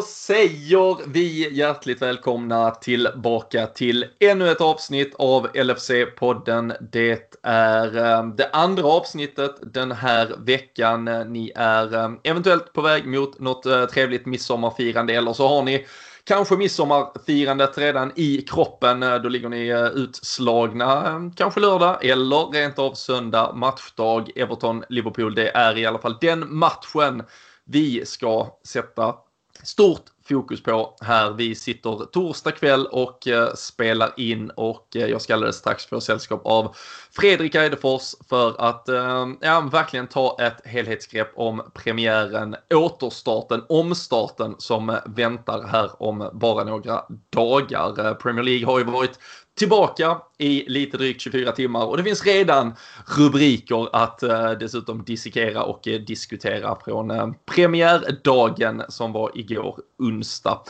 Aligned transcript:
Då 0.00 0.06
säger 0.06 1.08
vi 1.08 1.54
hjärtligt 1.54 2.02
välkomna 2.02 2.70
tillbaka 2.70 3.66
till 3.66 4.06
ännu 4.20 4.50
ett 4.50 4.60
avsnitt 4.60 5.14
av 5.18 5.48
LFC-podden. 5.48 6.76
Det 6.92 7.38
är 7.42 7.96
eh, 7.96 8.26
det 8.26 8.50
andra 8.52 8.84
avsnittet 8.84 9.54
den 9.62 9.92
här 9.92 10.34
veckan. 10.38 11.08
Eh, 11.08 11.24
ni 11.24 11.52
är 11.56 11.94
eh, 11.94 12.10
eventuellt 12.22 12.72
på 12.72 12.80
väg 12.80 13.06
mot 13.06 13.40
något 13.40 13.90
trevligt 13.90 14.26
midsommarfirande 14.26 15.14
eller 15.14 15.32
så 15.32 15.48
har 15.48 15.62
ni 15.62 15.86
kanske 16.24 16.56
midsommarfirandet 16.56 17.78
redan 17.78 18.12
i 18.16 18.42
kroppen. 18.42 19.00
Då 19.00 19.28
ligger 19.28 19.48
ni 19.48 19.90
utslagna 19.94 21.30
kanske 21.36 21.60
lördag 21.60 22.04
eller 22.04 22.52
rent 22.52 22.78
av 22.78 22.94
söndag 22.94 23.52
matchdag. 23.54 24.30
Everton-Liverpool, 24.36 25.34
det 25.34 25.48
är 25.48 25.78
i 25.78 25.86
alla 25.86 25.98
fall 25.98 26.16
den 26.20 26.54
matchen 26.54 27.22
vi 27.64 28.06
ska 28.06 28.58
sätta 28.64 29.14
stort 29.62 30.04
fokus 30.30 30.62
på 30.62 30.96
här. 31.00 31.30
Vi 31.30 31.54
sitter 31.54 32.04
torsdag 32.04 32.50
kväll 32.50 32.86
och 32.86 33.28
eh, 33.28 33.54
spelar 33.54 34.12
in 34.16 34.50
och 34.50 34.96
eh, 34.96 35.06
jag 35.06 35.22
ska 35.22 35.34
alldeles 35.34 35.56
strax 35.56 35.86
få 35.86 36.00
sällskap 36.00 36.40
av 36.44 36.76
Fredrik 37.12 37.54
Eidefors 37.54 38.14
för 38.28 38.60
att 38.60 38.88
eh, 38.88 39.26
ja, 39.40 39.60
verkligen 39.72 40.06
ta 40.06 40.36
ett 40.40 40.66
helhetsgrepp 40.66 41.32
om 41.34 41.70
premiären, 41.74 42.56
återstarten, 42.74 43.62
omstarten 43.68 44.54
som 44.58 44.98
väntar 45.06 45.62
här 45.62 46.02
om 46.02 46.30
bara 46.32 46.64
några 46.64 47.04
dagar. 47.30 48.06
Eh, 48.06 48.14
Premier 48.14 48.44
League 48.44 48.66
har 48.66 48.78
ju 48.78 48.84
varit 48.84 49.18
tillbaka 49.58 50.18
i 50.38 50.64
lite 50.68 50.96
drygt 50.96 51.20
24 51.20 51.52
timmar 51.52 51.86
och 51.86 51.96
det 51.96 52.04
finns 52.04 52.26
redan 52.26 52.74
rubriker 53.18 53.96
att 53.96 54.22
eh, 54.22 54.50
dessutom 54.50 55.04
dissekera 55.04 55.62
och 55.62 55.88
eh, 55.88 56.00
diskutera 56.00 56.76
från 56.84 57.10
eh, 57.10 57.28
premiärdagen 57.54 58.82
som 58.88 59.12
var 59.12 59.30
igår 59.34 59.78
onsdag. 59.98 60.62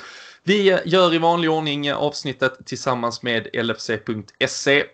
Vi 0.43 0.71
eh, 0.71 0.79
gör 0.85 1.15
i 1.15 1.19
vanlig 1.19 1.51
ordning 1.51 1.93
avsnittet 1.93 2.67
tillsammans 2.67 3.23
med 3.23 3.49
LFC.se 3.53 4.85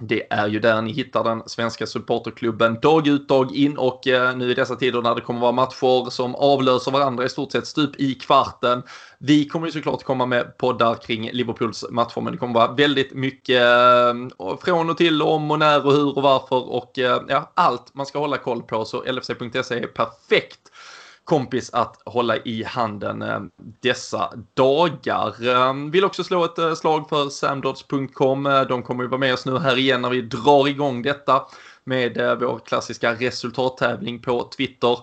det 0.00 0.32
är 0.32 0.48
ju 0.48 0.60
där 0.60 0.82
ni 0.82 0.92
hittar 0.92 1.24
den 1.24 1.42
svenska 1.46 1.86
supporterklubben 1.86 2.80
dag 2.80 3.06
ut 3.06 3.28
dag 3.28 3.56
in 3.56 3.78
och 3.78 4.06
eh, 4.06 4.36
nu 4.36 4.50
i 4.50 4.54
dessa 4.54 4.76
tider 4.76 5.02
när 5.02 5.14
det 5.14 5.20
kommer 5.20 5.40
vara 5.40 5.52
matcher 5.52 6.10
som 6.10 6.34
avlöser 6.34 6.90
varandra 6.90 7.24
i 7.24 7.28
stort 7.28 7.52
sett 7.52 7.66
stup 7.66 8.00
i 8.00 8.14
kvarten. 8.14 8.82
Vi 9.18 9.48
kommer 9.48 9.66
ju 9.66 9.72
såklart 9.72 10.02
komma 10.02 10.26
med 10.26 10.58
poddar 10.58 10.94
kring 10.94 11.30
Liverpools 11.32 11.84
matcher 11.90 12.20
men 12.20 12.32
det 12.32 12.38
kommer 12.38 12.54
vara 12.54 12.72
väldigt 12.72 13.14
mycket 13.14 13.62
eh, 13.62 14.56
från 14.64 14.90
och 14.90 14.96
till 14.96 15.22
om 15.22 15.50
och 15.50 15.58
när 15.58 15.86
och 15.86 15.92
hur 15.92 16.16
och 16.16 16.22
varför 16.22 16.72
och 16.72 16.98
eh, 16.98 17.22
ja, 17.28 17.52
allt 17.54 17.94
man 17.94 18.06
ska 18.06 18.18
hålla 18.18 18.38
koll 18.38 18.62
på 18.62 18.84
så 18.84 19.04
LFC.se 19.12 19.74
är 19.74 19.86
perfekt 19.86 20.71
kompis 21.24 21.70
att 21.72 22.02
hålla 22.04 22.36
i 22.36 22.62
handen 22.62 23.22
eh, 23.22 23.40
dessa 23.80 24.32
dagar. 24.54 25.48
Eh, 25.48 25.74
vill 25.90 26.04
också 26.04 26.24
slå 26.24 26.44
ett 26.44 26.58
eh, 26.58 26.74
slag 26.74 27.08
för 27.08 27.28
samdots.com. 27.28 28.64
De 28.68 28.82
kommer 28.82 29.02
ju 29.02 29.08
vara 29.08 29.20
med 29.20 29.34
oss 29.34 29.46
nu 29.46 29.58
här 29.58 29.78
igen 29.78 30.02
när 30.02 30.10
vi 30.10 30.22
drar 30.22 30.68
igång 30.68 31.02
detta 31.02 31.42
med 31.84 32.38
vår 32.40 32.58
klassiska 32.66 33.14
resultattävling 33.14 34.22
på 34.22 34.48
Twitter. 34.56 34.98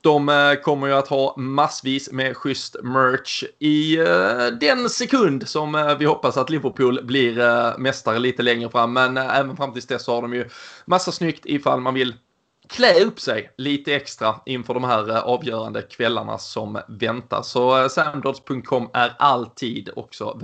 De 0.00 0.56
kommer 0.62 0.86
ju 0.86 0.92
att 0.92 1.08
ha 1.08 1.34
massvis 1.36 2.12
med 2.12 2.36
schysst 2.36 2.76
merch 2.82 3.44
i 3.58 3.96
den 4.60 4.90
sekund 4.90 5.48
som 5.48 5.96
vi 5.98 6.04
hoppas 6.04 6.36
att 6.36 6.50
Liverpool 6.50 7.00
blir 7.04 7.78
mästare 7.78 8.18
lite 8.18 8.42
längre 8.42 8.70
fram. 8.70 8.92
Men 8.92 9.16
även 9.16 9.56
fram 9.56 9.72
tills 9.72 9.86
dess 9.86 10.04
så 10.04 10.14
har 10.14 10.22
de 10.22 10.34
ju 10.34 10.48
massa 10.84 11.12
snyggt 11.12 11.46
ifall 11.46 11.80
man 11.80 11.94
vill 11.94 12.14
klä 12.68 13.04
upp 13.04 13.20
sig 13.20 13.50
lite 13.58 13.94
extra 13.94 14.40
inför 14.46 14.74
de 14.74 14.84
här 14.84 15.10
eh, 15.10 15.18
avgörande 15.18 15.82
kvällarna 15.82 16.38
som 16.38 16.80
väntar. 16.88 17.42
Så 17.42 17.76
eh, 17.76 17.90
är 18.92 19.12
alltid 19.18 19.90
också 19.96 20.40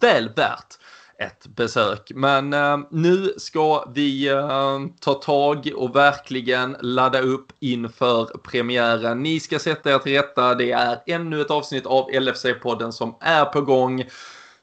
väl 0.00 0.28
värt 0.36 0.78
ett 1.18 1.46
besök. 1.46 2.12
Men 2.14 2.52
eh, 2.52 2.78
nu 2.90 3.34
ska 3.36 3.84
vi 3.94 4.28
eh, 4.28 4.78
ta 5.00 5.14
tag 5.14 5.72
och 5.76 5.96
verkligen 5.96 6.76
ladda 6.80 7.20
upp 7.20 7.52
inför 7.60 8.24
premiären. 8.24 9.22
Ni 9.22 9.40
ska 9.40 9.58
sätta 9.58 9.94
er 9.94 9.98
till 9.98 10.12
rätta. 10.12 10.54
Det 10.54 10.72
är 10.72 11.02
ännu 11.06 11.40
ett 11.40 11.50
avsnitt 11.50 11.86
av 11.86 12.10
LFC-podden 12.10 12.90
som 12.90 13.16
är 13.20 13.44
på 13.44 13.60
gång. 13.60 14.04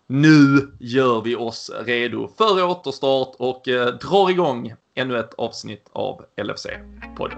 Nu 0.08 0.72
gör 0.80 1.22
vi 1.22 1.36
oss 1.36 1.72
redo 1.86 2.28
för 2.38 2.64
återstart 2.64 3.36
och 3.40 3.68
eh, 3.68 3.88
drar 3.88 4.30
igång 4.30 4.74
ännu 5.02 5.20
ett 5.20 5.34
avsnitt 5.34 5.90
av 5.94 6.26
LFC-podden. 6.36 7.38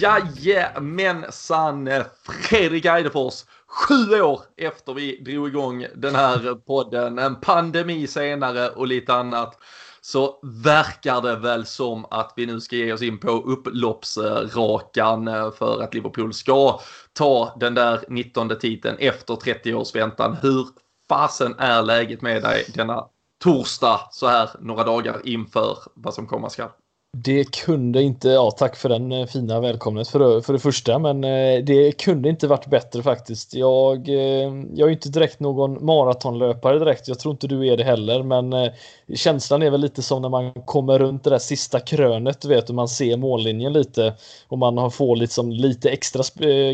Jajamensan! 0.00 1.90
Fredrik 2.22 2.84
Eidefors 2.84 3.44
Sju 3.76 4.20
år 4.20 4.40
efter 4.56 4.94
vi 4.94 5.22
drog 5.24 5.48
igång 5.48 5.86
den 5.94 6.14
här 6.14 6.54
podden, 6.54 7.18
en 7.18 7.40
pandemi 7.40 8.06
senare 8.06 8.68
och 8.68 8.86
lite 8.86 9.14
annat 9.14 9.58
så 10.00 10.40
verkar 10.42 11.20
det 11.20 11.36
väl 11.36 11.66
som 11.66 12.06
att 12.10 12.32
vi 12.36 12.46
nu 12.46 12.60
ska 12.60 12.76
ge 12.76 12.92
oss 12.92 13.02
in 13.02 13.18
på 13.18 13.28
upploppsrakan 13.28 15.28
eh, 15.28 15.52
för 15.52 15.82
att 15.82 15.94
Liverpool 15.94 16.34
ska 16.34 16.80
ta 17.12 17.56
den 17.60 17.74
där 17.74 18.04
19 18.08 18.58
titeln 18.60 18.96
efter 18.98 19.36
30 19.36 19.74
års 19.74 19.94
väntan. 19.94 20.36
Hur 20.42 20.66
fasen 21.08 21.54
är 21.58 21.82
läget 21.82 22.22
med 22.22 22.42
dig 22.42 22.64
denna 22.74 23.04
torsdag 23.42 24.00
så 24.10 24.26
här 24.26 24.50
några 24.60 24.84
dagar 24.84 25.20
inför 25.24 25.78
vad 25.94 26.14
som 26.14 26.26
komma 26.26 26.50
skall? 26.50 26.70
Det 27.18 27.44
kunde 27.44 28.02
inte, 28.02 28.28
ja 28.28 28.50
tack 28.50 28.76
för 28.76 28.88
den 28.88 29.12
eh, 29.12 29.26
fina 29.26 29.60
välkomnet 29.60 30.08
för, 30.08 30.40
för 30.40 30.52
det 30.52 30.58
första, 30.58 30.98
men 30.98 31.24
eh, 31.24 31.64
det 31.64 31.92
kunde 31.92 32.28
inte 32.28 32.46
varit 32.46 32.66
bättre 32.66 33.02
faktiskt. 33.02 33.54
Jag, 33.54 34.08
eh, 34.08 34.52
jag 34.74 34.88
är 34.88 34.90
inte 34.90 35.08
direkt 35.08 35.40
någon 35.40 35.84
maratonlöpare 35.84 36.78
direkt, 36.78 37.08
jag 37.08 37.18
tror 37.18 37.32
inte 37.32 37.46
du 37.46 37.68
är 37.68 37.76
det 37.76 37.84
heller, 37.84 38.22
men 38.22 38.70
känslan 39.14 39.62
är 39.62 39.70
väl 39.70 39.80
lite 39.80 40.02
som 40.02 40.22
när 40.22 40.28
man 40.28 40.52
kommer 40.52 40.98
runt 40.98 41.24
det 41.24 41.30
där 41.30 41.38
sista 41.38 41.80
krönet, 41.80 42.40
du 42.40 42.48
vet, 42.48 42.68
och 42.68 42.74
man 42.74 42.88
ser 42.88 43.16
mållinjen 43.16 43.72
lite 43.72 44.14
och 44.48 44.58
man 44.58 44.90
får 44.90 45.16
liksom 45.16 45.52
lite 45.52 45.90
extra 45.90 46.22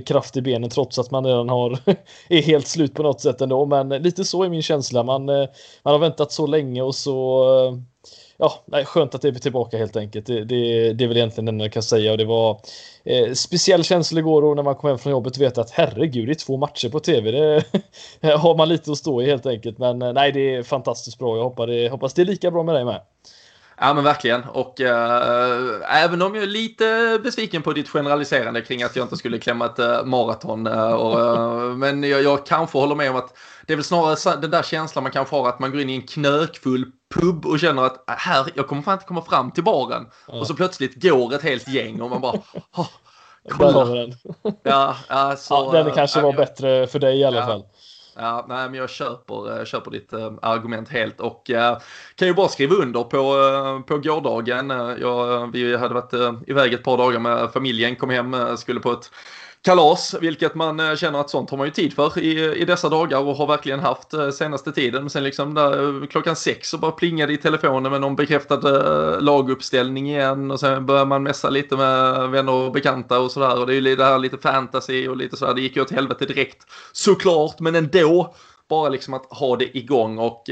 kraft 0.06 0.36
i 0.36 0.42
benen 0.42 0.70
trots 0.70 0.98
att 0.98 1.10
man 1.10 1.26
redan 1.26 1.48
har 1.48 1.78
är 2.28 2.42
helt 2.42 2.66
slut 2.66 2.94
på 2.94 3.02
något 3.02 3.20
sätt 3.20 3.40
ändå, 3.40 3.66
men 3.66 3.88
lite 3.88 4.24
så 4.24 4.42
är 4.42 4.48
min 4.48 4.62
känsla. 4.62 5.02
Man, 5.02 5.24
man 5.26 5.92
har 5.92 5.98
väntat 5.98 6.32
så 6.32 6.46
länge 6.46 6.82
och 6.82 6.94
så 6.94 7.44
ja, 8.36 8.62
nej, 8.66 8.84
skönt 8.84 9.14
att 9.14 9.22
det 9.22 9.28
är 9.28 9.32
tillbaka 9.32 9.78
helt 9.78 9.96
enkelt. 9.96 10.26
Det, 10.26 10.44
det, 10.44 10.92
det 10.92 11.04
är 11.04 11.08
väl 11.08 11.16
egentligen 11.16 11.44
det 11.44 11.50
enda 11.50 11.64
jag 11.64 11.72
kan 11.72 11.82
säga 11.82 12.12
och 12.12 12.18
det 12.18 12.24
var 12.24 12.60
eh, 13.04 13.32
speciell 13.32 13.84
känsla 13.84 14.20
igår 14.20 14.44
och 14.44 14.56
när 14.56 14.62
man 14.62 14.74
kom 14.74 14.88
hem 14.88 14.98
från 14.98 15.10
jobbet 15.10 15.36
och 15.36 15.42
vet 15.42 15.58
att 15.58 15.70
herregud, 15.70 16.28
det 16.28 16.32
är 16.32 16.46
två 16.46 16.56
matcher 16.56 16.88
på 16.88 17.00
tv. 17.00 17.30
Det 17.30 17.64
har 18.36 18.56
man 18.56 18.68
lite 18.68 18.92
att 18.92 18.98
stå 18.98 19.22
i 19.22 19.26
helt 19.26 19.46
enkelt. 19.46 19.78
Men 19.78 20.02
eh, 20.02 20.12
nej, 20.12 20.32
det 20.32 20.54
är 20.54 20.62
fantastiskt 20.62 21.18
bra. 21.18 21.36
Jag 21.36 21.44
hoppas 21.44 21.66
det, 21.66 21.84
eh, 21.84 21.90
hoppas 21.90 22.14
det 22.14 22.22
är 22.22 22.26
lika 22.26 22.50
bra 22.50 22.62
med 22.62 22.74
dig 22.74 22.84
med. 22.84 23.00
Ja 23.84 23.94
men 23.94 24.04
verkligen 24.04 24.44
och 24.44 24.80
äh, 24.80 26.04
även 26.04 26.22
om 26.22 26.34
jag 26.34 26.44
är 26.44 26.48
lite 26.48 27.20
besviken 27.22 27.62
på 27.62 27.72
ditt 27.72 27.88
generaliserande 27.88 28.60
kring 28.60 28.82
att 28.82 28.96
jag 28.96 29.04
inte 29.04 29.16
skulle 29.16 29.38
klämma 29.38 29.66
ett 29.66 29.78
äh, 29.78 30.04
maraton. 30.04 30.66
Äh, 30.66 30.92
och, 30.92 31.78
men 31.78 32.02
jag, 32.02 32.22
jag 32.22 32.46
kanske 32.46 32.78
håller 32.78 32.94
med 32.94 33.10
om 33.10 33.16
att 33.16 33.36
det 33.66 33.72
är 33.72 33.76
väl 33.76 33.84
snarare 33.84 34.40
den 34.40 34.50
där 34.50 34.62
känslan 34.62 35.02
man 35.02 35.12
kanske 35.12 35.36
har 35.36 35.48
att 35.48 35.58
man 35.58 35.70
går 35.70 35.80
in 35.80 35.90
i 35.90 35.94
en 35.94 36.02
knökfull 36.02 36.86
pub 37.14 37.46
och 37.46 37.60
känner 37.60 37.82
att 37.82 38.04
här, 38.06 38.46
jag 38.54 38.68
kommer 38.68 38.82
fan 38.82 38.94
inte 38.94 39.04
komma 39.04 39.22
fram 39.22 39.50
till 39.50 39.64
baren. 39.64 40.06
Ja. 40.28 40.40
Och 40.40 40.46
så 40.46 40.54
plötsligt 40.54 41.02
går 41.02 41.34
ett 41.34 41.42
helt 41.42 41.68
gäng 41.68 42.00
och 42.00 42.10
man 42.10 42.20
bara, 42.20 42.32
oh, 42.76 42.88
kolla. 43.48 43.84
Den. 43.84 44.14
Ja, 44.62 44.96
ja, 45.08 45.36
så, 45.36 45.70
ja, 45.74 45.82
den 45.82 45.94
kanske 45.94 46.20
var 46.20 46.32
bättre 46.32 46.86
för 46.86 46.98
dig 46.98 47.20
i 47.20 47.24
alla 47.24 47.38
ja. 47.38 47.46
fall. 47.46 47.64
Ja, 48.16 48.46
nej, 48.48 48.70
men 48.70 48.74
jag 48.80 48.90
köper, 48.90 49.58
eh, 49.58 49.64
köper 49.64 49.90
ditt 49.90 50.12
eh, 50.12 50.32
argument 50.42 50.88
helt 50.88 51.20
och 51.20 51.50
eh, 51.50 51.78
kan 52.14 52.28
ju 52.28 52.34
bara 52.34 52.48
skriva 52.48 52.74
under 52.74 53.02
på, 53.02 53.82
på 53.86 53.98
gårdagen. 53.98 54.70
Jag, 55.00 55.52
vi 55.52 55.76
hade 55.76 55.94
varit 55.94 56.42
iväg 56.46 56.74
ett 56.74 56.84
par 56.84 56.96
dagar 56.96 57.20
med 57.20 57.52
familjen, 57.52 57.96
kom 57.96 58.10
hem, 58.10 58.56
skulle 58.56 58.80
på 58.80 58.92
ett 58.92 59.10
kalas, 59.62 60.14
vilket 60.20 60.54
man 60.54 60.80
eh, 60.80 60.94
känner 60.94 61.20
att 61.20 61.30
sånt 61.30 61.50
har 61.50 61.58
man 61.58 61.66
ju 61.66 61.72
tid 61.72 61.92
för 61.92 62.18
i, 62.18 62.54
i 62.54 62.64
dessa 62.64 62.88
dagar 62.88 63.18
och 63.18 63.36
har 63.36 63.46
verkligen 63.46 63.80
haft 63.80 64.14
eh, 64.14 64.30
senaste 64.30 64.72
tiden. 64.72 65.02
Men 65.02 65.10
sen 65.10 65.24
liksom 65.24 65.54
där, 65.54 66.02
eh, 66.02 66.06
klockan 66.06 66.36
sex 66.36 66.68
så 66.68 66.78
bara 66.78 66.92
plingade 66.92 67.32
i 67.32 67.36
telefonen 67.36 67.92
med 67.92 68.00
någon 68.00 68.16
bekräftad 68.16 68.60
laguppställning 69.20 70.10
igen 70.10 70.50
och 70.50 70.60
sen 70.60 70.86
börjar 70.86 71.06
man 71.06 71.22
messa 71.22 71.50
lite 71.50 71.76
med 71.76 72.28
vänner 72.30 72.52
och 72.52 72.72
bekanta 72.72 73.20
och 73.20 73.30
sådär 73.30 73.60
och 73.60 73.66
det 73.66 73.74
är 73.74 73.80
ju 73.80 73.96
det 73.96 74.04
här 74.04 74.18
lite 74.18 74.38
fantasy 74.38 75.08
och 75.08 75.16
lite 75.16 75.36
sådär. 75.36 75.54
Det 75.54 75.60
gick 75.60 75.76
ju 75.76 75.82
åt 75.82 75.90
helvete 75.90 76.26
direkt 76.26 76.66
såklart, 76.92 77.60
men 77.60 77.74
ändå 77.74 78.34
bara 78.68 78.88
liksom 78.88 79.14
att 79.14 79.26
ha 79.30 79.56
det 79.56 79.78
igång 79.78 80.18
och 80.18 80.44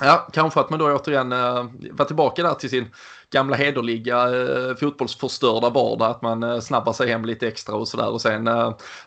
Ja, 0.00 0.28
kanske 0.32 0.60
att 0.60 0.70
man 0.70 0.78
då 0.78 0.92
återigen 0.92 1.32
äh, 1.32 1.66
var 1.92 2.04
tillbaka 2.04 2.42
där 2.42 2.54
till 2.54 2.70
sin 2.70 2.88
gamla 3.30 3.56
hederliga 3.56 4.16
äh, 4.24 4.74
fotbollsförstörda 4.76 5.70
vardag. 5.70 6.10
Att 6.10 6.22
man 6.22 6.42
äh, 6.42 6.60
snabbar 6.60 6.92
sig 6.92 7.08
hem 7.08 7.24
lite 7.24 7.48
extra 7.48 7.74
och 7.74 7.88
sådär. 7.88 8.08
Och 8.08 8.20
sen 8.20 8.44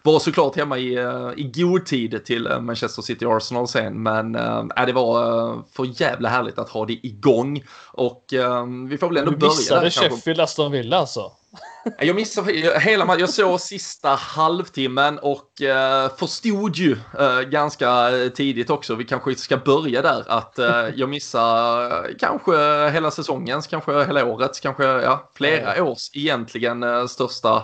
var 0.01 0.19
såklart 0.19 0.55
hemma 0.55 0.77
i, 0.77 0.93
i 1.35 1.51
god 1.55 1.85
tid 1.85 2.25
till 2.25 2.49
Manchester 2.61 3.01
City 3.01 3.25
Arsenal 3.25 3.67
sen. 3.67 4.03
Men 4.03 4.35
äh, 4.35 4.85
det 4.85 4.93
var 4.93 5.63
för 5.75 6.01
jävla 6.01 6.29
härligt 6.29 6.59
att 6.59 6.69
ha 6.69 6.85
det 6.85 7.07
igång. 7.07 7.63
Och 7.91 8.25
vi 8.89 8.97
får 8.97 9.07
väl 9.07 9.17
ändå 9.17 9.31
börja 9.31 9.53
där. 9.69 9.79
Du 9.79 9.85
missade 9.85 9.91
Sheffield 9.91 10.41
Aston 10.41 10.71
Villa 10.71 10.97
alltså? 10.97 11.31
Jag 11.99 12.15
missade 12.15 12.79
hela 12.79 13.05
jag 13.19 13.29
såg 13.29 13.61
sista 13.61 14.09
halvtimmen 14.09 15.19
och 15.19 15.61
eh, 15.61 16.09
förstod 16.17 16.75
ju 16.75 16.97
eh, 17.19 17.41
ganska 17.41 18.11
tidigt 18.35 18.69
också, 18.69 18.95
vi 18.95 19.03
kanske 19.03 19.35
ska 19.35 19.57
börja 19.57 20.01
där, 20.01 20.23
att 20.27 20.59
eh, 20.59 20.87
jag 20.95 21.09
missade 21.09 22.13
kanske 22.19 22.53
hela 22.89 23.11
säsongens, 23.11 23.67
kanske 23.67 24.05
hela 24.05 24.25
årets, 24.25 24.59
kanske 24.59 24.83
ja, 24.83 25.29
flera 25.35 25.83
års 25.83 26.09
egentligen 26.13 27.09
största 27.09 27.63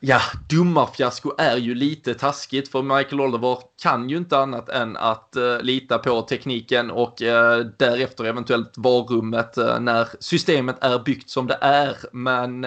Ja, 0.00 0.20
domarfiasko 0.48 1.32
är 1.38 1.56
ju 1.56 1.74
lite 1.74 2.14
taskigt 2.14 2.68
för 2.68 2.82
Michael 2.82 3.20
Oliver 3.20 3.58
kan 3.82 4.10
ju 4.10 4.16
inte 4.16 4.38
annat 4.38 4.68
än 4.68 4.96
att 4.96 5.34
uh, 5.36 5.62
lita 5.62 5.98
på 5.98 6.22
tekniken 6.22 6.90
och 6.90 7.22
uh, 7.22 7.66
därefter 7.78 8.24
eventuellt 8.24 8.72
varummet 8.76 9.58
uh, 9.58 9.80
när 9.80 10.08
systemet 10.20 10.76
är 10.80 10.98
byggt 10.98 11.30
som 11.30 11.46
det 11.46 11.58
är. 11.60 11.96
Men 12.12 12.62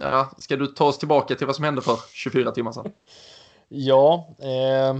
ja, 0.00 0.30
ska 0.38 0.56
du 0.56 0.66
ta 0.66 0.84
oss 0.84 0.98
tillbaka 0.98 1.34
till 1.34 1.46
vad 1.46 1.56
som 1.56 1.64
hände 1.64 1.82
för 1.82 1.98
24 2.12 2.50
timmar 2.50 2.72
sedan? 2.72 2.92
Ja, 3.68 4.28
eh, 4.38 4.96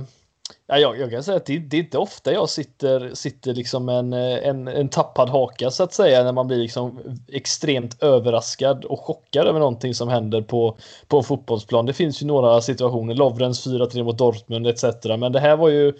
Ja, 0.68 0.78
jag, 0.78 0.98
jag 0.98 1.10
kan 1.10 1.22
säga 1.22 1.36
att 1.36 1.46
det, 1.46 1.58
det, 1.58 1.76
är 1.76 1.80
inte 1.80 1.98
ofta 1.98 2.32
jag 2.32 2.48
sitter, 2.48 3.14
sitter 3.14 3.54
liksom 3.54 3.88
en, 3.88 4.12
en, 4.12 4.68
en 4.68 4.88
tappad 4.88 5.28
haka 5.28 5.70
så 5.70 5.82
att 5.82 5.94
säga 5.94 6.24
när 6.24 6.32
man 6.32 6.46
blir 6.46 6.58
liksom 6.58 7.00
extremt 7.28 8.02
överraskad 8.02 8.84
och 8.84 9.00
chockad 9.00 9.46
över 9.46 9.58
någonting 9.58 9.94
som 9.94 10.08
händer 10.08 10.42
på, 10.42 10.76
på 11.08 11.18
en 11.18 11.24
fotbollsplan. 11.24 11.86
Det 11.86 11.92
finns 11.92 12.22
ju 12.22 12.26
några 12.26 12.60
situationer, 12.60 13.14
Lovrens 13.14 13.66
4-3 13.66 14.02
mot 14.02 14.18
Dortmund 14.18 14.66
etc. 14.66 14.84
Men 15.18 15.32
det 15.32 15.40
här 15.40 15.56
var 15.56 15.68
ju 15.68 15.92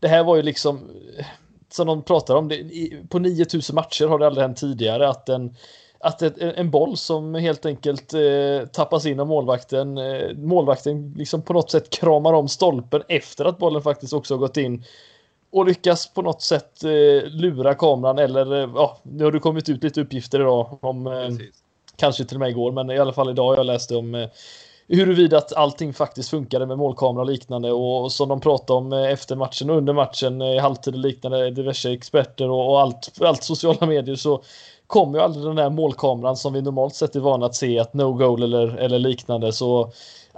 det 0.00 0.08
här 0.08 0.24
var 0.24 0.36
ju 0.36 0.42
liksom 0.42 0.90
som 1.70 1.86
de 1.86 2.02
pratar 2.02 2.34
om, 2.34 2.48
det, 2.48 2.62
på 3.08 3.18
9000 3.18 3.74
matcher 3.74 4.06
har 4.06 4.18
det 4.18 4.26
aldrig 4.26 4.42
hänt 4.42 4.56
tidigare 4.56 5.08
att 5.08 5.28
en 5.28 5.56
att 6.04 6.22
ett, 6.22 6.38
en 6.38 6.70
boll 6.70 6.96
som 6.96 7.34
helt 7.34 7.66
enkelt 7.66 8.14
eh, 8.14 8.66
tappas 8.72 9.06
in 9.06 9.20
av 9.20 9.26
målvakten, 9.26 9.98
eh, 9.98 10.36
målvakten 10.36 11.14
liksom 11.16 11.42
på 11.42 11.52
något 11.52 11.70
sätt 11.70 11.90
kramar 11.90 12.32
om 12.32 12.48
stolpen 12.48 13.02
efter 13.08 13.44
att 13.44 13.58
bollen 13.58 13.82
faktiskt 13.82 14.12
också 14.12 14.34
har 14.34 14.38
gått 14.38 14.56
in 14.56 14.84
och 15.52 15.66
lyckas 15.66 16.06
på 16.14 16.22
något 16.22 16.42
sätt 16.42 16.84
eh, 16.84 17.28
lura 17.30 17.74
kameran 17.74 18.18
eller 18.18 18.62
eh, 18.62 18.70
ja, 18.74 18.98
nu 19.02 19.24
har 19.24 19.32
det 19.32 19.38
kommit 19.38 19.68
ut 19.68 19.82
lite 19.82 20.00
uppgifter 20.00 20.40
idag 20.40 20.78
om 20.80 21.06
eh, 21.06 21.28
kanske 21.96 22.24
till 22.24 22.36
och 22.36 22.40
med 22.40 22.50
igår, 22.50 22.72
men 22.72 22.90
i 22.90 22.98
alla 22.98 23.12
fall 23.12 23.30
idag 23.30 23.58
jag 23.58 23.66
läst 23.66 23.92
om 23.92 24.14
eh, 24.14 24.28
huruvida 24.88 25.38
att 25.38 25.52
allting 25.52 25.94
faktiskt 25.94 26.30
funkade 26.30 26.66
med 26.66 26.78
målkamera 26.78 27.20
och 27.22 27.30
liknande 27.30 27.72
och, 27.72 28.02
och 28.02 28.12
som 28.12 28.28
de 28.28 28.40
pratade 28.40 28.78
om 28.78 28.92
eh, 28.92 29.12
efter 29.12 29.36
matchen 29.36 29.70
och 29.70 29.76
under 29.76 29.92
matchen 29.92 30.42
i 30.42 30.58
halvtid 30.58 30.94
och 30.94 31.00
liknande 31.00 31.50
diverse 31.50 31.92
experter 31.92 32.50
och, 32.50 32.70
och 32.70 32.80
allt, 32.80 33.10
allt 33.20 33.44
sociala 33.44 33.86
medier 33.86 34.16
så 34.16 34.42
kommer 34.86 35.18
ju 35.18 35.24
aldrig 35.24 35.44
den 35.44 35.56
där 35.56 35.70
målkameran 35.70 36.36
som 36.36 36.52
vi 36.52 36.62
normalt 36.62 36.94
sett 36.94 37.16
är 37.16 37.20
vana 37.20 37.46
att 37.46 37.54
se, 37.54 37.78
att 37.78 37.94
no 37.94 38.12
goal 38.12 38.42
eller, 38.42 38.76
eller 38.76 38.98
liknande. 38.98 39.52
Så 39.52 39.92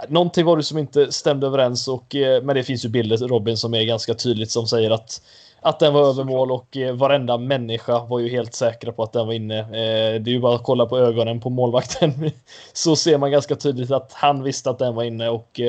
någonting 0.08 0.44
var 0.44 0.56
det 0.56 0.62
som 0.62 0.78
inte 0.78 1.12
stämde 1.12 1.46
överens 1.46 1.88
och 1.88 2.14
eh, 2.14 2.42
men 2.42 2.56
det 2.56 2.62
finns 2.62 2.84
ju 2.84 2.88
bilder 2.88 3.16
Robin 3.16 3.56
som 3.56 3.74
är 3.74 3.82
ganska 3.84 4.14
tydligt 4.14 4.50
som 4.50 4.66
säger 4.66 4.90
att 4.90 5.22
att 5.60 5.78
den 5.78 5.94
var 5.94 6.08
över 6.08 6.24
mål 6.24 6.52
och 6.52 6.76
eh, 6.76 6.94
varenda 6.94 7.38
människa 7.38 8.04
var 8.04 8.18
ju 8.18 8.28
helt 8.28 8.54
säkra 8.54 8.92
på 8.92 9.02
att 9.02 9.12
den 9.12 9.26
var 9.26 9.34
inne. 9.34 9.58
Eh, 9.58 10.20
det 10.22 10.30
är 10.30 10.32
ju 10.32 10.40
bara 10.40 10.54
att 10.54 10.62
kolla 10.62 10.86
på 10.86 10.98
ögonen 10.98 11.40
på 11.40 11.50
målvakten 11.50 12.30
så 12.72 12.96
ser 12.96 13.18
man 13.18 13.30
ganska 13.30 13.56
tydligt 13.56 13.90
att 13.90 14.12
han 14.12 14.42
visste 14.42 14.70
att 14.70 14.78
den 14.78 14.94
var 14.94 15.04
inne 15.04 15.28
och 15.28 15.60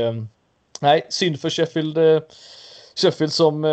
nej, 0.79 1.05
synd 1.09 1.39
för 1.39 1.49
Sheffield. 1.49 1.97
Sheffield 2.95 3.33
som 3.33 3.65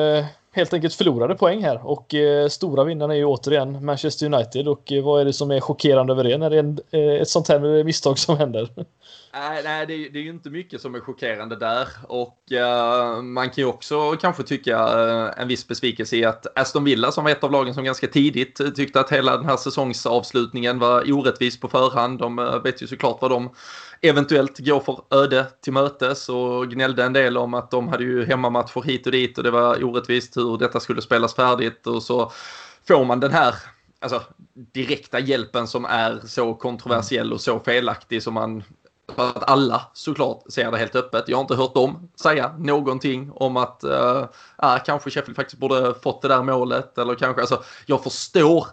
helt 0.54 0.72
enkelt 0.72 0.94
förlorade 0.94 1.34
poäng 1.34 1.62
här 1.62 1.86
och 1.86 2.14
eh, 2.14 2.48
stora 2.48 2.84
vinnarna 2.84 3.14
är 3.14 3.18
ju 3.18 3.24
återigen 3.24 3.84
Manchester 3.84 4.26
United 4.26 4.68
och 4.68 4.92
eh, 4.92 5.04
vad 5.04 5.20
är 5.20 5.24
det 5.24 5.32
som 5.32 5.50
är 5.50 5.60
chockerande 5.60 6.12
över 6.12 6.24
det 6.24 6.38
när 6.38 6.50
det 6.50 6.56
är 6.56 6.60
en, 6.60 6.78
eh, 6.90 7.20
ett 7.22 7.28
sånt 7.28 7.48
här 7.48 7.84
misstag 7.84 8.18
som 8.18 8.36
händer? 8.36 8.68
Nej, 9.36 9.62
nej 9.64 9.86
det, 9.86 10.08
det, 10.08 10.18
är 10.18 10.22
ju 10.22 10.30
inte 10.30 10.50
mycket 10.50 10.80
som 10.80 10.94
är 10.94 11.00
chockerande 11.00 11.56
där 11.56 11.88
och 12.02 12.38
uh, 12.52 13.22
man 13.22 13.50
kan 13.50 13.62
ju 13.62 13.64
också 13.64 14.12
kanske 14.12 14.42
tycka 14.42 14.76
uh, 14.76 15.30
en 15.36 15.48
viss 15.48 15.68
besvikelse 15.68 16.16
i 16.16 16.24
att 16.24 16.58
Aston 16.58 16.84
Villa 16.84 17.12
som 17.12 17.24
var 17.24 17.30
ett 17.30 17.44
av 17.44 17.52
lagen 17.52 17.74
som 17.74 17.84
ganska 17.84 18.06
tidigt 18.06 18.76
tyckte 18.76 19.00
att 19.00 19.12
hela 19.12 19.36
den 19.36 19.46
här 19.46 19.56
säsongsavslutningen 19.56 20.78
var 20.78 21.12
orättvis 21.12 21.60
på 21.60 21.68
förhand. 21.68 22.18
De 22.18 22.38
uh, 22.38 22.62
vet 22.62 22.82
ju 22.82 22.86
såklart 22.86 23.18
vad 23.20 23.30
de 23.30 23.54
eventuellt 24.00 24.58
går 24.58 24.80
för 24.80 25.00
öde 25.10 25.46
till 25.60 25.72
mötes 25.72 26.28
och 26.28 26.70
gnällde 26.70 27.04
en 27.04 27.12
del 27.12 27.38
om 27.38 27.54
att 27.54 27.70
de 27.70 27.88
hade 27.88 28.04
ju 28.04 28.24
hemmamatcher 28.24 28.82
hit 28.82 29.06
och 29.06 29.12
dit 29.12 29.38
och 29.38 29.44
det 29.44 29.50
var 29.50 29.84
orättvist 29.84 30.36
hur 30.36 30.58
detta 30.58 30.80
skulle 30.80 31.02
spelas 31.02 31.34
färdigt 31.34 31.86
och 31.86 32.02
så 32.02 32.32
får 32.88 33.04
man 33.04 33.20
den 33.20 33.32
här 33.32 33.54
alltså, 34.00 34.22
direkta 34.54 35.18
hjälpen 35.18 35.66
som 35.66 35.84
är 35.84 36.20
så 36.26 36.54
kontroversiell 36.54 37.32
och 37.32 37.40
så 37.40 37.60
felaktig 37.60 38.22
som 38.22 38.34
man 38.34 38.62
för 39.14 39.28
att 39.28 39.50
alla 39.50 39.82
såklart 39.92 40.42
ser 40.48 40.70
det 40.70 40.78
helt 40.78 40.96
öppet. 40.96 41.24
Jag 41.28 41.36
har 41.36 41.42
inte 41.42 41.54
hört 41.54 41.74
dem 41.74 42.08
säga 42.22 42.54
någonting 42.58 43.30
om 43.34 43.56
att 43.56 43.84
uh, 43.84 44.78
kanske 44.86 45.10
Sheffield 45.10 45.36
faktiskt 45.36 45.60
borde 45.60 45.94
fått 46.02 46.22
det 46.22 46.28
där 46.28 46.42
målet. 46.42 46.98
Eller 46.98 47.14
kanske, 47.14 47.40
alltså, 47.40 47.62
jag 47.86 48.02
förstår 48.02 48.66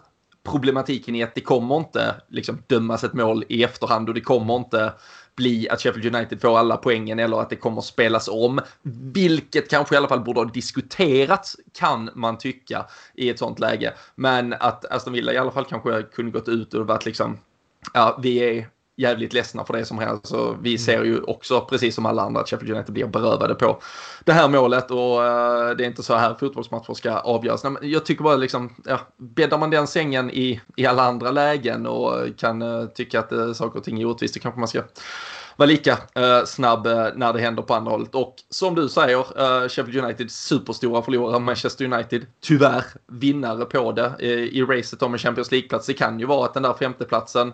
problematiken 0.44 1.14
i 1.14 1.22
att 1.22 1.34
det 1.34 1.40
kommer 1.40 1.76
inte 1.76 2.14
liksom, 2.28 2.62
dömas 2.66 3.04
ett 3.04 3.12
mål 3.12 3.44
i 3.48 3.64
efterhand 3.64 4.08
och 4.08 4.14
det 4.14 4.20
kommer 4.20 4.56
inte 4.56 4.92
bli 5.36 5.68
att 5.68 5.80
Sheffield 5.80 6.16
United 6.16 6.40
får 6.40 6.58
alla 6.58 6.76
poängen 6.76 7.18
eller 7.18 7.40
att 7.40 7.50
det 7.50 7.56
kommer 7.56 7.80
spelas 7.80 8.28
om. 8.28 8.60
Vilket 9.12 9.70
kanske 9.70 9.94
i 9.94 9.98
alla 9.98 10.08
fall 10.08 10.20
borde 10.20 10.40
ha 10.40 10.44
diskuterats 10.44 11.56
kan 11.78 12.10
man 12.14 12.38
tycka 12.38 12.86
i 13.14 13.30
ett 13.30 13.38
sånt 13.38 13.58
läge. 13.58 13.94
Men 14.14 14.52
att 14.52 14.84
Aston 14.84 15.12
Villa 15.12 15.32
i 15.32 15.38
alla 15.38 15.50
fall 15.50 15.64
kanske 15.64 16.02
kunde 16.02 16.32
gått 16.32 16.48
ut 16.48 16.74
och 16.74 16.86
varit 16.86 17.06
liksom 17.06 17.38
ja, 17.94 18.18
vi 18.22 18.38
är 18.38 18.68
jävligt 19.02 19.32
ledsna 19.32 19.64
för 19.64 19.74
det 19.74 19.84
som 19.84 19.98
händer. 19.98 20.20
Så 20.22 20.56
vi 20.62 20.70
mm. 20.70 20.78
ser 20.78 21.04
ju 21.04 21.20
också, 21.20 21.60
precis 21.60 21.94
som 21.94 22.06
alla 22.06 22.22
andra, 22.22 22.40
att 22.40 22.48
Sheffield 22.48 22.74
United 22.74 22.92
blir 22.92 23.06
berövade 23.06 23.54
på 23.54 23.80
det 24.24 24.32
här 24.32 24.48
målet 24.48 24.90
och 24.90 25.18
uh, 25.18 25.76
det 25.76 25.84
är 25.84 25.86
inte 25.86 26.02
så 26.02 26.14
här 26.14 26.34
fotbollsmatcher 26.34 26.94
ska 26.94 27.12
avgöras. 27.12 27.64
Nej, 27.64 27.72
jag 27.80 28.04
tycker 28.06 28.24
bara 28.24 28.36
liksom, 28.36 28.74
ja, 28.84 29.00
bäddar 29.16 29.58
man 29.58 29.70
den 29.70 29.86
sängen 29.86 30.30
i, 30.30 30.60
i 30.76 30.86
alla 30.86 31.02
andra 31.02 31.30
lägen 31.30 31.86
och 31.86 32.12
kan 32.38 32.62
uh, 32.62 32.86
tycka 32.86 33.20
att 33.20 33.32
uh, 33.32 33.52
saker 33.52 33.78
och 33.78 33.84
ting 33.84 34.00
är 34.00 34.06
orättvist, 34.06 34.34
då 34.34 34.40
kanske 34.40 34.58
man 34.58 34.68
ska 34.68 34.82
vara 35.56 35.66
lika 35.66 35.92
uh, 35.92 36.44
snabb 36.46 36.86
uh, 36.86 37.08
när 37.14 37.32
det 37.32 37.40
händer 37.40 37.62
på 37.62 37.74
andra 37.74 37.90
hållet. 37.90 38.14
Och 38.14 38.34
som 38.50 38.74
du 38.74 38.88
säger, 38.88 39.18
uh, 39.18 39.68
Sheffield 39.68 40.04
United 40.04 40.30
superstora 40.30 41.02
förlorare, 41.02 41.40
Manchester 41.40 41.84
United 41.84 42.26
tyvärr 42.40 42.84
vinnare 43.06 43.64
på 43.64 43.92
det 43.92 44.12
i 44.52 44.62
racet 44.62 45.02
om 45.02 45.12
en 45.12 45.18
Champions 45.18 45.50
League-plats. 45.50 45.86
Det 45.86 45.94
kan 45.94 46.20
ju 46.20 46.26
vara 46.26 46.44
att 46.44 46.54
den 46.54 46.62
där 46.62 46.74
femteplatsen 46.74 47.52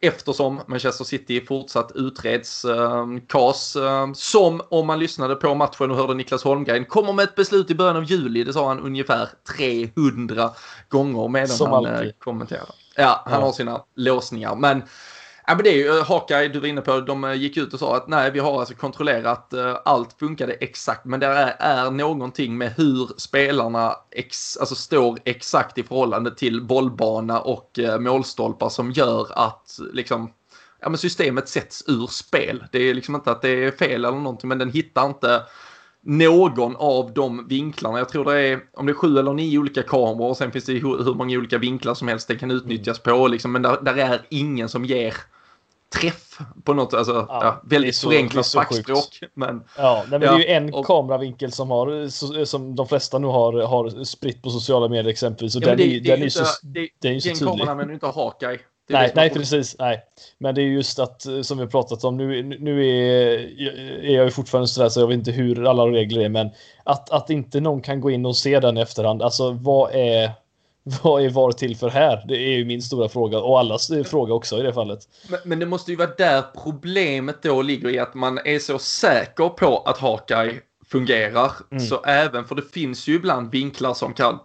eftersom 0.00 0.60
Manchester 0.66 1.04
City 1.04 1.40
fortsatt 1.46 1.92
utreds. 1.94 2.64
Eh, 2.64 3.06
KAS, 3.28 3.76
eh, 3.76 4.12
som 4.12 4.60
om 4.68 4.86
man 4.86 4.98
lyssnade 4.98 5.34
på 5.34 5.54
matchen 5.54 5.90
och 5.90 5.96
hörde 5.96 6.14
Niklas 6.14 6.44
Holmgren, 6.44 6.84
kommer 6.84 7.12
med 7.12 7.22
ett 7.22 7.34
beslut 7.34 7.70
i 7.70 7.74
början 7.74 7.96
av 7.96 8.04
juli. 8.04 8.44
Det 8.44 8.52
sa 8.52 8.68
han 8.68 8.80
ungefär 8.80 9.28
300 9.56 10.50
gånger 10.88 11.28
medan 11.28 11.48
som 11.48 11.72
han 11.72 11.86
alltid. 11.86 12.18
kommenterade. 12.18 12.72
Ja, 12.96 13.22
han 13.24 13.40
ja. 13.40 13.46
har 13.46 13.52
sina 13.52 13.84
låsningar. 13.94 14.54
Men 14.54 14.82
Ja, 15.50 15.56
men 15.56 15.64
det 15.64 15.70
är 15.70 15.76
ju 15.76 15.98
eh, 15.98 16.04
Hawkeye, 16.04 16.48
du 16.48 16.60
var 16.60 16.68
inne 16.68 16.80
på, 16.80 17.00
de 17.00 17.24
eh, 17.24 17.34
gick 17.34 17.56
ut 17.56 17.72
och 17.72 17.78
sa 17.78 17.96
att 17.96 18.08
nej, 18.08 18.30
vi 18.30 18.38
har 18.38 18.60
alltså 18.60 18.74
kontrollerat 18.74 19.52
eh, 19.52 19.76
allt 19.84 20.12
funkade 20.18 20.52
exakt, 20.52 21.04
men 21.04 21.20
det 21.20 21.26
är, 21.26 21.56
är 21.58 21.90
någonting 21.90 22.58
med 22.58 22.72
hur 22.72 23.10
spelarna 23.16 23.96
ex, 24.10 24.56
alltså 24.56 24.74
står 24.74 25.18
exakt 25.24 25.78
i 25.78 25.82
förhållande 25.82 26.34
till 26.34 26.62
bollbana 26.62 27.40
och 27.40 27.78
målstolpar 28.00 28.68
som 28.68 28.90
gör 28.90 29.26
att 29.30 29.78
liksom 29.92 30.32
ja, 30.80 30.88
men 30.88 30.98
systemet 30.98 31.48
sätts 31.48 31.84
ur 31.86 32.06
spel. 32.06 32.64
Det 32.72 32.78
är 32.78 32.94
liksom 32.94 33.14
inte 33.14 33.30
att 33.30 33.42
det 33.42 33.64
är 33.64 33.70
fel 33.70 34.04
eller 34.04 34.18
någonting, 34.18 34.48
men 34.48 34.58
den 34.58 34.70
hittar 34.70 35.06
inte 35.06 35.42
någon 36.00 36.76
av 36.76 37.12
de 37.12 37.48
vinklarna. 37.48 37.98
Jag 37.98 38.08
tror 38.08 38.24
det 38.24 38.40
är, 38.40 38.60
om 38.72 38.86
det 38.86 38.92
är 38.92 38.94
sju 38.94 39.18
eller 39.18 39.32
nio 39.32 39.58
olika 39.58 39.82
kameror 39.82 40.28
och 40.28 40.36
sen 40.36 40.52
finns 40.52 40.64
det 40.64 40.72
hur, 40.72 41.04
hur 41.04 41.14
många 41.14 41.38
olika 41.38 41.58
vinklar 41.58 41.94
som 41.94 42.08
helst 42.08 42.28
det 42.28 42.36
kan 42.36 42.50
utnyttjas 42.50 42.98
på. 42.98 43.28
Liksom, 43.28 43.52
men 43.52 43.62
där, 43.62 43.80
där 43.82 43.96
är 43.96 44.26
ingen 44.28 44.68
som 44.68 44.84
ger 44.84 45.14
träff 45.90 46.38
på 46.64 46.74
något, 46.74 46.94
alltså 46.94 47.12
ja, 47.12 47.26
ja, 47.28 47.60
väldigt 47.64 47.96
så, 47.96 48.10
förenklat 48.10 48.46
fackspråk. 48.46 49.20
Men, 49.34 49.64
ja, 49.76 50.04
nej, 50.10 50.18
men 50.18 50.22
ja, 50.22 50.32
det 50.32 50.36
är 50.36 50.38
ju 50.38 50.66
en 50.66 50.74
och, 50.74 50.86
kameravinkel 50.86 51.52
som, 51.52 51.70
har, 51.70 52.44
som 52.44 52.76
de 52.76 52.88
flesta 52.88 53.18
nu 53.18 53.26
har, 53.26 53.62
har 53.62 54.04
spritt 54.04 54.42
på 54.42 54.50
sociala 54.50 54.88
medier 54.88 55.10
exempelvis. 55.10 55.56
Och 55.56 55.62
ja, 55.62 55.66
den, 55.66 55.76
det, 55.76 55.84
är, 55.84 56.00
det, 56.00 56.10
den 56.10 56.22
är, 56.22 56.28
så, 56.28 56.44
det, 56.62 56.88
det 57.00 57.08
är 57.08 57.12
ju 57.12 57.20
så 57.20 57.28
tydlig. 57.28 57.46
Den 57.46 57.48
kameran 57.48 57.68
använder 57.68 57.94
inte 57.94 58.06
Hawkeye. 58.06 58.58
Nej, 58.90 59.12
nej 59.14 59.30
precis. 59.30 59.76
Nej. 59.78 60.02
Men 60.38 60.54
det 60.54 60.62
är 60.62 60.66
just 60.66 60.98
att, 60.98 61.22
som 61.42 61.58
vi 61.58 61.64
har 61.64 61.70
pratat 61.70 62.04
om, 62.04 62.16
nu, 62.16 62.42
nu 62.42 62.86
är, 62.86 63.38
är 64.04 64.14
jag 64.14 64.24
ju 64.24 64.30
fortfarande 64.30 64.68
sådär 64.68 64.88
så 64.88 65.00
jag 65.00 65.06
vet 65.06 65.14
inte 65.14 65.32
hur 65.32 65.66
alla 65.66 65.86
regler 65.86 66.20
är, 66.20 66.28
men 66.28 66.50
att, 66.84 67.10
att 67.10 67.30
inte 67.30 67.60
någon 67.60 67.80
kan 67.80 68.00
gå 68.00 68.10
in 68.10 68.26
och 68.26 68.36
se 68.36 68.60
den 68.60 68.76
i 68.76 68.80
efterhand. 68.80 69.22
Alltså 69.22 69.50
vad 69.50 69.94
är 69.94 70.30
vad 71.02 71.24
är 71.24 71.30
VAR 71.30 71.52
till 71.52 71.76
för 71.76 71.88
här? 71.88 72.24
Det 72.28 72.36
är 72.36 72.58
ju 72.58 72.64
min 72.64 72.82
stora 72.82 73.08
fråga 73.08 73.38
och 73.38 73.58
allas 73.58 73.90
fråga 74.06 74.34
också 74.34 74.58
i 74.58 74.62
det 74.62 74.72
fallet. 74.72 74.98
Men, 75.28 75.40
men 75.44 75.58
det 75.58 75.66
måste 75.66 75.90
ju 75.90 75.96
vara 75.96 76.10
där 76.18 76.44
problemet 76.64 77.42
då 77.42 77.62
ligger 77.62 77.88
i 77.88 77.98
att 77.98 78.14
man 78.14 78.38
är 78.38 78.58
så 78.58 78.78
säker 78.78 79.48
på 79.48 79.78
att 79.78 79.98
Hawkeye 79.98 80.60
fungerar. 80.90 81.52
Mm. 81.70 81.86
Så 81.86 82.02
även, 82.04 82.44
för 82.44 82.54
det 82.54 82.72
finns 82.72 83.08
ju 83.08 83.14
ibland 83.14 83.50
vinklar 83.50 83.94
som 83.94 84.14
kan 84.14 84.38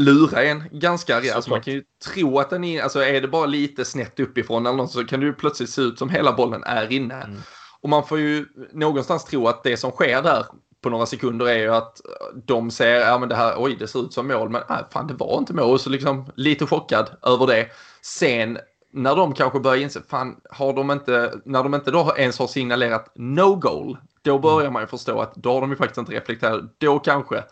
lura 0.00 0.42
en 0.42 0.64
ganska 0.72 1.20
rejält. 1.20 1.36
Alltså 1.36 1.50
man 1.50 1.60
kan 1.60 1.74
ju 1.74 1.82
tro 2.14 2.38
att 2.38 2.50
den 2.50 2.64
är, 2.64 2.82
alltså 2.82 3.00
är 3.00 3.20
det 3.20 3.28
bara 3.28 3.46
lite 3.46 3.84
snett 3.84 4.20
uppifrån 4.20 4.66
eller 4.66 4.76
något 4.76 4.92
så 4.92 5.04
kan 5.04 5.20
det 5.20 5.26
ju 5.26 5.32
plötsligt 5.32 5.70
se 5.70 5.82
ut 5.82 5.98
som 5.98 6.10
hela 6.10 6.32
bollen 6.32 6.64
är 6.64 6.92
inne. 6.92 7.14
Mm. 7.14 7.40
Och 7.80 7.88
man 7.88 8.06
får 8.06 8.18
ju 8.18 8.46
någonstans 8.72 9.24
tro 9.24 9.48
att 9.48 9.62
det 9.62 9.76
som 9.76 9.90
sker 9.90 10.22
där 10.22 10.46
på 10.80 10.90
några 10.90 11.06
sekunder 11.06 11.46
är 11.46 11.58
ju 11.58 11.74
att 11.74 12.00
de 12.34 12.70
ser, 12.70 12.94
ja 12.94 13.18
men 13.18 13.28
det 13.28 13.34
här, 13.34 13.54
oj 13.56 13.76
det 13.78 13.88
ser 13.88 14.00
ut 14.00 14.12
som 14.12 14.28
mål, 14.28 14.48
men 14.48 14.62
äh, 14.70 14.76
fan 14.90 15.06
det 15.06 15.14
var 15.14 15.38
inte 15.38 15.54
mål. 15.54 15.78
Så 15.78 15.90
liksom 15.90 16.26
lite 16.34 16.66
chockad 16.66 17.10
över 17.22 17.46
det. 17.46 17.66
Sen 18.02 18.58
när 18.92 19.16
de 19.16 19.34
kanske 19.34 19.60
börjar 19.60 19.82
inse, 19.82 20.02
fan 20.08 20.36
har 20.50 20.72
de 20.72 20.90
inte, 20.90 21.32
när 21.44 21.62
de 21.62 21.74
inte 21.74 21.90
då 21.90 22.14
ens 22.16 22.38
har 22.38 22.46
signalerat 22.46 23.12
no 23.14 23.54
goal, 23.54 23.96
då 24.22 24.38
börjar 24.38 24.70
man 24.70 24.82
ju 24.82 24.86
förstå 24.86 25.20
att 25.20 25.34
då 25.34 25.52
har 25.52 25.60
de 25.60 25.70
ju 25.70 25.76
faktiskt 25.76 25.98
inte 25.98 26.12
reflekterat. 26.12 26.60
Då 26.78 26.98
kanske 26.98 27.44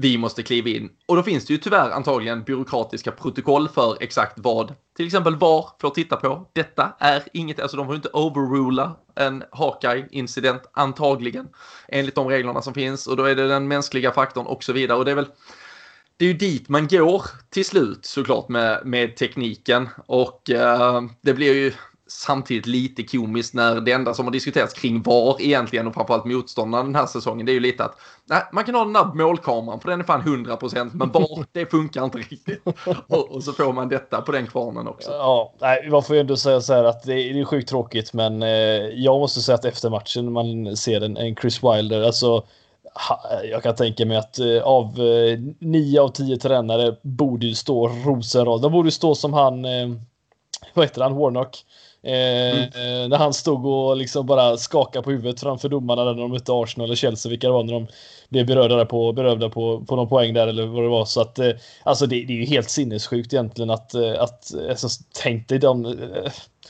vi 0.00 0.18
måste 0.18 0.42
kliva 0.42 0.68
in. 0.68 0.90
Och 1.06 1.16
då 1.16 1.22
finns 1.22 1.46
det 1.46 1.52
ju 1.52 1.58
tyvärr 1.58 1.90
antagligen 1.90 2.42
byråkratiska 2.42 3.12
protokoll 3.12 3.68
för 3.68 3.96
exakt 4.00 4.32
vad 4.36 4.74
till 4.96 5.06
exempel 5.06 5.36
VAR 5.36 5.66
får 5.80 5.90
titta 5.90 6.16
på. 6.16 6.48
Detta 6.52 6.92
är 6.98 7.22
inget, 7.32 7.60
alltså 7.60 7.76
de 7.76 7.86
får 7.86 7.94
inte 7.94 8.08
overrula 8.12 8.96
en 9.14 9.44
Hawkeye-incident 9.52 10.62
antagligen 10.72 11.48
enligt 11.88 12.14
de 12.14 12.28
reglerna 12.28 12.62
som 12.62 12.74
finns 12.74 13.06
och 13.06 13.16
då 13.16 13.24
är 13.24 13.36
det 13.36 13.48
den 13.48 13.68
mänskliga 13.68 14.12
faktorn 14.12 14.46
och 14.46 14.64
så 14.64 14.72
vidare 14.72 14.98
och 14.98 15.04
det 15.04 15.10
är 15.10 15.14
väl 15.14 15.28
det 16.16 16.24
är 16.24 16.28
ju 16.28 16.34
dit 16.34 16.68
man 16.68 16.88
går 16.88 17.22
till 17.50 17.64
slut 17.64 18.04
såklart 18.04 18.48
med, 18.48 18.86
med 18.86 19.16
tekniken 19.16 19.88
och 20.06 20.50
eh, 20.50 21.02
det 21.20 21.34
blir 21.34 21.54
ju 21.54 21.72
samtidigt 22.08 22.66
lite 22.66 23.02
komiskt 23.02 23.54
när 23.54 23.80
det 23.80 23.92
enda 23.92 24.14
som 24.14 24.24
har 24.24 24.32
diskuterats 24.32 24.74
kring 24.74 25.02
VAR 25.02 25.36
egentligen 25.42 25.86
och 25.86 25.94
framförallt 25.94 26.24
motståndarna 26.24 26.84
den 26.84 26.94
här 26.94 27.06
säsongen 27.06 27.46
det 27.46 27.52
är 27.52 27.54
ju 27.54 27.60
lite 27.60 27.84
att 27.84 27.96
nej, 28.24 28.42
man 28.52 28.64
kan 28.64 28.74
ha 28.74 28.84
den 28.84 28.92
där 28.92 29.14
målkameran 29.14 29.80
för 29.80 29.90
den 29.90 30.00
är 30.00 30.04
fan 30.04 30.22
100% 30.22 30.90
men 30.92 31.12
VAR 31.12 31.44
det 31.52 31.66
funkar 31.66 32.04
inte 32.04 32.18
riktigt. 32.18 32.62
Och, 33.08 33.30
och, 33.30 33.44
så 33.44 33.52
får 33.52 33.72
man 33.72 33.88
detta 33.88 34.20
på 34.20 34.32
den 34.32 34.46
kvarnen 34.46 34.88
också. 34.88 35.10
Ja, 35.10 35.54
nej, 35.60 35.90
man 35.90 36.02
får 36.02 36.16
ju 36.16 36.20
ändå 36.20 36.36
säga 36.36 36.60
så 36.60 36.74
här 36.74 36.84
att 36.84 37.02
det 37.02 37.14
är, 37.14 37.34
det 37.34 37.40
är 37.40 37.44
sjukt 37.44 37.68
tråkigt 37.68 38.12
men 38.12 38.42
eh, 38.42 38.48
jag 38.94 39.20
måste 39.20 39.40
säga 39.40 39.54
att 39.54 39.64
efter 39.64 39.90
matchen 39.90 40.32
man 40.32 40.76
ser 40.76 41.00
en, 41.00 41.16
en 41.16 41.36
Chris 41.36 41.62
Wilder, 41.62 42.02
alltså 42.02 42.44
jag 43.50 43.62
kan 43.62 43.74
tänka 43.74 44.06
mig 44.06 44.16
att 44.16 44.38
eh, 44.38 44.62
av 44.62 45.00
eh, 45.00 45.38
nio 45.58 46.00
av 46.00 46.08
tio 46.08 46.36
tränare 46.36 46.96
borde 47.02 47.46
ju 47.46 47.54
stå 47.54 47.88
rosenrad. 47.88 48.62
De 48.62 48.72
borde 48.72 48.86
ju 48.86 48.90
stå 48.90 49.14
som 49.14 49.32
han, 49.32 49.64
eh, 49.64 49.88
vad 50.74 50.84
heter 50.84 51.02
han, 51.02 51.14
Warnock 51.14 51.64
mm. 52.08 53.10
När 53.10 53.16
han 53.16 53.34
stod 53.34 53.66
och 53.66 53.96
liksom 53.96 54.26
bara 54.26 54.56
skakade 54.56 55.02
på 55.02 55.10
huvudet 55.10 55.40
framför 55.40 55.68
domarna 55.68 56.04
när 56.04 56.14
de 56.14 56.30
mötte 56.30 56.52
Arsenal 56.52 56.84
eller 56.84 56.96
Chelsea, 56.96 57.30
vilka 57.30 57.46
det 57.46 57.52
var 57.52 57.64
när 57.64 57.72
de 57.72 57.86
blev 58.28 58.46
berörda 58.46 58.86
på, 58.86 59.12
berövda 59.12 59.48
på, 59.48 59.84
på 59.88 59.96
någon 59.96 60.08
poäng 60.08 60.34
där 60.34 60.46
eller 60.46 60.66
vad 60.66 60.82
det 60.82 60.88
var. 60.88 61.04
Så 61.04 61.20
att, 61.20 61.38
eh, 61.38 61.50
alltså 61.82 62.06
det, 62.06 62.24
det, 62.24 62.32
är 62.32 62.36
ju 62.36 62.44
helt 62.44 62.70
sinnessjukt 62.70 63.32
egentligen 63.32 63.70
att, 63.70 63.94
eh, 63.94 64.22
att 64.22 64.54
alltså, 64.70 64.88
tänk 65.22 65.48
dig 65.48 65.58
de 65.58 65.96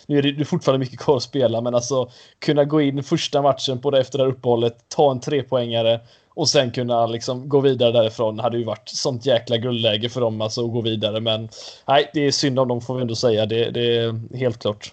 nu 0.08 0.18
är 0.18 0.22
det 0.22 0.44
fortfarande 0.44 0.84
mycket 0.84 1.00
kvar 1.00 1.16
att 1.16 1.22
spela, 1.22 1.60
men 1.60 1.74
alltså 1.74 2.10
kunna 2.38 2.64
gå 2.64 2.80
in 2.80 3.02
första 3.02 3.42
matchen 3.42 3.80
på 3.80 3.90
det 3.90 4.00
efter 4.00 4.18
det 4.18 4.24
här 4.24 4.30
uppehållet, 4.30 4.76
ta 4.88 5.10
en 5.10 5.20
trepoängare 5.20 6.00
och 6.28 6.48
sen 6.48 6.70
kunna 6.70 7.06
liksom 7.06 7.48
gå 7.48 7.60
vidare 7.60 7.92
därifrån 7.92 8.38
hade 8.38 8.58
ju 8.58 8.64
varit 8.64 8.88
sånt 8.88 9.26
jäkla 9.26 9.56
guldläge 9.56 10.08
för 10.08 10.20
dem 10.20 10.40
alltså 10.40 10.64
att 10.64 10.72
gå 10.72 10.80
vidare. 10.80 11.20
Men 11.20 11.48
nej, 11.88 12.10
det 12.14 12.26
är 12.26 12.30
synd 12.30 12.58
om 12.58 12.68
dem 12.68 12.80
får 12.80 12.94
vi 12.94 13.02
ändå 13.02 13.14
säga. 13.14 13.46
Det, 13.46 13.70
det 13.70 13.96
är 13.96 14.36
helt 14.36 14.58
klart. 14.58 14.92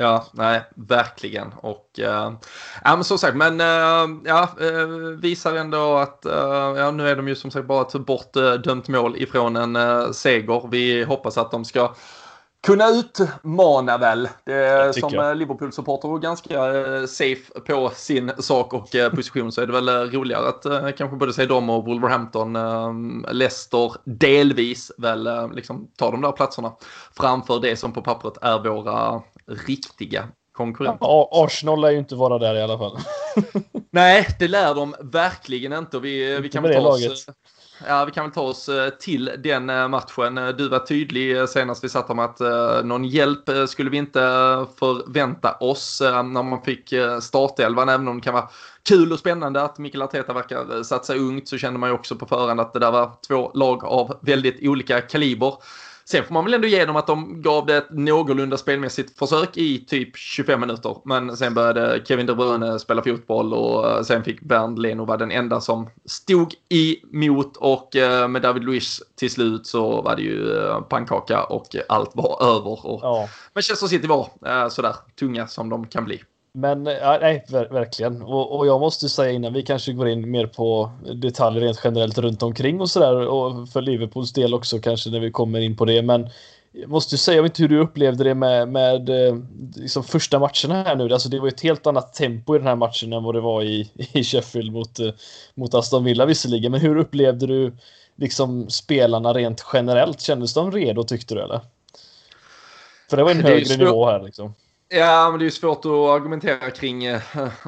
Ja, 0.00 0.24
nej, 0.32 0.62
verkligen. 0.74 1.52
Och 1.56 1.86
uh, 1.98 2.32
ja, 2.84 2.96
men 2.96 3.04
som 3.04 3.18
sagt, 3.18 3.36
men 3.36 3.60
uh, 3.60 4.20
ja, 4.24 4.48
uh, 4.60 4.86
visar 5.20 5.54
ändå 5.54 5.96
att 5.96 6.20
ja, 6.76 6.90
nu 6.90 7.08
är 7.08 7.16
de 7.16 7.28
ju 7.28 7.34
som 7.34 7.50
sagt 7.50 7.66
bara 7.66 7.82
ett 7.82 8.06
bortdömt 8.06 8.88
mål 8.88 9.16
ifrån 9.16 9.56
en 9.56 10.14
seger. 10.14 10.68
Vi 10.70 11.04
hoppas 11.04 11.38
att 11.38 11.50
de 11.50 11.64
ska 11.64 11.94
kunna 12.66 12.88
utmana 12.88 13.98
väl. 13.98 14.28
Det, 14.44 14.94
som 15.00 15.10
Liverpool-supporter 15.36 16.08
och 16.08 16.22
ganska 16.22 16.54
safe 17.06 17.60
på 17.66 17.90
sin 17.94 18.32
sak 18.38 18.72
och 18.72 18.88
position 19.14 19.52
så 19.52 19.60
är 19.60 19.66
det 19.66 19.72
väl 19.72 19.88
roligare 19.88 20.48
att 20.48 20.96
kanske 20.96 21.16
både 21.16 21.32
se 21.32 21.46
dem 21.46 21.70
och 21.70 21.84
Wolverhampton, 21.84 22.58
Leicester 23.30 23.92
delvis 24.04 24.92
väl 24.98 25.28
liksom 25.54 25.90
ta 25.96 26.10
de 26.10 26.20
där 26.20 26.32
platserna 26.32 26.72
framför 27.16 27.60
det 27.60 27.76
som 27.76 27.92
på 27.92 28.02
pappret 28.02 28.38
är 28.42 28.58
våra 28.58 29.22
riktiga 29.48 30.28
konkurrenter. 30.52 31.06
Ja, 31.06 31.28
Arsenal 31.32 31.80
lär 31.80 31.90
ju 31.90 31.98
inte 31.98 32.14
vara 32.14 32.38
där 32.38 32.54
i 32.54 32.62
alla 32.62 32.78
fall. 32.78 32.98
Nej, 33.90 34.26
det 34.38 34.48
lär 34.48 34.74
de 34.74 34.94
verkligen 35.00 35.72
inte. 35.72 35.98
vi, 35.98 36.40
vi 36.40 36.48
kan 36.48 36.62
väl 36.62 36.74
ta 36.74 36.88
oss, 36.88 37.26
ja, 37.86 38.04
vi 38.04 38.12
kan 38.12 38.24
väl 38.24 38.32
ta 38.32 38.42
oss 38.42 38.68
eh, 38.68 38.88
till 38.88 39.30
den 39.38 39.70
eh, 39.70 39.88
matchen. 39.88 40.38
Eh, 40.38 40.48
du 40.48 40.68
var 40.68 40.78
tydlig 40.78 41.48
senast 41.48 41.84
vi 41.84 41.88
satt 41.88 42.10
om 42.10 42.18
att 42.18 42.40
någon 42.84 43.04
hjälp 43.04 43.50
skulle 43.68 43.90
vi 43.90 43.96
inte 43.96 44.20
förvänta 44.78 45.52
oss 45.52 46.00
när 46.00 46.42
man 46.42 46.62
fick 46.62 46.94
startelvan, 47.20 47.88
även 47.88 48.08
om 48.08 48.16
det 48.16 48.24
kan 48.24 48.34
vara 48.34 48.48
kul 48.88 49.12
och 49.12 49.18
spännande 49.18 49.62
att 49.62 49.78
Mikael 49.78 50.02
Arteta 50.02 50.32
verkar 50.32 50.82
satsa 50.82 51.14
ungt 51.14 51.48
så 51.48 51.58
kände 51.58 51.78
man 51.78 51.88
ju 51.88 51.94
också 51.94 52.16
på 52.16 52.26
förhand 52.26 52.60
att 52.60 52.72
det 52.72 52.78
där 52.78 52.90
var 52.90 53.12
två 53.28 53.50
lag 53.54 53.84
av 53.84 54.18
väldigt 54.22 54.68
olika 54.68 55.00
kaliber. 55.00 55.54
Sen 56.10 56.24
får 56.24 56.34
man 56.34 56.44
väl 56.44 56.54
ändå 56.54 56.68
ge 56.68 56.84
dem 56.84 56.96
att 56.96 57.06
de 57.06 57.42
gav 57.42 57.66
det 57.66 57.76
ett 57.76 57.90
någorlunda 57.90 58.56
spelmässigt 58.56 59.18
försök 59.18 59.56
i 59.56 59.84
typ 59.84 60.16
25 60.16 60.60
minuter. 60.60 60.96
Men 61.04 61.36
sen 61.36 61.54
började 61.54 62.02
Kevin 62.04 62.26
De 62.26 62.36
Bruyne 62.36 62.78
spela 62.78 63.02
fotboll 63.02 63.54
och 63.54 63.90
eh, 63.90 64.02
sen 64.02 64.24
fick 64.24 64.40
Bernd 64.40 64.78
Leno 64.78 65.04
vara 65.04 65.16
den 65.16 65.30
enda 65.30 65.60
som 65.60 65.90
stod 66.04 66.54
emot 66.68 67.56
och 67.56 67.96
eh, 67.96 68.28
med 68.28 68.42
David 68.42 68.64
Luiz 68.64 69.02
till 69.16 69.30
slut 69.30 69.66
så 69.66 70.02
var 70.02 70.16
det 70.16 70.22
ju 70.22 70.56
eh, 70.56 70.80
pannkaka 70.80 71.44
och 71.44 71.76
allt 71.88 72.10
var 72.14 72.42
över. 72.42 72.86
Och 72.86 73.00
ja. 73.02 73.28
Manchester 73.54 73.86
City 73.86 74.06
var 74.06 74.68
sådär 74.68 74.94
tunga 75.18 75.46
som 75.46 75.68
de 75.68 75.86
kan 75.86 76.04
bli. 76.04 76.22
Men 76.58 76.86
ja, 76.86 77.18
nej, 77.20 77.44
ver 77.48 77.68
verkligen. 77.70 78.22
Och, 78.22 78.56
och, 78.56 78.66
jag 78.66 78.80
måste 78.80 79.08
säga 79.08 79.32
innan 79.32 79.52
vi 79.52 79.62
kanske 79.62 79.92
går 79.92 80.08
in 80.08 80.30
mer 80.30 80.46
på 80.46 80.90
detaljer 81.14 81.62
rent 81.62 81.80
generellt 81.84 82.18
runt 82.18 82.42
omkring 82.42 82.80
och 82.80 82.90
sådär 82.90 83.26
och 83.26 83.68
för 83.68 83.82
Liverpools 83.82 84.32
del 84.32 84.54
också 84.54 84.78
kanske 84.78 85.10
när 85.10 85.20
vi 85.20 85.30
kommer 85.30 85.60
in 85.60 85.76
på 85.76 85.84
det. 85.84 86.02
Men 86.02 86.28
jag 86.72 86.90
måste 86.90 87.18
säga, 87.18 87.36
jag 87.36 87.42
vet 87.42 87.50
inte 87.50 87.62
hur 87.62 87.68
du 87.68 87.78
upplevde 87.78 88.24
det 88.24 88.34
med, 88.34 88.68
med 88.68 89.08
eh, 89.08 89.36
liksom 89.76 90.04
första 90.04 90.38
matcherna 90.38 90.82
här 90.82 90.96
nu. 90.96 91.12
Alltså 91.12 91.28
det 91.28 91.40
var 91.40 91.48
ett 91.48 91.60
helt 91.60 91.86
annat 91.86 92.14
tempo 92.14 92.54
i 92.54 92.58
den 92.58 92.66
här 92.66 92.76
matchen 92.76 93.12
än 93.12 93.22
vad 93.22 93.34
det 93.34 93.40
var 93.40 93.62
i, 93.62 93.90
i 94.12 94.24
Sheffield 94.24 94.72
mot, 94.72 94.98
eh, 94.98 95.10
mot 95.54 95.74
Aston 95.74 96.04
Villa 96.04 96.26
visserligen. 96.26 96.72
Men 96.72 96.80
hur 96.80 96.96
upplevde 96.96 97.46
du 97.46 97.72
liksom 98.16 98.70
spelarna 98.70 99.32
rent 99.32 99.64
generellt? 99.72 100.20
Kändes 100.20 100.54
de 100.54 100.72
redo 100.72 101.02
tyckte 101.02 101.34
du 101.34 101.40
eller? 101.40 101.60
För 103.10 103.16
det 103.16 103.22
var 103.22 103.30
en 103.30 103.44
högre 103.44 103.76
nivå 103.76 104.06
här 104.06 104.22
liksom. 104.22 104.54
Ja, 104.90 105.30
men 105.30 105.38
det 105.38 105.42
är 105.42 105.46
ju 105.46 105.50
svårt 105.50 105.84
att 105.84 105.90
argumentera 105.90 106.70
kring 106.70 107.04
äh, 107.04 107.20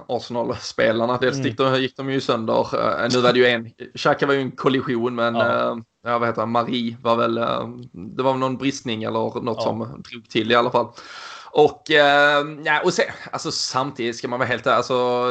Arsenal-spelarna. 0.09 1.19
Dels 1.19 1.39
mm. 1.39 1.81
gick 1.81 1.97
de 1.97 2.11
ju 2.11 2.21
sönder. 2.21 2.61
Äh, 3.05 3.09
nu 3.13 3.21
var 3.21 3.33
det 3.33 3.39
ju 3.39 3.47
en, 3.47 3.71
Xhaka 3.95 4.27
var 4.27 4.35
ju 4.35 4.41
en 4.41 4.51
kollision, 4.51 5.15
men 5.15 5.35
ja. 5.35 5.71
Äh, 5.71 5.77
ja, 6.05 6.19
vad 6.19 6.29
heter 6.29 6.41
han, 6.41 6.51
Marie 6.51 6.97
var 7.03 7.17
väl, 7.17 7.35
det 8.17 8.23
var 8.23 8.35
någon 8.35 8.57
bristning 8.57 9.03
eller 9.03 9.19
något 9.19 9.57
ja. 9.59 9.63
som 9.63 9.79
drog 9.79 10.29
till 10.31 10.53
i 10.53 10.55
alla 10.55 10.71
fall. 10.71 10.89
Och, 11.53 11.83
ja, 12.65 12.81
och 12.85 12.93
sen, 12.93 13.05
alltså 13.33 13.51
samtidigt 13.51 14.17
ska 14.17 14.29
man 14.29 14.39
vara 14.39 14.49
helt 14.49 14.67
alltså, 14.67 15.27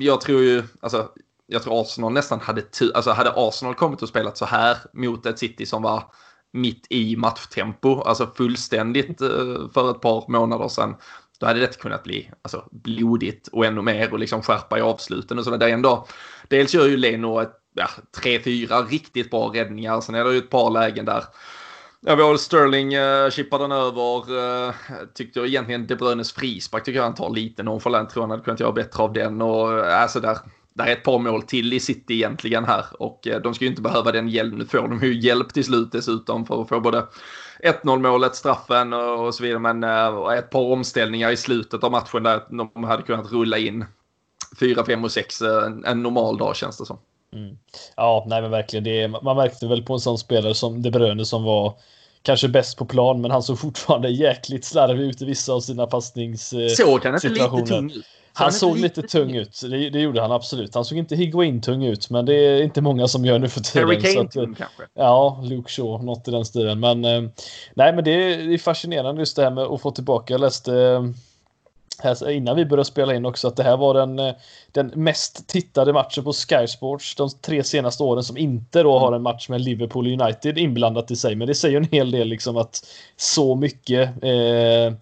jag 0.00 0.20
tror 0.20 0.42
ju, 0.42 0.62
alltså, 0.80 1.08
jag 1.46 1.62
tror 1.62 1.80
Arsenal 1.80 2.12
nästan 2.12 2.40
hade 2.40 2.62
tur, 2.62 2.96
alltså 2.96 3.10
hade 3.10 3.32
Arsenal 3.36 3.74
kommit 3.74 4.02
och 4.02 4.08
spelat 4.08 4.38
så 4.38 4.44
här 4.44 4.76
mot 4.92 5.26
ett 5.26 5.38
City 5.38 5.66
som 5.66 5.82
var 5.82 6.02
mitt 6.54 6.86
i 6.90 7.16
matchtempo, 7.16 8.00
alltså 8.00 8.26
fullständigt 8.36 9.20
eh, 9.20 9.28
för 9.74 9.90
ett 9.90 10.00
par 10.00 10.30
månader 10.30 10.68
sedan. 10.68 10.96
Då 11.40 11.46
hade 11.46 11.60
det 11.60 11.78
kunnat 11.78 12.02
bli 12.02 12.30
alltså, 12.42 12.68
blodigt 12.70 13.48
och 13.48 13.66
ännu 13.66 13.82
mer 13.82 14.12
och 14.12 14.18
liksom 14.18 14.42
skärpa 14.42 14.78
i 14.78 14.80
avsluten 14.80 15.38
och 15.38 15.44
sådär. 15.44 15.68
ändå, 15.68 16.06
dels 16.48 16.74
gör 16.74 16.86
ju 16.86 16.96
Leno 16.96 17.40
ett, 17.40 17.52
ja, 17.74 17.88
tre, 18.16 18.40
fyra 18.40 18.82
riktigt 18.82 19.30
bra 19.30 19.50
räddningar. 19.54 20.00
Sen 20.00 20.14
är 20.14 20.24
det 20.24 20.32
ju 20.32 20.38
ett 20.38 20.50
par 20.50 20.70
lägen 20.70 21.04
där 21.04 21.24
Ja, 22.06 22.14
vi 22.14 22.22
har 22.22 22.36
Sterling 22.36 22.96
uh, 22.96 23.30
chippar 23.30 23.58
den 23.58 23.72
över. 23.72 24.32
Uh, 24.32 24.74
tyckte 25.14 25.38
jag 25.38 25.48
egentligen 25.48 25.86
De 25.86 25.96
Bruynes 25.96 26.32
frispark 26.32 26.84
tycker 26.84 26.98
jag 26.98 27.04
han 27.04 27.14
tar 27.14 27.30
lite 27.30 27.62
nonchalant. 27.62 28.10
Tror 28.10 28.22
han 28.22 28.30
hade 28.30 28.42
kunnat 28.42 28.60
göra 28.60 28.72
bättre 28.72 29.02
av 29.02 29.12
den. 29.12 29.42
Och 29.42 29.68
uh, 29.68 30.02
alltså 30.02 30.20
där, 30.20 30.38
det 30.74 30.82
är 30.82 30.92
ett 30.92 31.02
par 31.02 31.18
mål 31.18 31.42
till 31.42 31.72
i 31.72 31.80
City 31.80 32.14
egentligen 32.14 32.64
här 32.64 32.84
och 32.98 33.26
eh, 33.26 33.40
de 33.40 33.54
ska 33.54 33.64
ju 33.64 33.70
inte 33.70 33.82
behöva 33.82 34.12
den 34.12 34.28
hjälp. 34.28 34.54
Nu 34.54 34.66
får 34.66 34.88
de 34.88 35.00
ju 35.02 35.20
hjälp 35.20 35.54
till 35.54 35.64
slut 35.64 35.92
dessutom 35.92 36.46
för 36.46 36.62
att 36.62 36.68
få 36.68 36.80
både 36.80 37.06
1-0 37.62 37.98
målet, 37.98 38.34
straffen 38.34 38.92
och 38.92 39.34
så 39.34 39.42
vidare. 39.42 39.58
Men 39.58 39.84
eh, 39.84 40.38
ett 40.38 40.50
par 40.50 40.72
omställningar 40.72 41.30
i 41.30 41.36
slutet 41.36 41.84
av 41.84 41.90
matchen 41.90 42.22
där 42.22 42.42
de 42.48 42.84
hade 42.84 43.02
kunnat 43.02 43.32
rulla 43.32 43.58
in 43.58 43.84
4, 44.60 44.84
5 44.84 45.04
och 45.04 45.12
6 45.12 45.42
eh, 45.42 45.64
en, 45.64 45.84
en 45.84 46.02
normal 46.02 46.38
dag 46.38 46.56
känns 46.56 46.78
det 46.78 46.86
som. 46.86 46.98
Mm. 47.32 47.58
Ja, 47.96 48.24
nej 48.28 48.42
men 48.42 48.50
verkligen. 48.50 48.84
Det, 48.84 49.08
man 49.08 49.36
märkte 49.36 49.66
väl 49.66 49.82
på 49.82 49.92
en 49.92 50.00
sån 50.00 50.18
spelare 50.18 50.54
som 50.54 50.82
De 50.82 50.90
Bruyne 50.90 51.24
som 51.24 51.44
var 51.44 51.74
kanske 52.24 52.48
bäst 52.48 52.78
på 52.78 52.84
plan, 52.84 53.20
men 53.20 53.30
han 53.30 53.42
såg 53.42 53.58
fortfarande 53.58 54.10
jäkligt 54.10 54.64
slarvig 54.64 55.04
ut 55.04 55.22
i 55.22 55.24
vissa 55.24 55.52
av 55.52 55.60
sina 55.60 55.86
passningssituationer. 55.86 56.68
Såg 56.68 57.04
han 57.04 57.14
inte 57.14 57.28
lite 57.28 57.66
tung 57.66 57.90
ut? 57.90 58.04
Han, 58.36 58.52
såg 58.52 58.76
lite, 58.76 59.00
lite 59.00 59.08
tung 59.18 59.36
ut, 59.36 59.60
det, 59.62 59.90
det, 59.90 60.00
gjorde 60.00 60.20
han 60.20 60.32
absolut. 60.32 60.74
Han 60.74 60.84
såg 60.84 60.98
inte 60.98 61.16
Higuain-tung 61.16 61.84
ut, 61.84 62.10
men 62.10 62.26
det 62.26 62.34
är 62.34 62.62
inte 62.62 62.80
många 62.80 63.08
som 63.08 63.24
gör 63.24 63.38
nu 63.38 63.48
för 63.48 63.60
tiden. 63.60 63.88
Harry 63.88 64.00
Kane-tung 64.00 64.54
kanske? 64.54 64.82
Ja, 64.94 65.40
Luke 65.44 65.70
Shaw, 65.70 66.04
något 66.04 66.28
i 66.28 66.30
den 66.30 66.44
stilen. 66.44 66.80
Men 66.80 67.04
eh, 67.04 67.22
nej, 67.74 67.94
men 67.94 68.04
det 68.04 68.10
är, 68.10 68.46
det 68.46 68.54
är 68.54 68.58
fascinerande 68.58 69.20
just 69.20 69.36
det 69.36 69.42
här 69.42 69.50
med 69.50 69.64
att 69.64 69.80
få 69.80 69.90
tillbaka. 69.90 70.34
Jag 70.34 70.40
läste 70.40 70.74
eh, 70.74 71.02
här, 72.02 72.30
innan 72.30 72.56
vi 72.56 72.66
började 72.66 72.84
spela 72.84 73.14
in 73.14 73.26
också 73.26 73.48
att 73.48 73.56
det 73.56 73.62
här 73.62 73.76
var 73.76 73.94
den, 73.94 74.18
eh, 74.18 74.34
den 74.72 74.86
mest 74.94 75.48
tittade 75.48 75.92
matchen 75.92 76.24
på 76.24 76.32
Sky 76.32 76.66
Sports 76.66 77.14
de 77.14 77.30
tre 77.30 77.64
senaste 77.64 78.02
åren 78.02 78.24
som 78.24 78.36
inte 78.36 78.82
då 78.82 78.98
har 78.98 79.12
en 79.12 79.22
match 79.22 79.48
med 79.48 79.60
Liverpool 79.60 80.20
United 80.20 80.58
inblandat 80.58 81.10
i 81.10 81.16
sig. 81.16 81.34
Men 81.34 81.48
det 81.48 81.54
säger 81.54 81.76
en 81.76 81.88
hel 81.90 82.10
del 82.10 82.28
liksom 82.28 82.56
att 82.56 82.86
så 83.16 83.54
mycket 83.54 84.22
eh, 84.22 84.92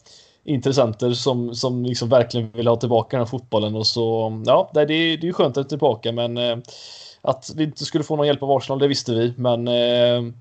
intressenter 0.44 1.12
som, 1.12 1.54
som 1.54 1.84
liksom 1.84 2.08
verkligen 2.08 2.50
vill 2.52 2.66
ha 2.66 2.76
tillbaka 2.76 3.16
den 3.16 3.26
här 3.26 3.30
fotbollen. 3.30 3.76
Och 3.76 3.86
så 3.86 4.32
ja, 4.46 4.70
det 4.74 4.80
är, 4.80 4.86
det 4.86 4.94
är 4.94 5.24
ju 5.24 5.32
skönt 5.32 5.56
att 5.56 5.66
är 5.66 5.68
tillbaka 5.68 6.12
men 6.12 6.38
eh, 6.38 6.56
att 7.22 7.50
vi 7.56 7.64
inte 7.64 7.84
skulle 7.84 8.04
få 8.04 8.16
någon 8.16 8.26
hjälp 8.26 8.42
av 8.42 8.50
Arsenal 8.50 8.78
det 8.78 8.88
visste 8.88 9.14
vi. 9.14 9.34
Men 9.36 9.68
eh, 9.68 10.32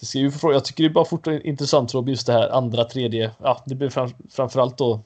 det 0.00 0.06
ska 0.06 0.18
ju, 0.18 0.32
jag 0.42 0.64
tycker 0.64 0.82
det 0.82 0.88
är 0.88 0.92
bara 0.92 1.04
fortfarande 1.04 1.48
intressant 1.48 1.94
Rob 1.94 2.08
just 2.08 2.26
det 2.26 2.32
här 2.32 2.48
andra, 2.48 2.84
tredje, 2.84 3.30
ja 3.42 3.62
det 3.66 3.74
blir 3.74 3.88
fram, 3.88 4.10
framförallt 4.30 4.78
då 4.78 5.00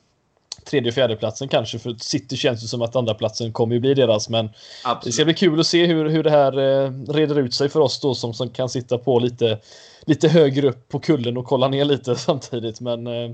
tredje 0.65 0.91
och 0.91 0.95
fjärde 0.95 1.17
platsen 1.17 1.49
kanske 1.49 1.79
för 1.79 1.95
City 1.99 2.37
känns 2.37 2.63
det 2.63 2.69
som 2.69 2.83
att 2.83 2.97
andra 2.97 3.15
platsen 3.15 3.53
kommer 3.53 3.75
ju 3.75 3.81
bli 3.81 3.95
deras 3.95 4.29
men 4.29 4.51
Absolut. 4.85 5.05
det 5.05 5.13
ska 5.13 5.25
bli 5.25 5.35
kul 5.35 5.61
att 5.61 5.67
se 5.67 5.87
hur, 5.87 6.09
hur 6.09 6.23
det 6.23 6.31
här 6.31 6.59
eh, 6.59 6.93
reder 7.09 7.39
ut 7.39 7.55
sig 7.55 7.69
för 7.69 7.81
oss 7.81 8.01
då 8.01 8.15
som, 8.15 8.35
som 8.35 8.51
kan 8.51 8.69
sitta 8.69 8.99
på 8.99 9.19
lite 9.19 9.59
lite 10.07 10.29
högre 10.29 10.69
upp 10.69 10.89
på 10.89 11.01
kullen 11.01 11.37
och 11.37 11.45
kolla 11.45 11.69
ner 11.69 11.85
lite 11.85 12.17
samtidigt 12.17 12.81
men 12.81 13.07
eh, 13.07 13.31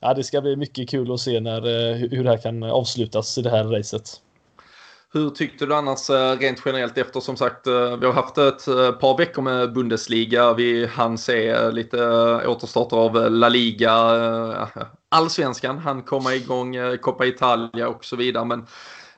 ja, 0.00 0.14
det 0.14 0.24
ska 0.24 0.40
bli 0.40 0.56
mycket 0.56 0.88
kul 0.88 1.12
att 1.12 1.20
se 1.20 1.40
när, 1.40 1.66
eh, 1.66 1.96
hur 1.96 2.24
det 2.24 2.30
här 2.30 2.38
kan 2.38 2.62
avslutas 2.62 3.38
i 3.38 3.42
det 3.42 3.50
här 3.50 3.64
racet. 3.64 4.20
Hur 5.12 5.30
tyckte 5.30 5.66
du 5.66 5.74
annars 5.74 6.10
eh, 6.10 6.38
rent 6.38 6.62
generellt 6.64 6.98
efter 6.98 7.20
som 7.20 7.36
sagt 7.36 7.66
eh, 7.66 7.96
vi 7.96 8.06
har 8.06 8.12
haft 8.12 8.38
ett 8.38 8.64
par 9.00 9.18
veckor 9.18 9.42
med 9.42 9.72
Bundesliga. 9.72 10.52
Vi 10.52 10.86
hann 10.86 11.18
se 11.18 11.70
lite 11.70 12.06
återstarter 12.46 12.96
av 12.96 13.30
La 13.30 13.48
Liga, 13.48 13.92
allsvenskan 15.08 15.78
han 15.78 16.02
komma 16.02 16.34
igång, 16.34 16.76
Coppa 17.00 17.26
Italia 17.26 17.88
och 17.88 18.04
så 18.04 18.16
vidare. 18.16 18.44
Men 18.44 18.66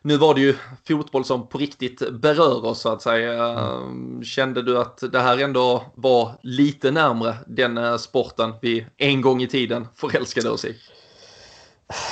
nu 0.03 0.17
var 0.17 0.35
det 0.35 0.41
ju 0.41 0.57
fotboll 0.89 1.25
som 1.25 1.49
på 1.49 1.59
riktigt 1.59 2.11
berör 2.11 2.65
oss 2.65 2.81
så 2.81 2.89
att 2.89 3.03
säga. 3.03 3.49
Mm. 3.49 4.25
Kände 4.25 4.63
du 4.63 4.79
att 4.79 5.03
det 5.13 5.21
här 5.21 5.39
ändå 5.39 5.93
var 5.95 6.33
lite 6.43 6.91
närmre 6.91 7.37
den 7.47 7.99
sporten 7.99 8.53
vi 8.63 8.87
en 8.97 9.21
gång 9.21 9.43
i 9.43 9.47
tiden 9.47 9.89
förälskade 9.97 10.51
oss 10.51 10.65
i? 10.65 10.77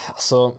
Alltså, 0.09 0.57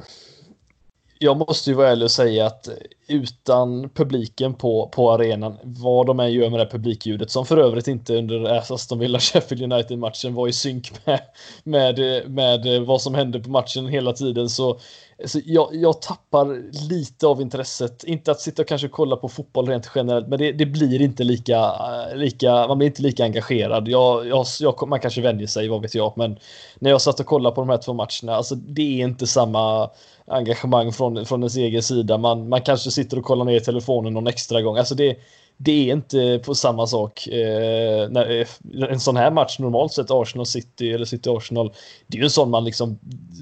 jag 1.23 1.37
måste 1.37 1.69
ju 1.69 1.75
vara 1.75 1.89
ärlig 1.89 2.03
och 2.03 2.11
säga 2.11 2.45
att 2.45 2.69
utan 3.07 3.89
publiken 3.89 4.53
på, 4.53 4.89
på 4.93 5.11
arenan, 5.11 5.57
vad 5.63 6.07
de 6.07 6.19
än 6.19 6.31
gör 6.31 6.49
med 6.49 6.59
det 6.59 6.63
här 6.63 6.71
publikljudet, 6.71 7.31
som 7.31 7.45
för 7.45 7.57
övrigt 7.57 7.87
inte 7.87 8.17
under 8.17 8.45
Aston 8.73 8.99
Villa 8.99 9.19
Sheffield 9.19 9.73
United-matchen 9.73 10.33
var 10.33 10.47
i 10.47 10.53
synk 10.53 10.91
med, 11.05 11.19
med, 11.63 12.29
med 12.31 12.81
vad 12.85 13.01
som 13.01 13.15
hände 13.15 13.39
på 13.39 13.49
matchen 13.49 13.87
hela 13.87 14.13
tiden, 14.13 14.49
så 14.49 14.79
så 15.25 15.39
jag, 15.45 15.69
jag, 15.71 16.01
tappar 16.01 16.71
lite 16.89 17.27
av 17.27 17.41
intresset. 17.41 18.03
Inte 18.03 18.31
att 18.31 18.39
sitta 18.39 18.61
och 18.61 18.67
kanske 18.67 18.87
kolla 18.87 19.15
på 19.15 19.29
fotboll 19.29 19.67
rent 19.67 19.91
generellt, 19.95 20.27
men 20.27 20.39
det, 20.39 20.51
det 20.51 20.65
blir 20.65 21.01
inte 21.01 21.23
lika, 21.23 21.71
lika, 22.15 22.67
man 22.67 22.77
blir 22.77 22.87
inte 22.87 23.01
lika 23.01 23.23
engagerad. 23.23 23.87
Jag, 23.87 24.27
jag, 24.27 24.45
jag, 24.59 24.87
man 24.87 24.99
kanske 24.99 25.21
vänjer 25.21 25.47
sig, 25.47 25.67
vad 25.67 25.81
vet 25.81 25.95
jag, 25.95 26.13
men 26.17 26.37
när 26.79 26.89
jag 26.89 27.01
satt 27.01 27.19
och 27.19 27.25
kollade 27.25 27.55
på 27.55 27.61
de 27.61 27.69
här 27.69 27.77
två 27.77 27.93
matcherna, 27.93 28.37
alltså 28.37 28.55
det 28.55 29.01
är 29.01 29.05
inte 29.05 29.27
samma 29.27 29.89
engagemang 30.31 30.91
från, 30.91 31.25
från 31.25 31.39
ens 31.39 31.55
egen 31.55 31.83
sida. 31.83 32.17
Man, 32.17 32.49
man 32.49 32.61
kanske 32.61 32.91
sitter 32.91 33.17
och 33.17 33.23
kollar 33.23 33.45
ner 33.45 33.59
telefonen 33.59 34.13
någon 34.13 34.27
extra 34.27 34.61
gång. 34.61 34.77
Alltså 34.77 34.95
det, 34.95 35.17
det 35.63 35.89
är 35.89 35.93
inte 35.93 36.39
på 36.45 36.55
samma 36.55 36.87
sak. 36.87 37.27
Eh, 37.27 38.09
när, 38.09 38.39
eh, 38.39 38.47
en 38.89 38.99
sån 38.99 39.17
här 39.17 39.31
match 39.31 39.59
normalt 39.59 39.93
sett, 39.93 40.11
Arsenal 40.11 40.45
City 40.45 40.91
eller 40.91 41.05
City 41.05 41.29
Arsenal, 41.29 41.73
det 42.07 42.17
är 42.17 42.19
ju 42.19 42.23
en 42.23 42.29
sån 42.29 42.49
man 42.49 42.65
liksom 42.65 42.99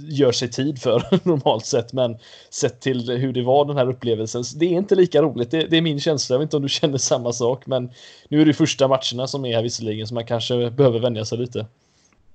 gör 0.10 0.32
sig 0.32 0.52
tid 0.52 0.82
för 0.82 1.04
normalt 1.23 1.65
sett. 1.65 1.93
Men 1.93 2.17
sett 2.49 2.82
till 2.82 3.10
hur 3.10 3.34
det 3.34 3.41
var 3.41 3.65
den 3.65 3.78
här 3.78 3.89
upplevelsen, 3.89 4.43
det 4.56 4.65
är 4.65 4.69
inte 4.78 4.95
lika 4.95 5.21
roligt. 5.21 5.52
Det, 5.52 5.67
det, 5.67 5.78
är 5.78 5.82
min 5.82 5.99
känsla. 5.99 6.34
Jag 6.34 6.39
vet 6.39 6.45
inte 6.45 6.58
om 6.58 6.63
du 6.63 6.69
känner 6.80 6.97
samma 6.97 7.34
sak, 7.34 7.65
men 7.65 7.91
nu 8.30 8.41
är 8.41 8.45
det 8.45 8.54
första 8.54 8.88
matcherna 8.88 9.28
som 9.28 9.45
är 9.45 9.56
här 9.56 9.63
visserligen, 9.63 10.08
så 10.08 10.13
man 10.13 10.25
kanske 10.25 10.71
behöver 10.71 10.99
vänja 10.99 11.25
sig 11.25 11.38
lite. 11.38 11.65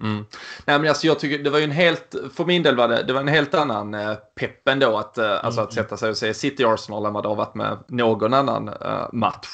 Mm. 0.01 0.25
Nej, 0.65 0.79
men 0.79 0.89
alltså 0.89 1.07
jag 1.07 1.19
tycker 1.19 1.45
det 1.45 1.51
var 1.51 1.59
ju 1.59 1.65
en 1.65 1.71
helt, 1.71 2.15
för 2.35 2.45
min 2.45 2.63
del 2.63 2.77
var 2.77 2.89
det, 2.89 3.03
det 3.03 3.13
var 3.13 3.21
en 3.21 3.29
helt 3.29 3.55
annan 3.55 3.95
eh, 3.95 4.15
pepp 4.41 4.69
ändå 4.69 4.99
att, 4.99 5.19
eh, 5.19 5.45
alltså 5.45 5.61
att 5.61 5.73
mm. 5.73 5.85
sätta 5.85 5.97
sig 5.97 6.11
och 6.11 6.17
se 6.17 6.35
City 6.35 6.65
Arsenal 6.65 7.07
än 7.07 7.13
vad 7.13 7.25
det 7.25 7.29
har 7.29 7.37
varit 7.37 7.55
med 7.55 7.79
någon 7.89 8.35
annan 8.35 8.69
eh, 8.69 9.09
match. 9.13 9.49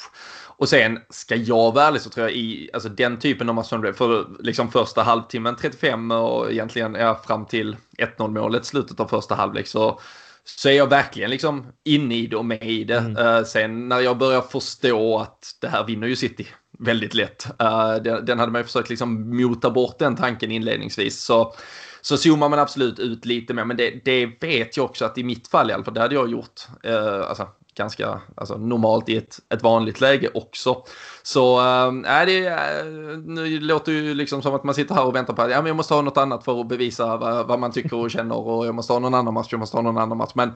Och 0.60 0.68
sen 0.68 0.98
ska 1.10 1.36
jag 1.36 1.74
vara 1.74 1.84
ärlig 1.84 2.00
så 2.00 2.10
tror 2.10 2.26
jag 2.26 2.36
i 2.36 2.70
alltså 2.72 2.88
den 2.88 3.18
typen 3.18 3.48
av 3.48 3.54
match 3.54 3.68
för 3.68 4.42
liksom 4.42 4.70
första 4.70 5.02
halvtimmen 5.02 5.56
35 5.56 6.10
och 6.10 6.52
egentligen 6.52 6.94
ja, 6.94 7.20
fram 7.26 7.46
till 7.46 7.76
1-0 7.98 8.28
målet 8.28 8.64
slutet 8.64 9.00
av 9.00 9.08
första 9.08 9.34
halvlek 9.34 9.66
så 9.66 10.00
så 10.44 10.68
är 10.68 10.72
jag 10.72 10.86
verkligen 10.86 11.30
liksom 11.30 11.66
inne 11.84 12.14
i 12.14 12.26
det 12.26 12.36
och 12.36 12.44
med 12.44 12.62
i 12.62 12.84
det. 12.84 12.98
Mm. 12.98 13.26
Uh, 13.26 13.44
sen 13.44 13.88
när 13.88 14.00
jag 14.00 14.18
börjar 14.18 14.40
förstå 14.40 15.18
att 15.18 15.56
det 15.60 15.68
här 15.68 15.84
vinner 15.84 16.06
ju 16.06 16.16
City 16.16 16.46
väldigt 16.80 17.14
lätt. 17.14 17.46
Uh, 17.62 18.02
den, 18.02 18.24
den, 18.24 18.38
hade 18.38 18.52
man 18.52 18.60
ju 18.60 18.64
försökt 18.64 18.90
liksom 18.90 19.36
mota 19.36 19.70
bort 19.70 19.98
den 19.98 20.16
tanken 20.16 20.50
inledningsvis. 20.50 21.22
Så, 21.22 21.54
så 22.00 22.16
zoomar 22.16 22.48
man 22.48 22.58
absolut 22.58 22.98
ut 22.98 23.24
lite 23.24 23.54
mer. 23.54 23.64
Men 23.64 23.76
det, 23.76 24.04
det 24.04 24.26
vet 24.40 24.76
jag 24.76 24.84
också 24.84 25.04
att 25.04 25.18
i 25.18 25.24
mitt 25.24 25.48
fall 25.48 25.70
i 25.70 25.72
alla 25.72 25.84
fall, 25.84 25.94
det 25.94 26.00
hade 26.00 26.14
jag 26.14 26.30
gjort. 26.30 26.60
Uh, 26.86 27.28
alltså, 27.28 27.48
ganska 27.74 28.20
alltså, 28.34 28.56
normalt 28.56 29.08
i 29.08 29.16
ett, 29.16 29.38
ett 29.54 29.62
vanligt 29.62 30.00
läge 30.00 30.30
också. 30.34 30.82
Så 31.22 31.60
äh, 31.60 32.26
det 32.26 32.46
äh, 32.46 32.86
nu 33.24 33.60
låter 33.60 33.92
ju 33.92 34.14
liksom 34.14 34.42
som 34.42 34.54
att 34.54 34.64
man 34.64 34.74
sitter 34.74 34.94
här 34.94 35.06
och 35.06 35.14
väntar 35.14 35.34
på 35.34 35.42
att 35.42 35.50
ja, 35.50 35.56
men 35.56 35.66
jag 35.66 35.76
måste 35.76 35.94
ha 35.94 36.02
något 36.02 36.16
annat 36.16 36.44
för 36.44 36.60
att 36.60 36.68
bevisa 36.68 37.16
vad, 37.16 37.46
vad 37.46 37.58
man 37.58 37.72
tycker 37.72 37.96
och 37.96 38.10
känner 38.10 38.36
och 38.36 38.66
jag 38.66 38.74
måste 38.74 38.92
ha 38.92 39.00
någon 39.00 39.14
annan 39.14 39.34
match, 39.34 39.48
jag 39.50 39.58
måste 39.58 39.76
ha 39.76 39.82
någon 39.82 39.98
annan 39.98 40.18
match. 40.18 40.32
Men 40.34 40.52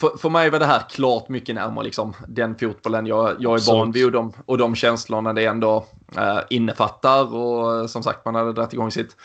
för, 0.00 0.16
för 0.18 0.28
mig 0.30 0.50
var 0.50 0.58
det 0.58 0.66
här 0.66 0.82
klart 0.90 1.28
mycket 1.28 1.54
närmare 1.54 1.84
liksom, 1.84 2.14
den 2.28 2.54
fotbollen 2.58 3.06
jag, 3.06 3.36
jag 3.38 3.54
är 3.54 3.72
van 3.72 3.92
vid 3.92 4.04
och 4.04 4.12
de, 4.12 4.32
och 4.46 4.58
de 4.58 4.74
känslorna 4.74 5.32
det 5.32 5.44
ändå 5.44 5.86
äh, 6.16 6.38
innefattar. 6.50 7.34
Och 7.34 7.90
som 7.90 8.02
sagt, 8.02 8.24
man 8.24 8.34
hade 8.34 8.52
dragit 8.52 8.72
igång 8.72 8.90
sitt 8.90 9.16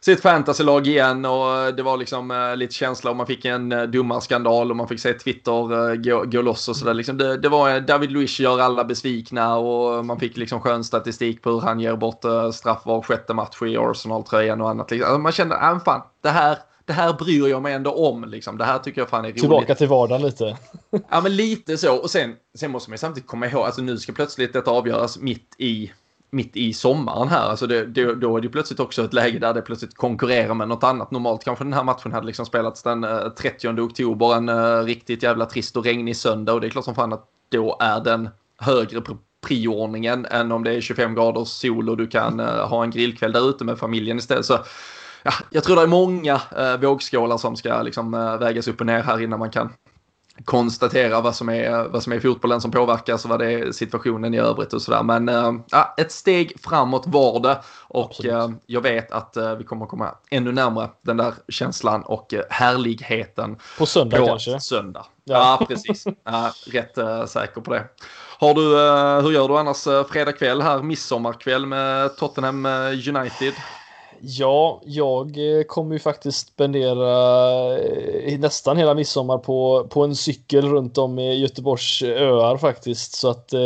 sitt 0.00 0.20
fantasylag 0.20 0.86
igen 0.86 1.24
och 1.24 1.74
det 1.74 1.82
var 1.82 1.96
liksom 1.96 2.30
eh, 2.30 2.56
lite 2.56 2.74
känsla 2.74 3.10
och 3.10 3.16
man 3.16 3.26
fick 3.26 3.44
en 3.44 3.72
eh, 3.72 3.82
domarskandal 3.82 4.70
och 4.70 4.76
man 4.76 4.88
fick 4.88 5.00
se 5.00 5.12
Twitter 5.12 5.90
eh, 5.90 5.94
gå, 5.94 6.24
gå 6.24 6.42
loss 6.42 6.68
och 6.68 6.76
sådär. 6.76 6.94
Liksom 6.94 7.18
det, 7.18 7.36
det, 7.36 7.48
var 7.48 7.80
David 7.80 8.12
Luiz 8.12 8.40
gör 8.40 8.60
alla 8.60 8.84
besvikna 8.84 9.56
och 9.56 10.04
man 10.04 10.20
fick 10.20 10.36
liksom 10.36 10.60
skön 10.60 10.84
statistik 10.84 11.42
på 11.42 11.50
hur 11.50 11.60
han 11.60 11.80
ger 11.80 11.96
bort 11.96 12.24
straff 12.52 12.86
var 12.86 13.02
sjätte 13.02 13.34
match 13.34 13.62
i 13.62 13.76
Arsenal-tröjan 13.76 14.60
och 14.60 14.70
annat. 14.70 14.92
Alltså 14.92 15.18
man 15.18 15.32
kände, 15.32 15.54
äh, 15.54 15.78
fan, 15.84 16.02
det 16.22 16.28
här, 16.28 16.58
det 16.84 16.92
här 16.92 17.12
bryr 17.12 17.48
jag 17.48 17.62
mig 17.62 17.74
ändå 17.74 17.90
om. 17.90 18.24
Liksom. 18.24 18.58
Det 18.58 18.64
här 18.64 18.78
tycker 18.78 19.00
jag 19.00 19.08
fan 19.08 19.24
är 19.24 19.28
roligt. 19.28 19.40
Tillbaka 19.40 19.74
till 19.74 19.88
vardagen 19.88 20.22
lite. 20.22 20.56
ja, 21.10 21.20
men 21.20 21.36
lite 21.36 21.78
så. 21.78 21.96
Och 21.96 22.10
sen, 22.10 22.36
sen 22.58 22.70
måste 22.70 22.90
man 22.90 22.98
samtidigt 22.98 23.28
komma 23.28 23.46
ihåg, 23.46 23.64
alltså 23.64 23.82
nu 23.82 23.98
ska 23.98 24.12
plötsligt 24.12 24.52
detta 24.52 24.70
avgöras 24.70 25.18
mitt 25.18 25.54
i 25.58 25.92
mitt 26.30 26.56
i 26.56 26.72
sommaren 26.72 27.28
här. 27.28 27.48
Alltså 27.48 27.66
det, 27.66 27.86
det, 27.86 28.14
då 28.14 28.36
är 28.36 28.40
det 28.40 28.48
plötsligt 28.48 28.80
också 28.80 29.04
ett 29.04 29.12
läge 29.12 29.38
där 29.38 29.54
det 29.54 29.62
plötsligt 29.62 29.94
konkurrerar 29.94 30.54
med 30.54 30.68
något 30.68 30.84
annat. 30.84 31.10
Normalt 31.10 31.44
kanske 31.44 31.64
den 31.64 31.72
här 31.72 31.84
matchen 31.84 32.12
hade 32.12 32.26
liksom 32.26 32.46
spelats 32.46 32.82
den 32.82 33.04
eh, 33.04 33.28
30 33.28 33.68
oktober, 33.68 34.36
en 34.36 34.48
uh, 34.48 34.84
riktigt 34.84 35.22
jävla 35.22 35.46
trist 35.46 35.76
och 35.76 35.84
regnig 35.84 36.16
söndag. 36.16 36.52
Och 36.52 36.60
det 36.60 36.66
är 36.66 36.70
klart 36.70 36.84
som 36.84 36.94
fan 36.94 37.12
att 37.12 37.24
då 37.48 37.76
är 37.80 38.00
den 38.00 38.28
högre 38.58 39.02
prioordningen 39.46 40.26
än 40.26 40.52
om 40.52 40.64
det 40.64 40.72
är 40.72 40.80
25 40.80 41.14
graders 41.14 41.48
sol 41.48 41.90
och 41.90 41.96
du 41.96 42.06
kan 42.06 42.40
uh, 42.40 42.46
ha 42.46 42.82
en 42.82 42.90
grillkväll 42.90 43.32
där 43.32 43.50
ute 43.50 43.64
med 43.64 43.78
familjen 43.78 44.18
istället. 44.18 44.46
Så 44.46 44.58
ja, 45.22 45.32
jag 45.50 45.64
tror 45.64 45.76
det 45.76 45.82
är 45.82 45.86
många 45.86 46.34
uh, 46.34 46.80
vågskålar 46.80 47.38
som 47.38 47.56
ska 47.56 47.82
liksom, 47.82 48.10
vägas 48.40 48.68
upp 48.68 48.80
och 48.80 48.86
ner 48.86 49.02
här 49.02 49.22
innan 49.22 49.38
man 49.38 49.50
kan 49.50 49.72
konstatera 50.44 51.20
vad 51.20 51.36
som 51.36 51.48
är, 51.48 51.88
vad 51.88 52.02
som 52.02 52.12
är 52.12 52.20
fotbollen 52.20 52.60
som 52.60 52.70
påverkas 52.70 53.24
och 53.24 53.30
vad 53.30 53.38
det 53.38 53.52
är 53.52 53.72
situationen 53.72 54.34
i 54.34 54.38
övrigt 54.38 54.72
och 54.72 54.82
sådär. 54.82 55.02
Men 55.02 55.28
äh, 55.28 55.52
ett 55.96 56.12
steg 56.12 56.60
framåt 56.60 57.04
var 57.06 57.40
det 57.40 57.58
och 57.88 58.24
äh, 58.24 58.50
jag 58.66 58.80
vet 58.80 59.12
att 59.12 59.36
äh, 59.36 59.54
vi 59.54 59.64
kommer 59.64 59.86
komma 59.86 60.14
ännu 60.30 60.52
närmare 60.52 60.90
den 61.02 61.16
där 61.16 61.34
känslan 61.48 62.02
och 62.02 62.34
härligheten. 62.50 63.56
På 63.78 63.86
söndag 63.86 64.16
på 64.16 64.26
kanske? 64.26 64.60
söndag. 64.60 65.06
Ja, 65.24 65.58
ja 65.60 65.66
precis. 65.66 66.04
rätt 66.66 67.28
säker 67.30 67.60
på 67.60 67.72
det. 67.72 67.84
Har 68.38 68.54
du, 68.54 68.62
hur 69.22 69.32
gör 69.32 69.48
du 69.48 69.58
annars 69.58 69.84
fredag 70.10 70.32
kväll 70.32 70.62
här, 70.62 70.82
midsommarkväll 70.82 71.66
med 71.66 72.16
Tottenham 72.16 72.66
United? 72.66 73.54
Ja, 74.20 74.80
jag 74.84 75.58
eh, 75.58 75.62
kommer 75.62 75.92
ju 75.92 75.98
faktiskt 75.98 76.48
spendera 76.48 77.78
eh, 77.78 78.38
nästan 78.38 78.76
hela 78.76 78.94
midsommar 78.94 79.38
på, 79.38 79.86
på 79.90 80.04
en 80.04 80.16
cykel 80.16 80.68
runt 80.68 80.98
om 80.98 81.18
i 81.18 81.34
Göteborgs 81.34 82.02
öar 82.02 82.56
faktiskt. 82.56 83.14
Så 83.14 83.28
att 83.28 83.52
eh, 83.52 83.58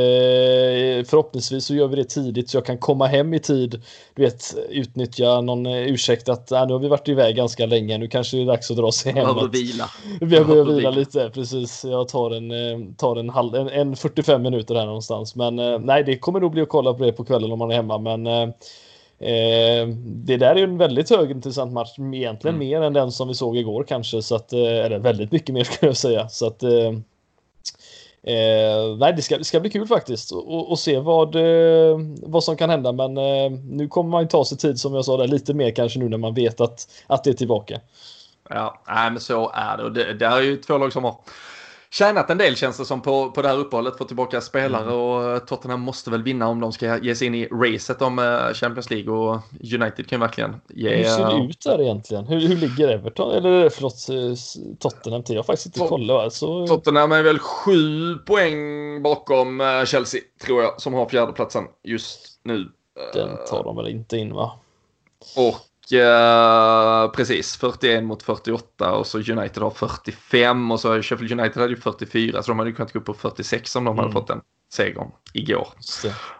förhoppningsvis 1.06 1.64
så 1.64 1.74
gör 1.74 1.88
vi 1.88 1.96
det 1.96 2.04
tidigt 2.04 2.50
så 2.50 2.56
jag 2.56 2.66
kan 2.66 2.78
komma 2.78 3.06
hem 3.06 3.34
i 3.34 3.38
tid. 3.38 3.82
Du 4.14 4.22
vet, 4.22 4.54
utnyttja 4.68 5.40
någon 5.40 5.66
ursäkt 5.66 6.28
att 6.28 6.52
äh, 6.52 6.66
nu 6.66 6.72
har 6.72 6.80
vi 6.80 6.88
varit 6.88 7.08
iväg 7.08 7.36
ganska 7.36 7.66
länge. 7.66 7.98
Nu 7.98 8.08
kanske 8.08 8.36
det 8.36 8.42
är 8.42 8.46
dags 8.46 8.70
att 8.70 8.76
dra 8.76 8.92
sig 8.92 9.12
hem. 9.12 9.24
Behöver 9.34 9.48
vila. 9.48 9.90
Vi 10.20 10.26
behöver 10.26 10.64
vila 10.64 10.90
lite, 10.90 11.30
precis. 11.30 11.84
Jag 11.84 12.08
tar 12.08 12.30
en, 12.30 12.94
tar 12.94 13.16
en, 13.16 13.28
halv, 13.30 13.54
en, 13.54 13.68
en 13.68 13.96
45 13.96 14.42
minuter 14.42 14.74
här 14.74 14.86
någonstans. 14.86 15.36
Men 15.36 15.56
nej, 15.86 16.04
det 16.04 16.18
kommer 16.18 16.40
nog 16.40 16.52
bli 16.52 16.62
att 16.62 16.68
kolla 16.68 16.94
på 16.94 17.04
det 17.04 17.12
på 17.12 17.24
kvällen 17.24 17.52
om 17.52 17.58
man 17.58 17.70
är 17.70 17.74
hemma. 17.74 17.98
Men 17.98 18.52
det 20.04 20.36
där 20.36 20.50
är 20.50 20.56
ju 20.56 20.64
en 20.64 20.78
väldigt 20.78 21.10
högintressant 21.10 21.72
match, 21.72 21.98
egentligen 21.98 22.54
mm. 22.54 22.68
mer 22.68 22.82
än 22.82 22.92
den 22.92 23.12
som 23.12 23.28
vi 23.28 23.34
såg 23.34 23.56
igår 23.56 23.84
kanske, 23.88 24.22
så 24.22 24.34
att, 24.34 24.52
eh, 24.52 24.60
eller 24.60 24.98
väldigt 24.98 25.32
mycket 25.32 25.54
mer 25.54 25.64
skulle 25.64 25.88
jag 25.88 25.96
säga. 25.96 26.28
Så 26.28 26.46
att, 26.46 26.62
eh, 26.62 26.88
eh, 28.22 28.96
nej, 28.98 29.12
det 29.16 29.22
ska, 29.22 29.38
det 29.38 29.44
ska 29.44 29.60
bli 29.60 29.70
kul 29.70 29.86
faktiskt 29.86 30.32
och, 30.32 30.78
se 30.78 30.98
vad, 30.98 31.34
eh, 31.34 31.98
vad 32.22 32.44
som 32.44 32.56
kan 32.56 32.70
hända. 32.70 32.92
Men 32.92 33.16
eh, 33.16 33.50
nu 33.50 33.88
kommer 33.88 34.10
man 34.10 34.22
ju 34.22 34.28
ta 34.28 34.44
sig 34.44 34.58
tid 34.58 34.80
som 34.80 34.94
jag 34.94 35.04
sa 35.04 35.16
där 35.16 35.26
lite 35.26 35.54
mer 35.54 35.70
kanske 35.70 35.98
nu 35.98 36.08
när 36.08 36.18
man 36.18 36.34
vet 36.34 36.60
att, 36.60 36.88
att 37.06 37.24
det 37.24 37.30
är 37.30 37.34
tillbaka. 37.34 37.80
Ja, 38.50 38.82
nej, 38.88 39.10
men 39.10 39.20
så 39.20 39.50
är 39.54 39.76
det 39.76 39.84
och 39.84 39.92
det, 39.92 40.14
det 40.14 40.26
är 40.26 40.40
ju 40.40 40.56
två 40.56 40.78
lag 40.78 40.92
som 40.92 41.04
har 41.04 41.16
tjänat 41.92 42.30
en 42.30 42.38
del 42.38 42.56
känns 42.56 42.78
det 42.78 42.84
som 42.84 43.02
på, 43.02 43.30
på 43.30 43.42
det 43.42 43.48
här 43.48 43.58
uppehållet, 43.58 43.98
få 43.98 44.04
tillbaka 44.04 44.40
spelare 44.40 44.82
mm. 44.82 44.94
och 44.94 45.30
eh, 45.30 45.38
Tottenham 45.38 45.80
måste 45.80 46.10
väl 46.10 46.22
vinna 46.22 46.48
om 46.48 46.60
de 46.60 46.72
ska 46.72 46.98
ge 46.98 47.14
sig 47.14 47.26
in 47.26 47.34
i 47.34 47.46
racet 47.46 48.02
om 48.02 48.18
eh, 48.18 48.54
Champions 48.54 48.90
League 48.90 49.14
och 49.14 49.40
United 49.74 50.08
kan 50.08 50.20
verkligen 50.20 50.60
ge... 50.68 50.96
Hur 50.96 51.04
ser 51.04 51.26
det 51.26 51.44
ut 51.44 51.60
där 51.64 51.80
egentligen? 51.80 52.26
Hur, 52.26 52.40
hur 52.40 52.56
ligger 52.56 52.88
Everton, 52.88 53.34
eller 53.34 53.68
förlåt 53.68 54.06
Tottenham 54.78 55.22
till? 55.22 55.34
Jag 55.34 55.42
har 55.42 55.46
faktiskt 55.46 55.66
inte 55.66 55.88
kollat. 55.88 56.24
Alltså... 56.24 56.66
Tottenham 56.66 57.12
är 57.12 57.22
väl 57.22 57.38
sju 57.38 58.14
poäng 58.14 59.02
bakom 59.02 59.60
eh, 59.60 59.84
Chelsea 59.84 60.20
tror 60.46 60.62
jag 60.62 60.80
som 60.80 60.94
har 60.94 61.08
fjärdeplatsen 61.08 61.64
just 61.82 62.40
nu. 62.42 62.68
Den 63.12 63.28
tar 63.50 63.64
de 63.64 63.76
väl 63.76 63.88
inte 63.88 64.16
in 64.16 64.34
va? 64.34 64.52
Och 65.36 65.56
Uh, 65.92 67.10
precis, 67.10 67.56
41 67.56 68.04
mot 68.04 68.22
48 68.22 68.92
och 68.92 69.06
så 69.06 69.18
United 69.18 69.62
har 69.62 69.70
45 69.70 70.70
och 70.70 70.80
så 70.80 71.02
Sheffield 71.02 71.40
United 71.40 71.62
hade 71.62 71.74
ju 71.74 71.80
44 71.80 72.42
så 72.42 72.50
de 72.50 72.58
hade 72.58 72.70
ju 72.70 72.76
kunnat 72.76 72.92
gå 72.92 72.98
upp 72.98 73.04
på 73.04 73.14
46 73.14 73.76
om 73.76 73.84
de 73.84 73.90
mm. 73.90 73.98
hade 73.98 74.12
fått 74.12 74.28
den 74.28 74.40
segern 74.72 75.10
igår. 75.32 75.68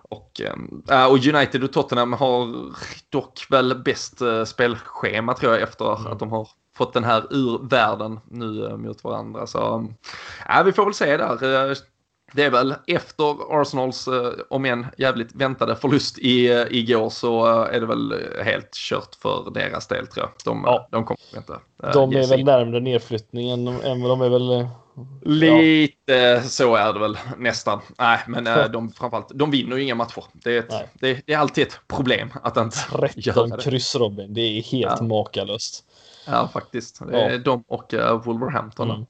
Och, 0.03 0.41
uh, 0.91 1.07
och 1.07 1.27
United 1.27 1.65
och 1.65 1.73
Tottenham 1.73 2.13
har 2.13 2.73
dock 3.11 3.47
väl 3.51 3.83
bäst 3.85 4.23
uh, 4.23 4.45
spelschema 4.45 5.35
tror 5.35 5.53
jag 5.53 5.63
efter 5.63 5.97
mm. 6.01 6.13
att 6.13 6.19
de 6.19 6.33
har 6.33 6.49
fått 6.77 6.93
den 6.93 7.05
här 7.05 7.27
ur 7.31 7.69
världen 7.69 8.21
nu 8.31 8.77
mot 8.77 9.05
varandra. 9.05 9.47
Så 9.47 9.89
ja, 10.49 10.63
vi 10.63 10.73
får 10.73 10.85
väl 10.85 10.95
se 10.95 11.17
där 11.17 11.77
det 12.33 12.45
är 12.45 12.51
väl 12.51 12.75
efter 12.87 13.61
Arsenals, 13.61 14.09
eh, 14.09 14.33
om 14.51 14.65
än 14.65 14.87
jävligt 14.99 15.35
väntade 15.35 15.77
förlust 15.77 16.19
i, 16.19 16.47
eh, 16.47 16.65
igår 16.71 17.11
så 17.11 17.47
eh, 17.47 17.77
är 17.77 17.81
det 17.81 17.87
väl 17.87 18.15
helt 18.45 18.75
kört 18.75 19.15
för 19.15 19.51
deras 19.55 19.89
del 19.89 20.07
tror 20.07 20.27
jag. 20.27 20.33
De, 20.45 20.63
ja. 20.67 20.89
de 20.91 21.05
kommer 21.05 21.21
inte. 21.37 21.59
De 21.93 22.13
är 22.17 22.29
väl 22.29 22.45
närmare 22.45 22.81
nedflyttningen 22.81 23.69
än 23.69 24.03
vad 24.03 24.11
de 24.11 24.21
är 24.21 24.29
väl. 24.29 24.69
Lite 25.23 26.13
ja. 26.13 26.43
så 26.43 26.77
är 26.77 26.93
det 26.93 26.99
väl 26.99 27.19
nästan. 27.39 27.81
Nej, 27.99 28.19
men 28.27 28.73
de 28.73 28.93
framförallt, 28.93 29.31
de 29.35 29.51
vinner 29.51 29.77
ju 29.77 29.83
inga 29.83 29.95
matcher. 29.95 30.25
Det 30.33 30.57
är, 30.57 30.59
ett, 30.59 30.91
det, 30.95 31.21
det, 31.27 31.33
är 31.33 31.39
alltid 31.39 31.67
ett 31.67 31.81
problem 31.89 32.33
att 32.43 32.57
inte 32.57 32.79
13 33.23 33.59
kryss 33.59 33.97
Robin, 33.97 34.35
det 34.35 34.41
är 34.41 34.63
helt 34.63 34.97
ja. 34.99 35.05
makalöst. 35.05 35.85
Ja, 36.27 36.49
faktiskt. 36.53 37.03
Det 37.11 37.21
är 37.21 37.39
de 37.39 37.65
och 37.69 37.95
Wolverhampton. 38.25 38.91
Mm. 38.91 39.07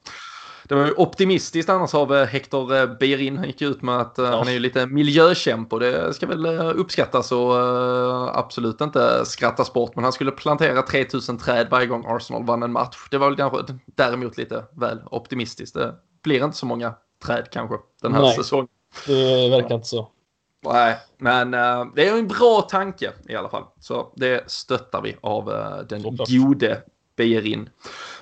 Det 0.72 0.76
var 0.76 0.86
ju 0.86 0.92
optimistiskt 0.92 1.70
annars 1.70 1.94
av 1.94 2.14
eh, 2.14 2.26
Hector 2.26 2.76
eh, 2.76 2.86
Beirin. 2.86 3.38
Han 3.38 3.46
gick 3.46 3.62
ut 3.62 3.82
med 3.82 4.00
att 4.00 4.18
eh, 4.18 4.24
ja. 4.24 4.36
han 4.36 4.48
är 4.48 4.52
ju 4.52 4.58
lite 4.58 4.86
miljökämpe 4.86 5.74
och 5.74 5.80
det 5.80 6.14
ska 6.14 6.26
väl 6.26 6.46
uppskattas 6.46 7.32
och 7.32 7.54
absolut 8.38 8.80
inte 8.80 9.24
skrattas 9.24 9.72
bort. 9.72 9.94
Men 9.94 10.04
han 10.04 10.12
skulle 10.12 10.30
plantera 10.30 10.82
3000 10.82 11.38
träd 11.38 11.66
varje 11.70 11.86
gång 11.86 12.04
Arsenal 12.08 12.44
vann 12.44 12.62
en 12.62 12.72
match. 12.72 12.96
Det 13.10 13.18
var 13.18 13.28
väl 13.28 13.36
kanske 13.36 13.58
däremot 13.96 14.38
lite 14.38 14.64
väl 14.76 15.00
optimistiskt. 15.10 15.74
Det 15.74 15.94
blir 16.22 16.44
inte 16.44 16.56
så 16.56 16.66
många 16.66 16.94
träd 17.26 17.48
kanske 17.52 17.76
den 18.02 18.14
här 18.14 18.22
Nej, 18.22 18.36
säsongen. 18.36 18.68
Det 19.06 19.50
verkar 19.50 19.74
inte 19.74 19.88
så. 19.88 20.08
Nej, 20.64 20.96
men 21.18 21.54
uh, 21.54 21.86
det 21.94 22.08
är 22.08 22.18
en 22.18 22.28
bra 22.28 22.60
tanke 22.60 23.12
i 23.28 23.34
alla 23.34 23.48
fall. 23.48 23.64
Så 23.80 24.12
det 24.16 24.50
stöttar 24.50 25.02
vi 25.02 25.16
av 25.20 25.48
uh, 25.48 25.86
den 25.88 26.02
gode 26.02 26.82
Beirin. 27.16 27.68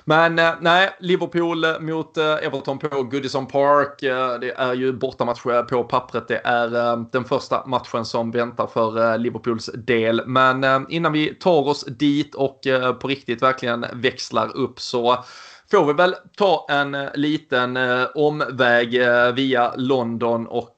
Men 0.05 0.39
eh, 0.39 0.53
nej, 0.61 0.89
Liverpool 0.99 1.63
eh, 1.63 1.79
mot 1.79 2.17
eh, 2.17 2.33
Everton 2.33 2.79
på 2.79 3.03
Goodison 3.03 3.47
Park. 3.47 3.97
Det 4.41 4.51
är 4.57 4.73
ju 4.73 4.93
bortamatch 4.93 5.41
på 5.69 5.83
pappret. 5.83 6.27
Det 6.27 6.41
är 6.43 6.95
den 7.11 7.25
första 7.25 7.65
matchen 7.65 8.05
som 8.05 8.31
väntar 8.31 8.67
för 8.67 9.17
Liverpools 9.17 9.69
del. 9.73 10.21
Men 10.25 10.85
innan 10.89 11.13
vi 11.13 11.35
tar 11.35 11.67
oss 11.67 11.85
dit 11.85 12.35
och 12.35 12.59
på 13.01 13.07
riktigt 13.07 13.41
verkligen 13.41 13.85
växlar 13.93 14.57
upp 14.57 14.79
så 14.79 15.23
får 15.71 15.85
vi 15.85 15.93
väl 15.93 16.15
ta 16.35 16.65
en 16.69 16.95
eh, 16.95 17.09
liten 17.13 17.77
eh, 17.77 18.03
omväg 18.15 19.01
eh, 19.01 19.31
via 19.33 19.73
London 19.75 20.47
och 20.47 20.77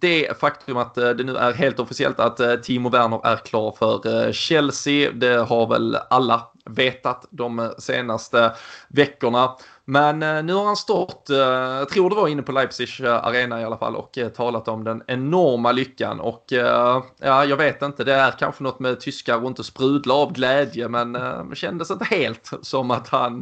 det 0.00 0.40
faktum 0.40 0.76
att 0.76 0.94
det 0.94 1.24
nu 1.24 1.36
är 1.36 1.52
helt 1.52 1.80
officiellt 1.80 2.20
att 2.20 2.62
Timo 2.62 2.88
Werner 2.88 3.26
är 3.26 3.36
klar 3.36 3.74
för 3.78 4.32
Chelsea. 4.32 5.10
Det 5.12 5.36
har 5.36 5.66
väl 5.66 5.96
alla 6.10 6.46
vetat 6.64 7.26
de 7.30 7.72
senaste 7.78 8.52
veckorna. 8.88 9.56
Men 9.90 10.22
eh, 10.22 10.42
nu 10.42 10.54
har 10.54 10.64
han 10.64 10.76
stått, 10.76 11.30
eh, 11.30 11.36
jag 11.38 11.88
tror 11.88 12.10
det 12.10 12.16
var 12.16 12.28
inne 12.28 12.42
på 12.42 12.52
Leipzig 12.52 12.88
eh, 13.04 13.24
arena 13.26 13.60
i 13.60 13.64
alla 13.64 13.76
fall 13.76 13.96
och 13.96 14.18
talat 14.36 14.68
om 14.68 14.84
den 14.84 15.02
enorma 15.06 15.72
lyckan 15.72 16.20
och 16.20 16.44
ja, 16.48 17.44
jag 17.44 17.56
vet 17.56 17.82
inte, 17.82 18.04
det 18.04 18.14
är 18.14 18.30
kanske 18.30 18.62
något 18.62 18.80
med 18.80 19.00
tyskar 19.00 19.42
och 19.42 19.46
inte 19.48 19.64
sprudla 19.64 20.14
av 20.14 20.32
glädje 20.32 20.88
men 20.88 21.12
det 21.12 21.56
kändes 21.56 21.90
inte 21.90 22.04
helt 22.04 22.50
som 22.62 22.90
att 22.90 23.08
han, 23.08 23.40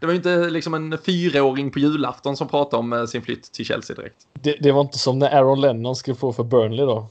det 0.00 0.06
var 0.06 0.10
ju 0.10 0.16
inte 0.16 0.50
liksom 0.50 0.74
en 0.74 0.98
fyraåring 0.98 1.70
på 1.70 1.78
julafton 1.78 2.36
som 2.36 2.48
pratade 2.48 2.80
om 2.80 3.06
sin 3.06 3.22
flytt 3.22 3.52
till 3.52 3.64
Chelsea 3.64 3.96
direkt. 3.96 4.16
Det, 4.32 4.56
det 4.60 4.72
var 4.72 4.80
inte 4.80 4.98
som 4.98 5.18
när 5.18 5.36
Aaron 5.36 5.60
Lennon 5.60 5.96
skulle 5.96 6.16
få 6.16 6.32
för 6.32 6.44
Burnley 6.44 6.86
då? 6.86 7.08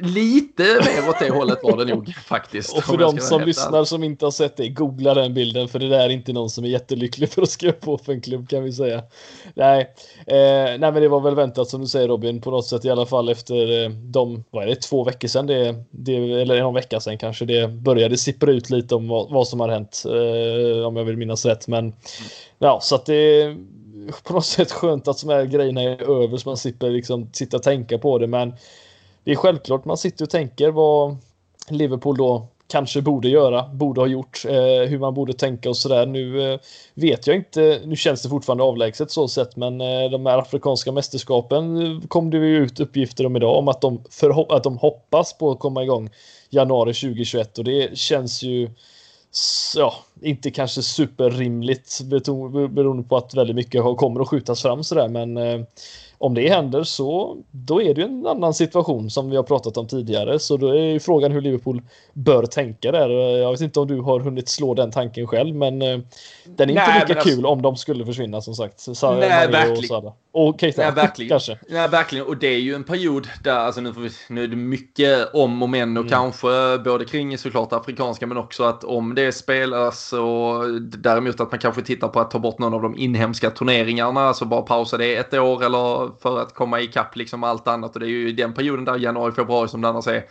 Lite 0.00 0.62
mer 0.62 1.08
åt 1.08 1.18
det 1.18 1.30
hållet 1.30 1.58
var 1.62 1.76
det 1.76 1.84
nog 1.84 2.14
faktiskt. 2.26 2.76
Och 2.76 2.84
för 2.84 2.96
de 2.96 3.18
som 3.18 3.42
lyssnar 3.42 3.84
som 3.84 4.04
inte 4.04 4.26
har 4.26 4.30
sett 4.30 4.56
det, 4.56 4.68
googla 4.68 5.14
den 5.14 5.34
bilden 5.34 5.68
för 5.68 5.78
det 5.78 5.88
där 5.88 6.00
är 6.00 6.08
inte 6.08 6.32
någon 6.32 6.50
som 6.50 6.64
är 6.64 6.68
jättelycklig 6.68 7.30
för 7.30 7.42
att 7.42 7.50
skriva 7.50 7.72
på 7.72 7.98
för 7.98 8.12
en 8.12 8.20
klubb 8.20 8.48
kan 8.48 8.64
vi 8.64 8.72
säga. 8.72 9.02
Nej, 9.54 9.94
eh, 10.26 10.78
nej 10.78 10.78
men 10.78 10.94
det 10.94 11.08
var 11.08 11.20
väl 11.20 11.34
väntat 11.34 11.68
som 11.68 11.80
du 11.80 11.86
säger 11.86 12.08
Robin 12.08 12.40
på 12.40 12.50
något 12.50 12.66
sätt 12.66 12.84
i 12.84 12.90
alla 12.90 13.06
fall 13.06 13.28
efter 13.28 13.84
eh, 13.84 13.90
de, 13.90 14.44
vad 14.50 14.62
är 14.62 14.66
det, 14.66 14.76
två 14.76 15.04
veckor 15.04 15.28
sedan 15.28 15.46
det, 15.46 15.74
det 15.90 16.14
eller 16.14 16.62
någon 16.62 16.74
vecka 16.74 17.00
sedan 17.00 17.18
kanske 17.18 17.44
det 17.44 17.68
började 17.68 18.18
sippra 18.18 18.50
ut 18.50 18.70
lite 18.70 18.94
om 18.94 19.08
vad, 19.08 19.30
vad 19.30 19.48
som 19.48 19.60
har 19.60 19.68
hänt 19.68 20.02
eh, 20.06 20.86
om 20.86 20.96
jag 20.96 21.04
vill 21.04 21.16
minnas 21.16 21.46
rätt 21.46 21.68
men 21.68 21.84
mm. 21.84 21.94
ja 22.58 22.78
så 22.82 22.94
att 22.94 23.06
det 23.06 23.56
på 24.22 24.32
något 24.32 24.46
sätt 24.46 24.72
skönt 24.72 25.08
att 25.08 25.20
de 25.20 25.28
här 25.28 25.44
grejerna 25.44 25.82
är 25.82 26.22
över 26.22 26.36
så 26.36 26.48
man 26.48 26.56
slipper 26.56 26.90
liksom 26.90 27.30
sitta 27.32 27.56
och 27.56 27.62
tänka 27.62 27.98
på 27.98 28.18
det 28.18 28.26
men 28.26 28.52
det 29.30 29.34
är 29.34 29.36
självklart 29.36 29.84
man 29.84 29.96
sitter 29.96 30.24
och 30.24 30.30
tänker 30.30 30.70
vad 30.70 31.16
Liverpool 31.68 32.16
då 32.16 32.46
kanske 32.66 33.02
borde 33.02 33.28
göra, 33.28 33.68
borde 33.68 34.00
ha 34.00 34.06
gjort, 34.06 34.44
eh, 34.48 34.88
hur 34.88 34.98
man 34.98 35.14
borde 35.14 35.32
tänka 35.32 35.68
och 35.68 35.76
sådär. 35.76 36.06
Nu 36.06 36.52
eh, 36.52 36.60
vet 36.94 37.26
jag 37.26 37.36
inte, 37.36 37.80
nu 37.84 37.96
känns 37.96 38.22
det 38.22 38.28
fortfarande 38.28 38.64
avlägset 38.64 39.10
så 39.10 39.28
sett, 39.28 39.56
men 39.56 39.80
eh, 39.80 40.10
de 40.10 40.26
här 40.26 40.38
afrikanska 40.38 40.92
mästerskapen 40.92 41.76
eh, 41.76 42.08
kom 42.08 42.30
det 42.30 42.36
ju 42.36 42.56
ut 42.56 42.80
uppgifter 42.80 43.26
om 43.26 43.36
idag 43.36 43.58
om 43.58 43.68
att 43.68 43.80
de, 43.80 44.04
att 44.48 44.64
de 44.64 44.78
hoppas 44.78 45.38
på 45.38 45.50
att 45.50 45.58
komma 45.58 45.82
igång 45.82 46.10
januari 46.50 46.94
2021 46.94 47.58
och 47.58 47.64
det 47.64 47.98
känns 47.98 48.42
ju 48.42 48.70
ja, 49.76 49.94
inte 50.22 50.50
kanske 50.50 50.82
superrimligt 50.82 52.00
beroende 52.70 53.02
på 53.02 53.16
att 53.16 53.34
väldigt 53.34 53.56
mycket 53.56 53.82
kommer 53.96 54.20
att 54.20 54.28
skjutas 54.28 54.62
fram 54.62 54.84
sådär, 54.84 55.08
men 55.08 55.36
eh, 55.36 55.60
om 56.20 56.34
det 56.34 56.48
händer 56.48 56.82
så 56.82 57.36
då 57.50 57.82
är 57.82 57.94
det 57.94 58.02
en 58.02 58.26
annan 58.26 58.54
situation 58.54 59.10
som 59.10 59.30
vi 59.30 59.36
har 59.36 59.42
pratat 59.42 59.76
om 59.76 59.86
tidigare. 59.86 60.38
Så 60.38 60.56
då 60.56 60.68
är 60.68 60.82
ju 60.82 61.00
frågan 61.00 61.32
hur 61.32 61.40
Liverpool 61.40 61.82
bör 62.12 62.46
tänka 62.46 62.92
där. 62.92 63.10
Jag 63.10 63.50
vet 63.50 63.60
inte 63.60 63.80
om 63.80 63.88
du 63.88 64.00
har 64.00 64.20
hunnit 64.20 64.48
slå 64.48 64.74
den 64.74 64.90
tanken 64.90 65.26
själv, 65.26 65.54
men 65.54 65.82
eh, 65.82 65.98
den 66.44 66.70
är 66.70 66.74
Nej, 66.74 67.00
inte 67.00 67.08
lika 67.08 67.20
kul 67.20 67.32
alltså... 67.32 67.46
om 67.46 67.62
de 67.62 67.76
skulle 67.76 68.06
försvinna 68.06 68.40
som 68.40 68.54
sagt. 68.54 68.80
Sa 68.80 69.14
Nej, 69.14 69.48
verkligen. 69.48 70.12
Och, 70.32 70.60
Keita, 70.60 70.82
Nej, 70.82 70.92
verkligen. 70.92 71.30
kanske. 71.30 71.58
Nej, 71.68 71.88
verkligen. 71.88 72.26
Och 72.26 72.36
det 72.36 72.46
är 72.46 72.58
ju 72.58 72.74
en 72.74 72.84
period 72.84 73.28
där, 73.42 73.56
alltså 73.56 73.80
nu, 73.80 73.92
vi, 73.96 74.10
nu 74.28 74.44
är 74.44 74.48
det 74.48 74.56
mycket 74.56 75.34
om 75.34 75.62
och 75.62 75.68
men 75.68 75.96
och 75.96 76.02
mm. 76.02 76.10
kanske 76.10 76.78
både 76.84 77.04
kring 77.04 77.38
såklart 77.38 77.72
afrikanska 77.72 78.26
men 78.26 78.36
också 78.36 78.64
att 78.64 78.84
om 78.84 79.14
det 79.14 79.32
spelas 79.32 80.12
och 80.12 80.80
däremot 80.80 81.40
att 81.40 81.50
man 81.50 81.60
kanske 81.60 81.82
tittar 81.82 82.08
på 82.08 82.20
att 82.20 82.30
ta 82.30 82.38
bort 82.38 82.58
någon 82.58 82.74
av 82.74 82.82
de 82.82 82.98
inhemska 82.98 83.50
turneringarna, 83.50 84.20
alltså 84.20 84.44
bara 84.44 84.62
pausa 84.62 84.96
det 84.96 85.16
ett 85.16 85.34
år 85.34 85.64
eller 85.64 86.20
för 86.22 86.42
att 86.42 86.54
komma 86.54 86.80
ikapp 86.80 87.16
liksom 87.16 87.44
allt 87.44 87.68
annat 87.68 87.94
och 87.94 88.00
det 88.00 88.06
är 88.06 88.10
ju 88.10 88.32
den 88.32 88.54
perioden 88.54 88.84
där 88.84 88.98
januari, 88.98 89.32
februari 89.32 89.68
som 89.68 89.80
det 89.80 89.88
annars 89.88 90.06
är 90.06 90.24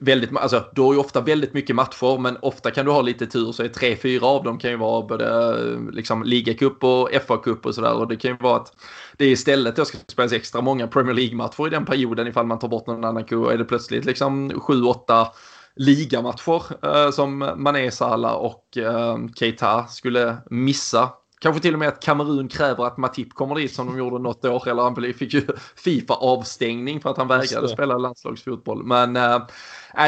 väldigt, 0.00 0.36
alltså 0.36 0.64
du 0.72 0.82
har 0.82 0.92
ju 0.92 0.98
ofta 0.98 1.20
väldigt 1.20 1.54
mycket 1.54 1.76
matcher 1.76 2.18
men 2.18 2.36
ofta 2.42 2.70
kan 2.70 2.86
du 2.86 2.92
ha 2.92 3.02
lite 3.02 3.26
tur 3.26 3.52
så 3.52 3.62
är 3.62 3.68
tre, 3.68 3.96
fyra 3.96 4.26
av 4.26 4.44
dem 4.44 4.58
kan 4.58 4.70
ju 4.70 4.76
vara 4.76 5.06
både 5.06 5.26
eh, 5.26 5.92
liksom 5.92 6.22
ligacup 6.22 6.84
och 6.84 7.10
FA-cup 7.12 7.66
och 7.66 7.74
sådär 7.74 7.94
och 7.94 8.08
det 8.08 8.16
kan 8.16 8.30
ju 8.30 8.36
vara 8.36 8.56
att 8.56 8.72
det 9.16 9.24
är 9.24 9.30
istället 9.30 9.76
då 9.76 9.84
ska 9.84 9.98
spelas 10.06 10.32
extra 10.32 10.60
många 10.60 10.86
Premier 10.86 11.14
League-matcher 11.14 11.66
i 11.66 11.70
den 11.70 11.84
perioden 11.84 12.26
ifall 12.26 12.46
man 12.46 12.58
tar 12.58 12.68
bort 12.68 12.86
någon 12.86 13.04
annan 13.04 13.24
kupp 13.24 13.50
är 13.50 13.58
det 13.58 13.64
plötsligt 13.64 14.04
liksom 14.04 14.60
sju, 14.60 14.82
åtta 14.82 15.28
ligamatcher 15.76 16.62
eh, 16.84 17.10
som 17.10 17.52
Mané, 17.56 17.90
Salah 17.90 18.32
och 18.32 18.76
eh, 18.76 19.18
Keita 19.36 19.86
skulle 19.86 20.36
missa. 20.50 21.08
Kanske 21.40 21.62
till 21.62 21.72
och 21.72 21.78
med 21.78 21.88
att 21.88 22.02
Kamerun 22.02 22.48
kräver 22.48 22.84
att 22.84 22.96
Matip 22.96 23.34
kommer 23.34 23.54
dit 23.54 23.74
som 23.74 23.86
de 23.86 23.98
gjorde 23.98 24.18
något 24.18 24.44
år. 24.44 24.68
Eller 24.68 24.82
han 24.82 25.14
fick 25.14 25.34
ju 25.34 25.46
Fifa-avstängning 25.76 27.00
för 27.00 27.10
att 27.10 27.16
han 27.16 27.28
vägrade 27.28 27.68
spela 27.68 27.98
landslagsfotboll. 27.98 28.84
Men 28.84 29.16
äh, 29.16 29.38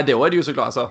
då 0.07 0.25
är 0.25 0.31
det 0.31 0.37
ju 0.37 0.43
såklart, 0.43 0.67
alltså, 0.67 0.91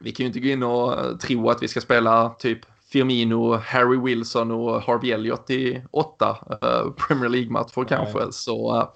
vi 0.00 0.12
kan 0.12 0.24
ju 0.24 0.28
inte 0.28 0.40
gå 0.40 0.48
in 0.48 0.62
och 0.62 1.20
tro 1.20 1.50
att 1.50 1.62
vi 1.62 1.68
ska 1.68 1.80
spela 1.80 2.28
typ 2.28 2.58
Firmino, 2.92 3.56
Harry 3.56 3.98
Wilson 3.98 4.50
och 4.50 4.82
Harvey 4.82 5.10
Elliott 5.10 5.50
i 5.50 5.82
åtta 5.90 6.38
äh, 6.62 6.90
Premier 6.90 7.28
League-matcher 7.28 7.84
kanske. 7.88 8.32
Så 8.32 8.76
äh, 8.76 8.88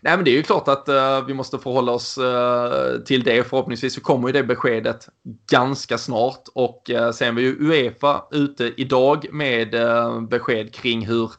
Nej, 0.00 0.16
men 0.16 0.24
det 0.24 0.30
är 0.30 0.36
ju 0.36 0.42
klart 0.42 0.68
att 0.68 0.88
uh, 0.88 1.26
vi 1.26 1.34
måste 1.34 1.58
förhålla 1.58 1.92
oss 1.92 2.18
uh, 2.18 3.02
till 3.04 3.22
det. 3.22 3.48
Förhoppningsvis 3.48 3.94
så 3.94 4.00
kommer 4.00 4.28
ju 4.28 4.32
det 4.32 4.42
beskedet 4.42 5.08
ganska 5.50 5.98
snart 5.98 6.42
och 6.54 6.90
uh, 6.94 7.10
sen 7.10 7.34
var 7.34 7.42
ju 7.42 7.56
Uefa 7.60 8.24
ute 8.30 8.72
idag 8.76 9.26
med 9.32 9.74
besked 10.28 10.74
kring 10.74 11.06
hur 11.06 11.30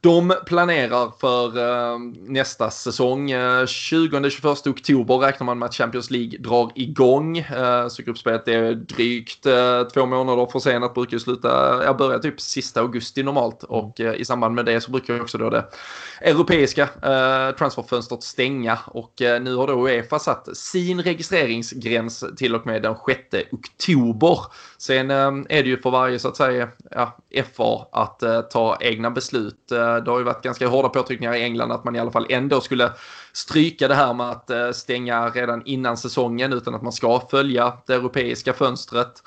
de 0.00 0.34
planerar 0.46 1.12
för 1.20 1.58
uh, 1.58 1.98
nästa 2.28 2.70
säsong. 2.70 3.32
Uh, 3.32 3.64
20-21 3.64 4.70
oktober 4.70 5.18
räknar 5.18 5.44
man 5.44 5.58
med 5.58 5.66
att 5.66 5.74
Champions 5.74 6.10
League 6.10 6.38
drar 6.38 6.72
igång. 6.74 7.38
Uh, 7.38 7.88
så 7.88 8.02
gruppspelet 8.02 8.48
är 8.48 8.74
drygt 8.74 9.46
uh, 9.46 9.82
två 9.94 10.06
månader 10.06 10.46
försenat. 10.52 10.94
Brukar 10.94 11.12
ju 11.12 11.20
sluta, 11.20 11.48
jag 11.84 11.96
börjar 11.96 12.18
typ 12.18 12.40
sista 12.40 12.80
augusti 12.80 13.22
normalt. 13.22 13.64
Mm. 13.64 13.74
Och 13.74 14.00
uh, 14.00 14.14
i 14.14 14.24
samband 14.24 14.54
med 14.54 14.64
det 14.64 14.80
så 14.80 14.90
brukar 14.90 15.20
också 15.20 15.38
då 15.38 15.50
det 15.50 15.64
europeiska 16.20 16.82
uh, 16.82 17.56
transferfönstret 17.56 18.22
stänga. 18.22 18.78
Och 18.86 19.12
nu 19.18 19.54
har 19.54 19.66
då 19.66 19.88
Uefa 19.88 20.18
satt 20.18 20.56
sin 20.56 21.02
registreringsgräns 21.02 22.24
till 22.36 22.54
och 22.54 22.66
med 22.66 22.82
den 22.82 22.94
6 23.06 23.20
oktober. 23.52 24.38
Sen 24.78 25.10
är 25.10 25.62
det 25.62 25.68
ju 25.68 25.80
för 25.80 25.90
varje 25.90 26.18
så 26.18 26.28
att 26.28 26.36
säga 26.36 26.68
ja, 26.90 27.16
FA 27.54 27.86
att 27.92 28.50
ta 28.50 28.76
egna 28.80 29.10
beslut 29.10 29.72
Eh, 29.96 30.04
det 30.04 30.10
har 30.10 30.18
ju 30.18 30.24
varit 30.24 30.42
ganska 30.42 30.68
hårda 30.68 30.88
påtryckningar 30.88 31.34
i 31.34 31.42
England 31.42 31.72
att 31.72 31.84
man 31.84 31.96
i 31.96 31.98
alla 31.98 32.10
fall 32.10 32.26
ändå 32.28 32.60
skulle 32.60 32.92
stryka 33.32 33.88
det 33.88 33.94
här 33.94 34.14
med 34.14 34.30
att 34.30 34.50
eh, 34.50 34.70
stänga 34.70 35.28
redan 35.30 35.62
innan 35.66 35.96
säsongen 35.96 36.52
utan 36.52 36.74
att 36.74 36.82
man 36.82 36.92
ska 36.92 37.20
följa 37.30 37.72
det 37.86 37.94
europeiska 37.94 38.52
fönstret. 38.52 39.22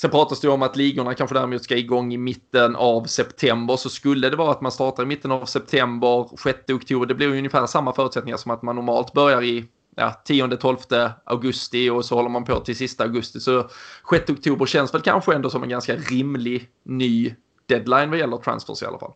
Sen 0.00 0.10
pratas 0.10 0.40
det 0.40 0.48
om 0.48 0.62
att 0.62 0.76
ligorna 0.76 1.14
kanske 1.14 1.34
däremot 1.34 1.64
ska 1.64 1.76
igång 1.76 2.12
i 2.12 2.18
mitten 2.18 2.76
av 2.76 3.04
september. 3.04 3.76
Så 3.76 3.88
skulle 3.88 4.30
det 4.30 4.36
vara 4.36 4.50
att 4.50 4.60
man 4.60 4.72
startar 4.72 5.02
i 5.02 5.06
mitten 5.06 5.32
av 5.32 5.44
september, 5.44 6.28
6 6.42 6.58
oktober, 6.72 7.06
det 7.06 7.14
blir 7.14 7.28
ungefär 7.28 7.66
samma 7.66 7.92
förutsättningar 7.92 8.36
som 8.36 8.50
att 8.50 8.62
man 8.62 8.76
normalt 8.76 9.12
börjar 9.12 9.42
i 9.42 9.64
ja, 9.96 10.22
10-12 10.28 11.10
augusti 11.24 11.90
och 11.90 12.04
så 12.04 12.14
håller 12.14 12.28
man 12.28 12.44
på 12.44 12.60
till 12.60 12.76
sista 12.76 13.04
augusti. 13.04 13.40
Så 13.40 13.68
6 14.10 14.30
oktober 14.30 14.66
känns 14.66 14.94
väl 14.94 15.00
kanske 15.00 15.34
ändå 15.34 15.50
som 15.50 15.62
en 15.62 15.68
ganska 15.68 15.96
rimlig 15.96 16.68
ny 16.82 17.34
deadline 17.66 18.10
vad 18.10 18.18
gäller 18.18 18.36
transfers 18.36 18.82
i 18.82 18.86
alla 18.86 18.98
fall. 18.98 19.12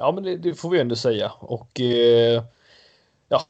Ja, 0.00 0.12
men 0.12 0.24
det, 0.24 0.36
det, 0.36 0.54
får 0.54 0.70
vi 0.70 0.80
ändå 0.80 0.96
säga. 0.96 1.32
Och 1.38 1.80
eh, 1.80 2.42
ja, 3.28 3.44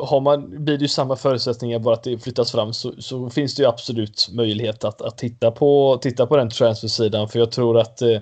har 0.00 0.20
man, 0.20 0.64
blir 0.64 0.78
det 0.78 0.82
ju 0.82 0.88
samma 0.88 1.16
förutsättningar 1.16 1.78
bara 1.78 1.94
att 1.94 2.02
det 2.02 2.18
flyttas 2.18 2.52
fram 2.52 2.72
så, 2.72 2.92
så 2.98 3.30
finns 3.30 3.54
det 3.54 3.62
ju 3.62 3.68
absolut 3.68 4.28
möjlighet 4.32 4.84
att, 4.84 5.02
att 5.02 5.18
titta, 5.18 5.50
på, 5.50 5.98
titta 6.02 6.26
på 6.26 6.36
den 6.36 6.50
transfersidan. 6.50 7.28
För 7.28 7.38
jag 7.38 7.50
tror 7.52 7.78
att 7.78 8.02
eh, 8.02 8.18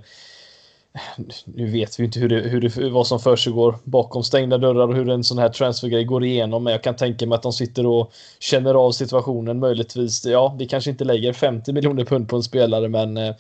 nu 1.45 1.67
vet 1.71 2.01
vi 2.01 2.05
inte 2.05 2.21
hur 2.21 2.29
det, 2.29 2.41
hur 2.41 2.61
det, 2.61 2.91
vad 2.91 3.07
som 3.07 3.21
försiggår 3.21 3.79
bakom 3.85 4.23
stängda 4.23 4.59
dörrar 4.59 4.89
och 4.89 4.95
hur 4.95 5.11
en 5.11 5.25
sån 5.25 5.39
här 5.39 5.49
transfergrej 5.49 6.05
går 6.05 6.25
igenom. 6.25 6.65
Men 6.65 6.73
jag 6.73 6.83
kan 6.83 6.97
tänka 6.97 7.27
mig 7.27 7.37
att 7.37 7.43
de 7.43 7.53
sitter 7.53 7.87
och 7.87 8.13
känner 8.39 8.75
av 8.75 8.93
situationen 8.93 9.59
möjligtvis. 9.59 10.25
Ja, 10.25 10.57
vi 10.59 10.67
kanske 10.67 10.91
inte 10.91 11.05
lägger 11.05 11.33
50 11.33 11.73
miljoner 11.73 12.05
pund 12.05 12.29
på 12.29 12.37
en 12.37 12.43
spelare, 12.43 12.89
men 12.89 13.17
eh, 13.17 13.35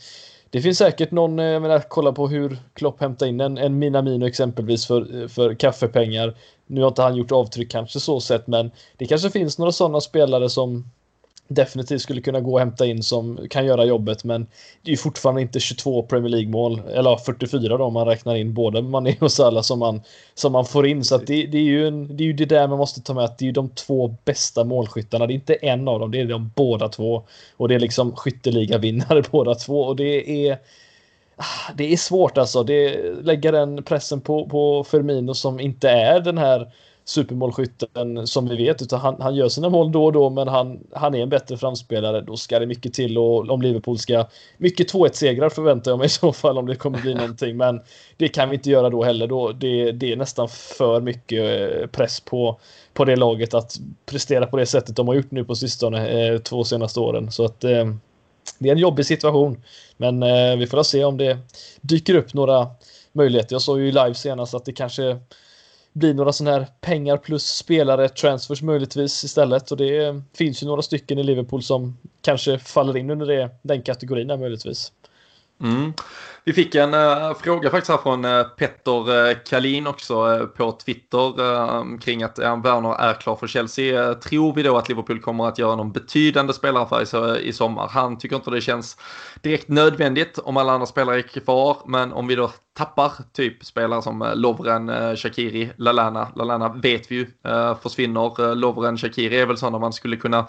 det 0.56 0.62
finns 0.62 0.78
säkert 0.78 1.10
någon, 1.10 1.38
eh, 1.38 1.44
jag 1.44 1.62
menar, 1.62 1.82
kolla 1.88 2.12
på 2.12 2.28
hur 2.28 2.58
Klopp 2.74 3.00
hämtar 3.00 3.26
in 3.26 3.40
en, 3.40 3.58
en 3.58 3.78
Minamino 3.78 4.26
exempelvis 4.26 4.86
för, 4.86 5.22
eh, 5.22 5.28
för 5.28 5.54
kaffepengar. 5.54 6.36
Nu 6.66 6.80
har 6.80 6.88
inte 6.88 7.02
han 7.02 7.16
gjort 7.16 7.32
avtryck 7.32 7.70
kanske 7.70 8.00
så 8.00 8.20
sett, 8.20 8.46
men 8.46 8.70
det 8.96 9.06
kanske 9.06 9.30
finns 9.30 9.58
några 9.58 9.72
sådana 9.72 10.00
spelare 10.00 10.50
som 10.50 10.90
definitivt 11.48 12.02
skulle 12.02 12.20
kunna 12.20 12.40
gå 12.40 12.52
och 12.52 12.58
hämta 12.58 12.86
in 12.86 13.02
som 13.02 13.38
kan 13.50 13.66
göra 13.66 13.84
jobbet 13.84 14.24
men 14.24 14.46
det 14.82 14.90
är 14.90 14.92
ju 14.92 14.96
fortfarande 14.96 15.42
inte 15.42 15.60
22 15.60 16.02
Premier 16.02 16.30
League 16.30 16.50
mål 16.50 16.82
eller 16.94 17.16
44 17.16 17.76
då 17.76 17.84
om 17.84 17.92
man 17.92 18.06
räknar 18.06 18.36
in 18.36 18.54
både 18.54 18.82
Mané 18.82 19.16
och 19.20 19.32
Salah 19.32 19.62
som 19.62 19.78
man, 19.78 20.02
som 20.34 20.52
man 20.52 20.64
får 20.64 20.86
in. 20.86 21.04
Så 21.04 21.14
att 21.14 21.26
det, 21.26 21.46
det, 21.46 21.58
är 21.58 21.62
ju 21.62 21.88
en, 21.88 22.16
det 22.16 22.22
är 22.22 22.26
ju 22.26 22.32
det 22.32 22.44
där 22.44 22.68
man 22.68 22.78
måste 22.78 23.00
ta 23.00 23.14
med 23.14 23.24
att 23.24 23.38
det 23.38 23.44
är 23.44 23.46
ju 23.46 23.52
de 23.52 23.68
två 23.68 24.16
bästa 24.24 24.64
målskyttarna. 24.64 25.26
Det 25.26 25.32
är 25.32 25.34
inte 25.34 25.54
en 25.54 25.88
av 25.88 26.00
dem 26.00 26.10
det 26.10 26.20
är 26.20 26.24
de 26.24 26.50
båda 26.54 26.88
två. 26.88 27.22
Och 27.56 27.68
det 27.68 27.74
är 27.74 27.80
liksom 27.80 28.16
skytteliga 28.16 28.78
vinnare 28.78 29.22
båda 29.30 29.54
två. 29.54 29.80
Och 29.80 29.96
det 29.96 30.48
är 30.48 30.58
ah, 31.36 31.72
det 31.76 31.92
är 31.92 31.96
svårt 31.96 32.38
alltså. 32.38 32.62
Det 32.62 33.02
lägger 33.22 33.52
den 33.52 33.82
pressen 33.82 34.20
på, 34.20 34.48
på 34.48 34.84
Firmino 34.84 35.34
som 35.34 35.60
inte 35.60 35.90
är 35.90 36.20
den 36.20 36.38
här 36.38 36.72
supermålskytten 37.08 38.26
som 38.26 38.48
vi 38.48 38.56
vet, 38.56 38.82
utan 38.82 39.00
han, 39.00 39.16
han 39.20 39.34
gör 39.34 39.48
sina 39.48 39.68
mål 39.68 39.92
då 39.92 40.04
och 40.04 40.12
då, 40.12 40.30
men 40.30 40.48
han, 40.48 40.80
han 40.92 41.14
är 41.14 41.22
en 41.22 41.28
bättre 41.28 41.56
framspelare. 41.56 42.20
Då 42.20 42.36
ska 42.36 42.58
det 42.58 42.66
mycket 42.66 42.94
till 42.94 43.18
och 43.18 43.50
om 43.50 43.62
Liverpool 43.62 43.98
ska... 43.98 44.26
Mycket 44.58 44.92
2-1 44.92 45.12
segrar 45.12 45.48
förväntar 45.48 45.90
jag 45.90 45.98
mig 45.98 46.06
i 46.06 46.08
så 46.08 46.32
fall 46.32 46.58
om 46.58 46.66
det 46.66 46.76
kommer 46.76 46.98
bli 46.98 47.14
någonting, 47.14 47.56
men 47.56 47.80
det 48.16 48.28
kan 48.28 48.48
vi 48.48 48.56
inte 48.56 48.70
göra 48.70 48.90
då 48.90 49.04
heller. 49.04 49.26
Då. 49.26 49.52
Det, 49.52 49.92
det 49.92 50.12
är 50.12 50.16
nästan 50.16 50.48
för 50.48 51.00
mycket 51.00 51.72
eh, 51.72 51.86
press 51.86 52.20
på, 52.20 52.60
på 52.94 53.04
det 53.04 53.16
laget 53.16 53.54
att 53.54 53.76
prestera 54.06 54.46
på 54.46 54.56
det 54.56 54.66
sättet 54.66 54.96
de 54.96 55.08
har 55.08 55.14
gjort 55.14 55.30
nu 55.30 55.44
på 55.44 55.54
sistone, 55.54 56.08
eh, 56.08 56.38
två 56.38 56.64
senaste 56.64 57.00
åren. 57.00 57.32
Så 57.32 57.44
att 57.44 57.64
eh, 57.64 57.84
det 58.58 58.68
är 58.68 58.72
en 58.72 58.78
jobbig 58.78 59.06
situation, 59.06 59.62
men 59.96 60.22
eh, 60.22 60.56
vi 60.56 60.66
får 60.66 60.82
se 60.82 61.04
om 61.04 61.16
det 61.16 61.38
dyker 61.80 62.14
upp 62.14 62.34
några 62.34 62.70
möjligheter. 63.12 63.54
Jag 63.54 63.62
såg 63.62 63.80
ju 63.80 63.86
live 63.86 64.14
senast 64.14 64.54
att 64.54 64.64
det 64.64 64.72
kanske 64.72 65.18
bli 65.96 66.14
några 66.14 66.32
sådana 66.32 66.58
här 66.58 66.66
pengar 66.80 67.16
plus 67.16 67.46
spelare 67.46 68.08
transfers 68.08 68.62
möjligtvis 68.62 69.24
istället 69.24 69.70
och 69.70 69.76
det 69.76 70.22
finns 70.34 70.62
ju 70.62 70.66
några 70.66 70.82
stycken 70.82 71.18
i 71.18 71.22
Liverpool 71.22 71.62
som 71.62 71.96
kanske 72.22 72.58
faller 72.58 72.96
in 72.96 73.10
under 73.10 73.26
det, 73.26 73.50
den 73.62 73.82
kategorin 73.82 74.30
här 74.30 74.36
möjligtvis. 74.36 74.92
Mm. 75.62 75.92
Vi 76.44 76.52
fick 76.52 76.74
en 76.74 76.94
uh, 76.94 77.34
fråga 77.34 77.70
faktiskt 77.70 77.90
här 77.90 77.98
från 77.98 78.24
uh, 78.24 78.42
Petter 78.42 79.10
uh, 79.10 79.36
Kalin 79.46 79.86
också 79.86 80.48
på 80.56 80.72
Twitter 80.72 81.98
kring 82.00 82.22
att 82.22 82.38
Werner 82.38 82.94
är 82.94 83.14
klar 83.14 83.36
för 83.36 83.46
Chelsea. 83.46 84.14
tror 84.14 84.54
vi 84.54 84.62
då 84.62 84.76
att 84.76 84.88
Liverpool 84.88 85.20
kommer 85.20 85.48
att 85.48 85.58
göra 85.58 85.76
någon 85.76 85.92
betydande 85.92 86.52
spelaraffär 86.52 87.36
i, 87.36 87.48
i 87.48 87.52
sommar? 87.52 87.88
Han 87.88 88.18
tycker 88.18 88.36
inte 88.36 88.50
det 88.50 88.60
känns 88.60 88.96
direkt 89.42 89.68
nödvändigt 89.68 90.38
om 90.38 90.56
alla 90.56 90.72
andra 90.72 90.86
spelare 90.86 91.18
är 91.18 91.22
kvar, 91.22 91.76
men 91.86 92.12
om 92.12 92.26
vi 92.26 92.34
då 92.34 92.50
tappar 92.76 93.12
typ 93.32 93.64
spelare 93.64 94.02
som 94.02 94.32
Lovren, 94.34 94.88
eh, 94.88 95.14
Shakiri, 95.14 95.70
Lalana. 95.76 96.28
Lalana 96.34 96.68
vet 96.68 97.10
vi 97.10 97.14
ju 97.14 97.26
försvinner. 97.82 98.54
Lovren, 98.54 98.98
Shakiri 98.98 99.36
är 99.36 99.46
väl 99.46 99.56
sådana 99.56 99.78
man 99.78 99.92
skulle 99.92 100.16
kunna 100.16 100.46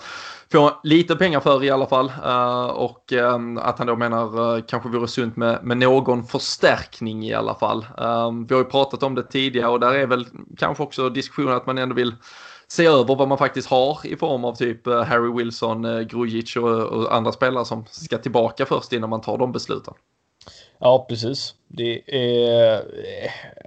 få 0.52 0.80
lite 0.84 1.16
pengar 1.16 1.40
för 1.40 1.64
i 1.64 1.70
alla 1.70 1.88
fall. 1.88 2.12
Eh, 2.24 2.66
och 2.66 3.14
ehm, 3.14 3.58
att 3.58 3.78
han 3.78 3.88
då 3.88 3.96
menar 3.96 4.56
eh, 4.58 4.64
kanske 4.68 4.90
vore 4.90 5.08
sunt 5.08 5.36
med, 5.36 5.60
med 5.64 5.78
någon 5.78 6.24
förstärkning 6.24 7.26
i 7.26 7.34
alla 7.34 7.56
fall. 7.56 7.86
Ehm, 7.98 8.46
vi 8.48 8.56
har 8.56 8.62
ju 8.62 8.70
pratat 8.70 9.04
om 9.04 9.16
det 9.16 9.24
tidigare 9.24 9.70
och 9.70 9.80
där 9.80 9.94
är 9.94 10.08
väl 10.08 10.26
kanske 10.58 10.84
också 10.84 11.10
diskussionen 11.10 11.56
att 11.56 11.66
man 11.66 11.78
ändå 11.78 11.96
vill 11.96 12.16
se 12.68 12.86
över 12.86 13.16
vad 13.16 13.28
man 13.28 13.38
faktiskt 13.38 13.70
har 13.70 14.00
i 14.04 14.16
form 14.16 14.46
av 14.46 14.56
typ 14.56 14.88
eh, 14.88 15.04
Harry 15.04 15.38
Wilson, 15.38 16.08
Grujic 16.08 16.56
och, 16.56 16.82
och 16.82 17.16
andra 17.16 17.32
spelare 17.32 17.66
som 17.66 17.86
ska 17.92 18.18
tillbaka 18.18 18.66
först 18.66 18.94
innan 18.94 19.10
man 19.10 19.22
tar 19.22 19.38
de 19.38 19.52
besluten. 19.52 19.94
Ja, 20.80 21.06
precis. 21.10 21.54
Det, 21.68 22.16
är, 22.16 22.82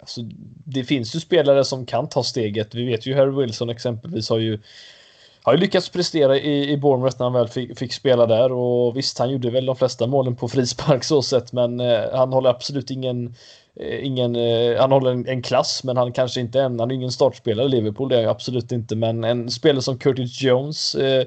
alltså, 0.01 0.21
det 0.65 0.85
finns 0.85 1.15
ju 1.15 1.21
spelare 1.21 1.65
som 1.65 1.87
kan 1.87 2.09
ta 2.09 2.23
steget. 2.23 2.75
Vi 2.75 2.87
vet 2.87 3.07
ju 3.07 3.15
Harry 3.15 3.31
Wilson 3.31 3.71
exempelvis 3.71 4.31
har 4.31 4.39
ju 4.39 4.59
har 5.43 5.53
ju 5.53 5.59
lyckats 5.59 5.89
prestera 5.89 6.39
i, 6.39 6.71
i 6.71 6.77
Bournemouth 6.77 7.17
när 7.19 7.25
han 7.25 7.33
väl 7.33 7.49
fick, 7.49 7.79
fick, 7.79 7.93
spela 7.93 8.27
där 8.27 8.53
och 8.53 8.97
visst, 8.97 9.19
han 9.19 9.31
gjorde 9.31 9.51
väl 9.51 9.67
de 9.67 9.77
flesta 9.77 10.07
målen 10.07 10.37
på 10.37 10.49
frispark 10.49 11.05
så 11.05 11.23
sett, 11.23 11.53
men 11.53 11.81
eh, 11.81 12.01
han 12.13 12.33
håller 12.33 12.51
absolut 12.51 12.91
ingen 12.91 13.35
eh, 13.81 14.07
Ingen, 14.07 14.37
eh, 14.37 14.81
han 14.81 14.93
håller 14.93 15.11
en, 15.11 15.29
en, 15.29 15.43
klass 15.43 15.85
men 15.85 15.97
han 15.97 16.13
kanske 16.13 16.41
inte 16.41 16.61
är 16.61 16.65
en, 16.65 16.81
han 16.81 16.91
är 16.91 16.95
ingen 16.95 17.13
startspelare 17.13 17.67
i 17.67 17.69
Liverpool, 17.69 18.09
det 18.09 18.21
är 18.21 18.27
absolut 18.27 18.73
inte 18.73 18.97
men 18.97 19.25
en 19.25 19.51
spelare 19.51 19.83
som 19.83 19.99
Curtis 19.99 20.43
Jones 20.43 20.95
eh, 20.95 21.25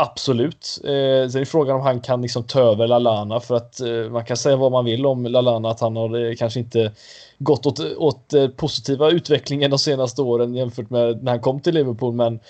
Absolut. 0.00 0.80
Eh, 0.84 1.28
sen 1.28 1.40
är 1.40 1.44
frågan 1.44 1.76
om 1.76 1.82
han 1.82 2.00
kan 2.00 2.22
liksom 2.22 2.44
ta 2.44 2.60
över 2.60 2.86
Lalana 2.86 3.40
för 3.40 3.54
att 3.54 3.80
eh, 3.80 4.10
man 4.10 4.24
kan 4.24 4.36
säga 4.36 4.56
vad 4.56 4.72
man 4.72 4.84
vill 4.84 5.06
om 5.06 5.26
Lalana 5.26 5.70
att 5.70 5.80
han 5.80 5.96
har 5.96 6.24
eh, 6.24 6.34
kanske 6.34 6.60
inte 6.60 6.92
gått 7.38 7.66
åt, 7.66 7.80
åt 7.80 8.34
eh, 8.34 8.48
positiva 8.48 9.10
utvecklingen 9.10 9.70
de 9.70 9.78
senaste 9.78 10.22
åren 10.22 10.54
jämfört 10.54 10.90
med 10.90 11.22
när 11.22 11.32
han 11.32 11.40
kom 11.40 11.60
till 11.60 11.74
Liverpool 11.74 12.14
men 12.14 12.40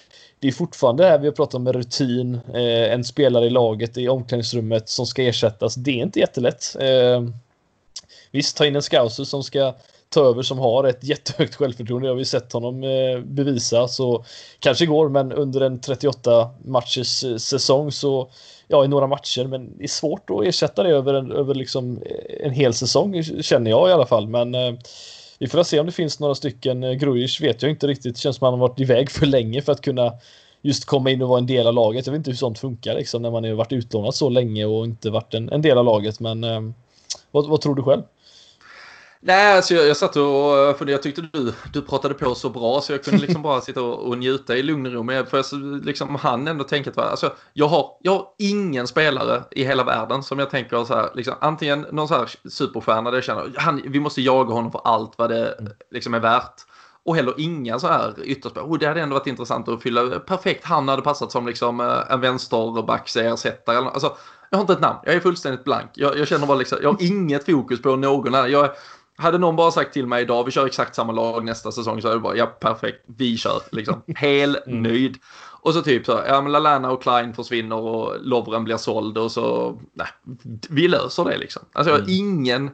det 0.41 0.49
är 0.49 0.53
fortfarande 0.53 1.03
det 1.03 1.09
här 1.09 1.19
vi 1.19 1.27
har 1.27 1.35
pratat 1.35 1.55
om 1.55 1.63
med 1.63 1.75
rutin, 1.75 2.35
eh, 2.55 2.93
en 2.93 3.05
spelare 3.05 3.47
i 3.47 3.51
laget 3.51 3.99
i 3.99 4.09
omklädningsrummet 4.09 4.89
som 4.89 5.07
ska 5.07 5.23
ersättas. 5.23 5.75
Det 5.75 5.91
är 5.91 6.03
inte 6.03 6.21
jättelätt. 6.21 6.77
Eh, 6.81 7.23
visst, 8.31 8.57
ta 8.57 8.67
in 8.67 8.77
en 8.77 8.83
scouser 8.83 9.25
som 9.25 9.43
ska 9.43 9.75
ta 10.09 10.25
över 10.25 10.43
som 10.43 10.59
har 10.59 10.85
ett 10.85 11.05
jättehögt 11.05 11.55
självförtroende. 11.55 12.09
Det 12.09 12.13
har 12.13 12.17
vi 12.17 12.25
sett 12.25 12.53
honom 12.53 12.85
eh, 12.85 13.21
bevisa 13.21 13.89
så 13.89 14.25
kanske 14.59 14.87
går, 14.87 15.09
men 15.09 15.33
under 15.33 15.61
en 15.61 15.81
38 15.81 16.51
matchers 16.65 17.25
eh, 17.25 17.37
säsong 17.37 17.93
så 17.93 18.31
ja, 18.69 18.85
i 18.85 18.89
några 18.89 19.07
matcher, 19.07 19.45
men 19.45 19.79
det 19.79 19.85
är 19.85 19.89
svårt 19.89 20.31
att 20.31 20.45
ersätta 20.45 20.83
det 20.83 20.91
över 20.91 21.15
en, 21.15 21.33
över 21.33 21.55
liksom 21.55 22.03
eh, 22.03 22.47
en 22.47 22.53
hel 22.53 22.75
säsong 22.75 23.23
känner 23.23 23.71
jag 23.71 23.89
i 23.89 23.93
alla 23.93 24.07
fall. 24.07 24.29
Men 24.29 24.55
eh, 24.55 24.75
vi 25.39 25.49
får 25.49 25.63
se 25.63 25.81
om 25.81 25.87
det 25.87 25.93
finns 25.93 26.21
några 26.21 26.35
stycken. 26.35 26.85
Eh, 26.85 26.93
Grujic 26.93 27.41
vet 27.41 27.63
jag 27.63 27.71
inte 27.71 27.87
riktigt. 27.87 28.15
Det 28.15 28.21
känns 28.21 28.37
som 28.37 28.47
att 28.47 28.53
han 28.53 28.61
har 28.61 28.69
varit 28.69 28.81
iväg 28.81 29.11
för 29.11 29.27
länge 29.27 29.63
för 29.63 29.73
att 29.73 29.81
kunna 29.81 30.13
just 30.63 30.85
komma 30.85 31.11
in 31.11 31.23
och 31.23 31.29
vara 31.29 31.39
en 31.39 31.47
del 31.47 31.67
av 31.67 31.75
laget. 31.75 32.07
Jag 32.07 32.13
vet 32.13 32.19
inte 32.19 32.31
hur 32.31 32.37
sånt 32.37 32.59
funkar 32.59 32.95
liksom 32.95 33.23
när 33.23 33.31
man 33.31 33.45
har 33.45 33.53
varit 33.53 33.73
utlånad 33.73 34.15
så 34.15 34.29
länge 34.29 34.65
och 34.65 34.85
inte 34.85 35.11
varit 35.11 35.35
en, 35.35 35.53
en 35.53 35.63
del 35.63 35.79
av 35.79 35.85
laget. 35.85 36.21
Men 36.21 36.45
eh, 36.45 36.61
vad, 37.31 37.49
vad 37.49 37.61
tror 37.61 37.75
du 37.75 37.83
själv? 37.83 38.03
Nej, 39.21 39.57
alltså 39.57 39.75
jag, 39.75 39.87
jag 39.87 39.97
satt 39.97 40.17
och 40.17 40.79
funderade. 40.79 40.93
Jag 40.93 41.03
tyckte 41.03 41.23
du, 41.33 41.53
du 41.73 41.83
pratade 41.83 42.15
på 42.15 42.35
så 42.35 42.51
bra 42.51 42.81
så 42.81 42.93
jag 42.93 43.05
kunde 43.05 43.21
liksom 43.21 43.43
bara 43.49 43.61
sitta 43.61 43.83
och, 43.83 44.09
och 44.09 44.19
njuta 44.19 44.57
i 44.57 44.63
lugn 44.63 44.87
och 44.87 44.93
ro. 44.93 45.03
Men 45.03 45.27
för 45.27 45.37
jag 45.37 45.85
liksom 45.85 46.15
han 46.15 46.49
ändå 46.49 46.65
tänka 46.65 46.91
att 46.91 46.99
alltså, 46.99 47.33
jag, 47.53 47.69
har, 47.69 47.91
jag 48.03 48.13
har 48.13 48.27
ingen 48.39 48.87
spelare 48.87 49.43
i 49.51 49.65
hela 49.65 49.85
världen 49.85 50.23
som 50.23 50.39
jag 50.39 50.51
tänker 50.51 50.85
så 50.85 50.95
här, 50.95 51.11
liksom, 51.15 51.35
antingen 51.41 51.87
någon 51.93 52.09
så 52.09 52.15
här 52.15 52.31
superstjärna 52.51 53.11
där 53.11 53.17
jag 53.17 53.25
känner 53.25 53.53
han, 53.57 53.83
vi 53.87 54.01
måste 54.01 54.23
jaga 54.23 54.55
honom 54.55 54.73
för 54.73 54.81
allt 54.85 55.13
vad 55.17 55.31
det 55.31 55.59
liksom 55.91 56.15
är 56.15 56.21
värt. 56.21 56.55
Och 57.05 57.17
heller 57.17 57.35
inga 57.39 57.79
så 57.79 57.87
här 57.87 58.15
ytterspelare. 58.23 58.71
Oh, 58.71 58.79
det 58.79 58.87
hade 58.87 59.01
ändå 59.01 59.15
varit 59.15 59.27
intressant 59.27 59.69
att 59.69 59.83
fylla. 59.83 60.19
Perfekt, 60.19 60.65
han 60.65 60.89
hade 60.89 61.03
passat 61.03 61.33
som 61.33 61.47
liksom 61.47 61.81
eh, 61.81 62.13
en 62.13 62.21
vänsterbacks-ersättare. 62.21 63.77
Alltså, 63.77 64.17
jag 64.51 64.59
har 64.59 64.61
inte 64.61 64.73
ett 64.73 64.81
namn, 64.81 64.99
jag 65.05 65.15
är 65.15 65.21
fullständigt 65.21 65.65
blank. 65.65 65.91
Jag, 65.95 66.19
jag 66.19 66.29
känner 66.29 66.47
bara 66.47 66.59
liksom, 66.59 66.79
jag 66.83 66.93
har 66.93 67.03
inget 67.03 67.47
fokus 67.47 67.83
på 67.83 67.97
någon 67.97 68.35
annan. 68.35 68.51
Jag, 68.51 68.71
hade 69.19 69.39
någon 69.39 69.57
bara 69.57 69.71
sagt 69.71 69.93
till 69.93 70.07
mig 70.07 70.23
idag, 70.23 70.45
vi 70.45 70.51
kör 70.51 70.67
exakt 70.67 70.95
samma 70.95 71.13
lag 71.13 71.45
nästa 71.45 71.73
säsong, 71.73 72.03
så 72.03 72.09
hade 72.09 72.15
jag 72.15 72.23
bara, 72.23 72.37
ja 72.37 72.47
perfekt, 72.47 73.05
vi 73.07 73.37
kör 73.37 73.63
liksom. 73.73 74.03
Hel 74.17 74.59
mm. 74.67 74.83
nöjd. 74.83 75.19
Och 75.61 75.75
så 75.75 75.83
typ 75.83 76.07
så, 76.07 76.23
ja 76.27 76.43
men 76.43 76.53
Lalana 76.53 76.91
och 76.91 77.03
Klein 77.03 77.35
försvinner 77.35 77.77
och 77.77 78.17
Lovren 78.21 78.65
blir 78.65 78.77
såld 78.77 79.19
och 79.19 79.33
så, 79.33 79.79
nej, 79.93 80.09
vi 80.69 80.89
löser 80.89 81.25
det 81.25 81.39
liksom. 81.39 81.63
Alltså 81.73 81.91
jag 81.91 81.99
har 81.99 82.05
mm. 82.05 82.15
ingen, 82.15 82.71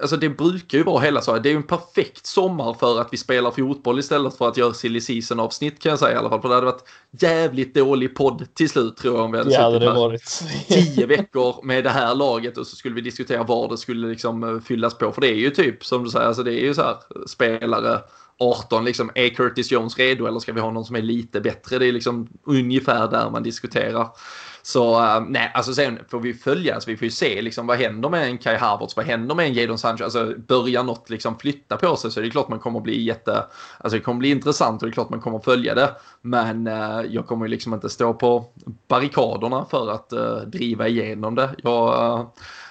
alltså 0.00 0.16
det 0.16 0.28
brukar 0.28 0.78
ju 0.78 0.84
vara 0.84 1.00
hela 1.00 1.20
så. 1.20 1.38
Det 1.38 1.48
är 1.48 1.50
ju 1.50 1.56
en 1.56 1.62
perfekt 1.62 2.26
sommar 2.26 2.74
för 2.74 3.00
att 3.00 3.08
vi 3.10 3.16
spelar 3.16 3.50
fotboll 3.50 3.98
istället 3.98 4.38
för 4.38 4.48
att 4.48 4.56
göra 4.56 4.74
silly 4.74 5.00
season 5.00 5.40
avsnitt 5.40 5.82
kan 5.82 5.90
jag 5.90 5.98
säga 5.98 6.12
i 6.12 6.16
alla 6.16 6.28
fall. 6.28 6.42
För 6.42 6.48
det 6.48 6.54
hade 6.54 6.66
varit 6.66 6.84
jävligt 7.20 7.74
dålig 7.74 8.16
podd 8.16 8.46
till 8.54 8.68
slut 8.68 8.96
tror 8.96 9.16
jag 9.16 9.24
om 9.24 9.32
vi 9.32 9.38
hade 9.38 9.52
ja, 9.52 9.70
det 9.70 9.90
varit. 9.90 10.42
tio 10.68 11.06
veckor 11.06 11.64
med 11.64 11.84
det 11.84 11.90
här 11.90 12.14
laget 12.14 12.58
och 12.58 12.66
så 12.66 12.76
skulle 12.76 12.94
vi 12.94 13.00
diskutera 13.00 13.42
var 13.42 13.68
det 13.68 13.78
skulle 13.78 14.08
liksom 14.08 14.44
eh, 14.44 14.60
fyllas 14.60 14.98
på. 14.98 15.12
För 15.12 15.20
det 15.20 15.28
är 15.28 15.38
ju 15.38 15.50
typ 15.50 15.84
som 15.84 16.04
du 16.04 16.10
säger, 16.10 16.26
alltså 16.26 16.42
det 16.42 16.52
är 16.52 16.64
ju 16.64 16.74
så 16.74 16.82
här 16.82 16.96
spelare 17.26 18.00
18 18.38 18.84
liksom, 18.84 19.10
är 19.14 19.28
Curtis 19.28 19.70
Jones 19.70 19.98
redo 19.98 20.26
eller 20.26 20.40
ska 20.40 20.52
vi 20.52 20.60
ha 20.60 20.70
någon 20.70 20.84
som 20.84 20.96
är 20.96 21.02
lite 21.02 21.40
bättre? 21.40 21.78
Det 21.78 21.86
är 21.86 21.92
liksom 21.92 22.28
ungefär 22.44 23.08
där 23.10 23.30
man 23.30 23.42
diskuterar. 23.42 24.08
Så 24.66 25.00
uh, 25.00 25.20
nej, 25.28 25.50
alltså 25.54 25.74
sen 25.74 25.98
får 26.08 26.20
vi 26.20 26.34
följa, 26.34 26.74
alltså 26.74 26.90
vi 26.90 26.96
får 26.96 27.04
ju 27.04 27.10
se 27.10 27.42
liksom 27.42 27.66
vad 27.66 27.78
händer 27.78 28.08
med 28.08 28.22
en 28.22 28.38
Kai 28.38 28.56
Havertz, 28.56 28.96
vad 28.96 29.06
händer 29.06 29.34
med 29.34 29.46
en 29.46 29.54
Jadon 29.54 29.78
Sancho, 29.78 30.04
alltså 30.04 30.32
börjar 30.36 30.82
något 30.82 31.10
liksom 31.10 31.38
flytta 31.38 31.76
på 31.76 31.96
sig 31.96 32.10
så 32.10 32.20
är 32.20 32.24
det 32.24 32.30
klart 32.30 32.48
man 32.48 32.58
kommer 32.58 32.80
bli 32.80 33.02
jätte, 33.02 33.44
alltså 33.78 33.98
det 33.98 34.00
kommer 34.00 34.18
bli 34.18 34.30
intressant 34.30 34.82
och 34.82 34.88
det 34.88 34.90
är 34.90 34.92
klart 34.92 35.10
man 35.10 35.20
kommer 35.20 35.38
följa 35.38 35.74
det. 35.74 35.90
Men 36.22 36.66
uh, 36.66 37.02
jag 37.08 37.26
kommer 37.26 37.46
ju 37.46 37.50
liksom 37.50 37.74
inte 37.74 37.88
stå 37.88 38.14
på 38.14 38.44
barrikaderna 38.88 39.66
för 39.70 39.90
att 39.90 40.12
uh, 40.12 40.36
driva 40.36 40.88
igenom 40.88 41.34
det. 41.34 41.50
Jag, 41.62 42.26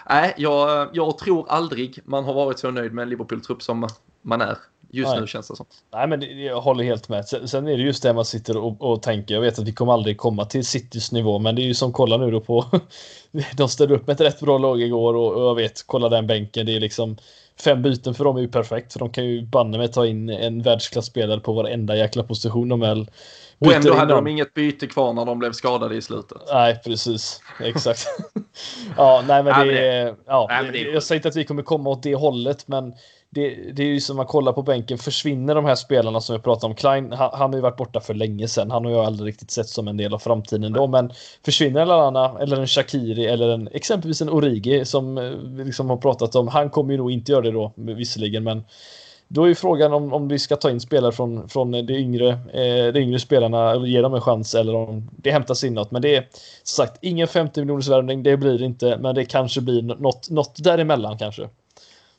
nej, 0.09 0.33
jag, 0.37 0.89
jag 0.93 1.17
tror 1.17 1.45
aldrig 1.49 1.99
man 2.05 2.23
har 2.23 2.33
varit 2.33 2.59
så 2.59 2.71
nöjd 2.71 2.93
med 2.93 3.03
en 3.03 3.09
Liverpool-trupp 3.09 3.63
som 3.63 3.87
man 4.21 4.41
är 4.41 4.57
Just 4.95 5.11
Nej. 5.11 5.21
nu 5.21 5.27
känns 5.27 5.47
det 5.47 5.55
som. 5.55 5.65
Nej, 5.93 6.07
men 6.07 6.43
jag 6.45 6.61
håller 6.61 6.83
helt 6.83 7.09
med. 7.09 7.27
Sen 7.27 7.67
är 7.67 7.77
det 7.77 7.83
just 7.83 8.03
det 8.03 8.13
man 8.13 8.25
sitter 8.25 8.57
och, 8.57 8.81
och, 8.91 9.01
tänker. 9.01 9.33
Jag 9.33 9.41
vet 9.41 9.59
att 9.59 9.67
vi 9.67 9.73
kommer 9.73 9.93
aldrig 9.93 10.17
komma 10.17 10.45
till 10.45 10.65
Citys 10.65 11.11
nivå, 11.11 11.39
men 11.39 11.55
det 11.55 11.61
är 11.61 11.65
ju 11.65 11.73
som 11.73 11.93
kolla 11.93 12.17
nu 12.17 12.31
då 12.31 12.41
på. 12.41 12.65
de 13.57 13.69
ställde 13.69 13.95
upp 13.95 14.07
med 14.07 14.13
ett 14.13 14.21
rätt 14.21 14.39
bra 14.39 14.57
lag 14.57 14.81
igår 14.81 15.13
och, 15.13 15.33
och 15.33 15.41
jag 15.41 15.55
vet, 15.55 15.87
kolla 15.87 16.09
den 16.09 16.27
bänken. 16.27 16.65
Det 16.65 16.75
är 16.75 16.79
liksom 16.79 17.17
fem 17.59 17.81
byten 17.81 18.13
för 18.13 18.23
dem 18.23 18.37
är 18.37 18.41
ju 18.41 18.47
perfekt, 18.47 18.93
för 18.93 18.99
de 18.99 19.09
kan 19.09 19.25
ju 19.25 19.41
banne 19.41 19.77
med 19.77 19.93
ta 19.93 20.05
in 20.05 20.29
en 20.29 20.61
världsklasspelare 20.61 21.39
på 21.39 21.53
varenda 21.53 21.95
jäkla 21.95 22.23
position 22.23 22.69
de 22.69 22.79
väl. 22.79 23.09
Och 23.59 23.73
ändå 23.73 23.93
hade 23.93 24.13
de 24.13 24.27
inget 24.27 24.53
byte 24.53 24.87
kvar 24.87 25.13
när 25.13 25.25
de 25.25 25.39
blev 25.39 25.51
skadade 25.51 25.95
i 25.95 26.01
slutet. 26.01 26.37
Nej, 26.51 26.81
precis. 26.85 27.41
Exakt. 27.59 28.07
ja, 28.97 29.23
nej, 29.27 29.43
men 29.43 29.67
det, 29.67 29.87
är, 29.87 30.15
ja, 30.25 30.45
nej, 30.49 30.63
men 30.63 30.73
det 30.73 30.79
är... 30.79 30.93
jag 30.93 31.03
säger 31.03 31.19
inte 31.19 31.27
att 31.27 31.35
vi 31.35 31.45
kommer 31.45 31.63
komma 31.63 31.89
åt 31.89 32.03
det 32.03 32.15
hållet, 32.15 32.67
men 32.67 32.93
det, 33.35 33.71
det 33.73 33.83
är 33.83 33.87
ju 33.87 33.99
som 33.99 34.17
man 34.17 34.25
kollar 34.25 34.53
på 34.53 34.61
bänken, 34.61 34.97
försvinner 34.97 35.55
de 35.55 35.65
här 35.65 35.75
spelarna 35.75 36.21
som 36.21 36.35
vi 36.35 36.41
pratar 36.41 36.67
om, 36.67 36.75
Klein, 36.75 37.11
han, 37.11 37.29
han 37.33 37.49
har 37.49 37.57
ju 37.57 37.61
varit 37.61 37.77
borta 37.77 37.99
för 37.99 38.13
länge 38.13 38.47
sedan, 38.47 38.71
han 38.71 38.85
har 38.85 38.91
jag 38.91 39.05
aldrig 39.05 39.27
riktigt 39.27 39.51
sett 39.51 39.69
som 39.69 39.87
en 39.87 39.97
del 39.97 40.13
av 40.13 40.19
framtiden 40.19 40.73
då, 40.73 40.87
men 40.87 41.11
försvinner 41.45 41.85
Lallana 41.85 42.39
eller 42.39 42.57
en 42.57 42.67
Shakiri 42.67 43.25
eller 43.25 43.49
en, 43.49 43.69
exempelvis 43.71 44.21
en 44.21 44.29
Origi 44.29 44.85
som 44.85 45.15
vi 45.15 45.61
eh, 45.61 45.65
liksom 45.65 45.89
har 45.89 45.97
pratat 45.97 46.35
om, 46.35 46.47
han 46.47 46.69
kommer 46.69 46.91
ju 46.91 46.97
nog 46.97 47.11
inte 47.11 47.31
göra 47.31 47.41
det 47.41 47.51
då 47.51 47.71
visserligen, 47.75 48.43
men 48.43 48.63
då 49.27 49.43
är 49.43 49.47
ju 49.47 49.55
frågan 49.55 49.93
om, 49.93 50.13
om 50.13 50.27
vi 50.27 50.39
ska 50.39 50.55
ta 50.55 50.69
in 50.69 50.79
spelare 50.79 51.11
från, 51.11 51.49
från 51.49 51.71
de, 51.71 51.89
yngre, 51.89 52.29
eh, 52.29 52.93
de 52.93 52.99
yngre 52.99 53.19
spelarna 53.19 53.75
och 53.75 53.87
ge 53.87 54.01
dem 54.01 54.13
en 54.13 54.21
chans 54.21 54.55
eller 54.55 54.75
om 54.75 55.09
det 55.17 55.31
hämtas 55.31 55.63
in 55.63 55.73
något. 55.73 55.91
Men 55.91 56.01
det 56.01 56.15
är 56.15 56.27
som 56.63 56.85
sagt 56.85 56.97
ingen 57.01 57.27
50 57.27 57.59
miljoners 57.59 57.87
värvning, 57.87 58.23
det 58.23 58.37
blir 58.37 58.59
det 58.59 58.65
inte, 58.65 58.97
men 58.97 59.15
det 59.15 59.25
kanske 59.25 59.61
blir 59.61 59.81
något, 59.81 60.29
något 60.29 60.63
däremellan 60.63 61.17
kanske. 61.17 61.49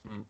Mm. 0.05 0.25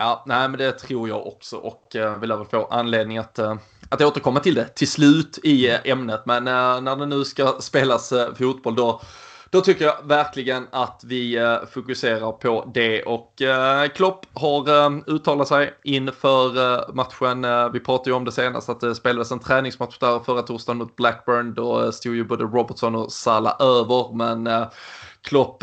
Ja, 0.00 0.22
nej, 0.26 0.48
men 0.48 0.58
det 0.58 0.72
tror 0.72 1.08
jag 1.08 1.26
också 1.26 1.56
och 1.56 1.96
eh, 1.96 2.18
vi 2.18 2.26
lär 2.26 2.36
väl 2.36 2.46
få 2.46 2.64
anledning 2.64 3.18
att, 3.18 3.38
eh, 3.38 3.56
att 3.88 4.02
återkomma 4.02 4.40
till 4.40 4.54
det 4.54 4.68
till 4.68 4.90
slut 4.90 5.38
i 5.42 5.70
eh, 5.70 5.78
ämnet. 5.84 6.22
Men 6.26 6.48
eh, 6.48 6.80
när 6.80 6.96
det 6.96 7.06
nu 7.06 7.24
ska 7.24 7.56
spelas 7.60 8.12
eh, 8.12 8.34
fotboll 8.34 8.74
då, 8.74 9.00
då 9.50 9.60
tycker 9.60 9.84
jag 9.84 9.96
verkligen 10.04 10.66
att 10.70 11.00
vi 11.04 11.36
eh, 11.36 11.56
fokuserar 11.70 12.32
på 12.32 12.70
det 12.74 13.02
och 13.02 13.42
eh, 13.42 13.88
Klopp 13.88 14.26
har 14.34 14.68
eh, 14.68 14.98
uttalat 15.06 15.48
sig 15.48 15.74
inför 15.84 16.72
eh, 16.72 16.94
matchen. 16.94 17.44
Eh, 17.44 17.68
vi 17.70 17.80
pratade 17.80 18.10
ju 18.10 18.16
om 18.16 18.24
det 18.24 18.32
senast 18.32 18.68
att 18.68 18.80
det 18.80 18.94
spelades 18.94 19.32
en 19.32 19.38
träningsmatch 19.38 19.98
där 19.98 20.20
förra 20.20 20.42
torsdagen 20.42 20.78
mot 20.78 20.96
Blackburn. 20.96 21.54
Då 21.54 21.92
stod 21.92 22.14
ju 22.14 22.24
både 22.24 22.44
Robertson 22.44 22.94
och 22.94 23.12
Salah 23.12 23.56
över, 23.60 24.14
men 24.14 24.46
Klopp 25.28 25.62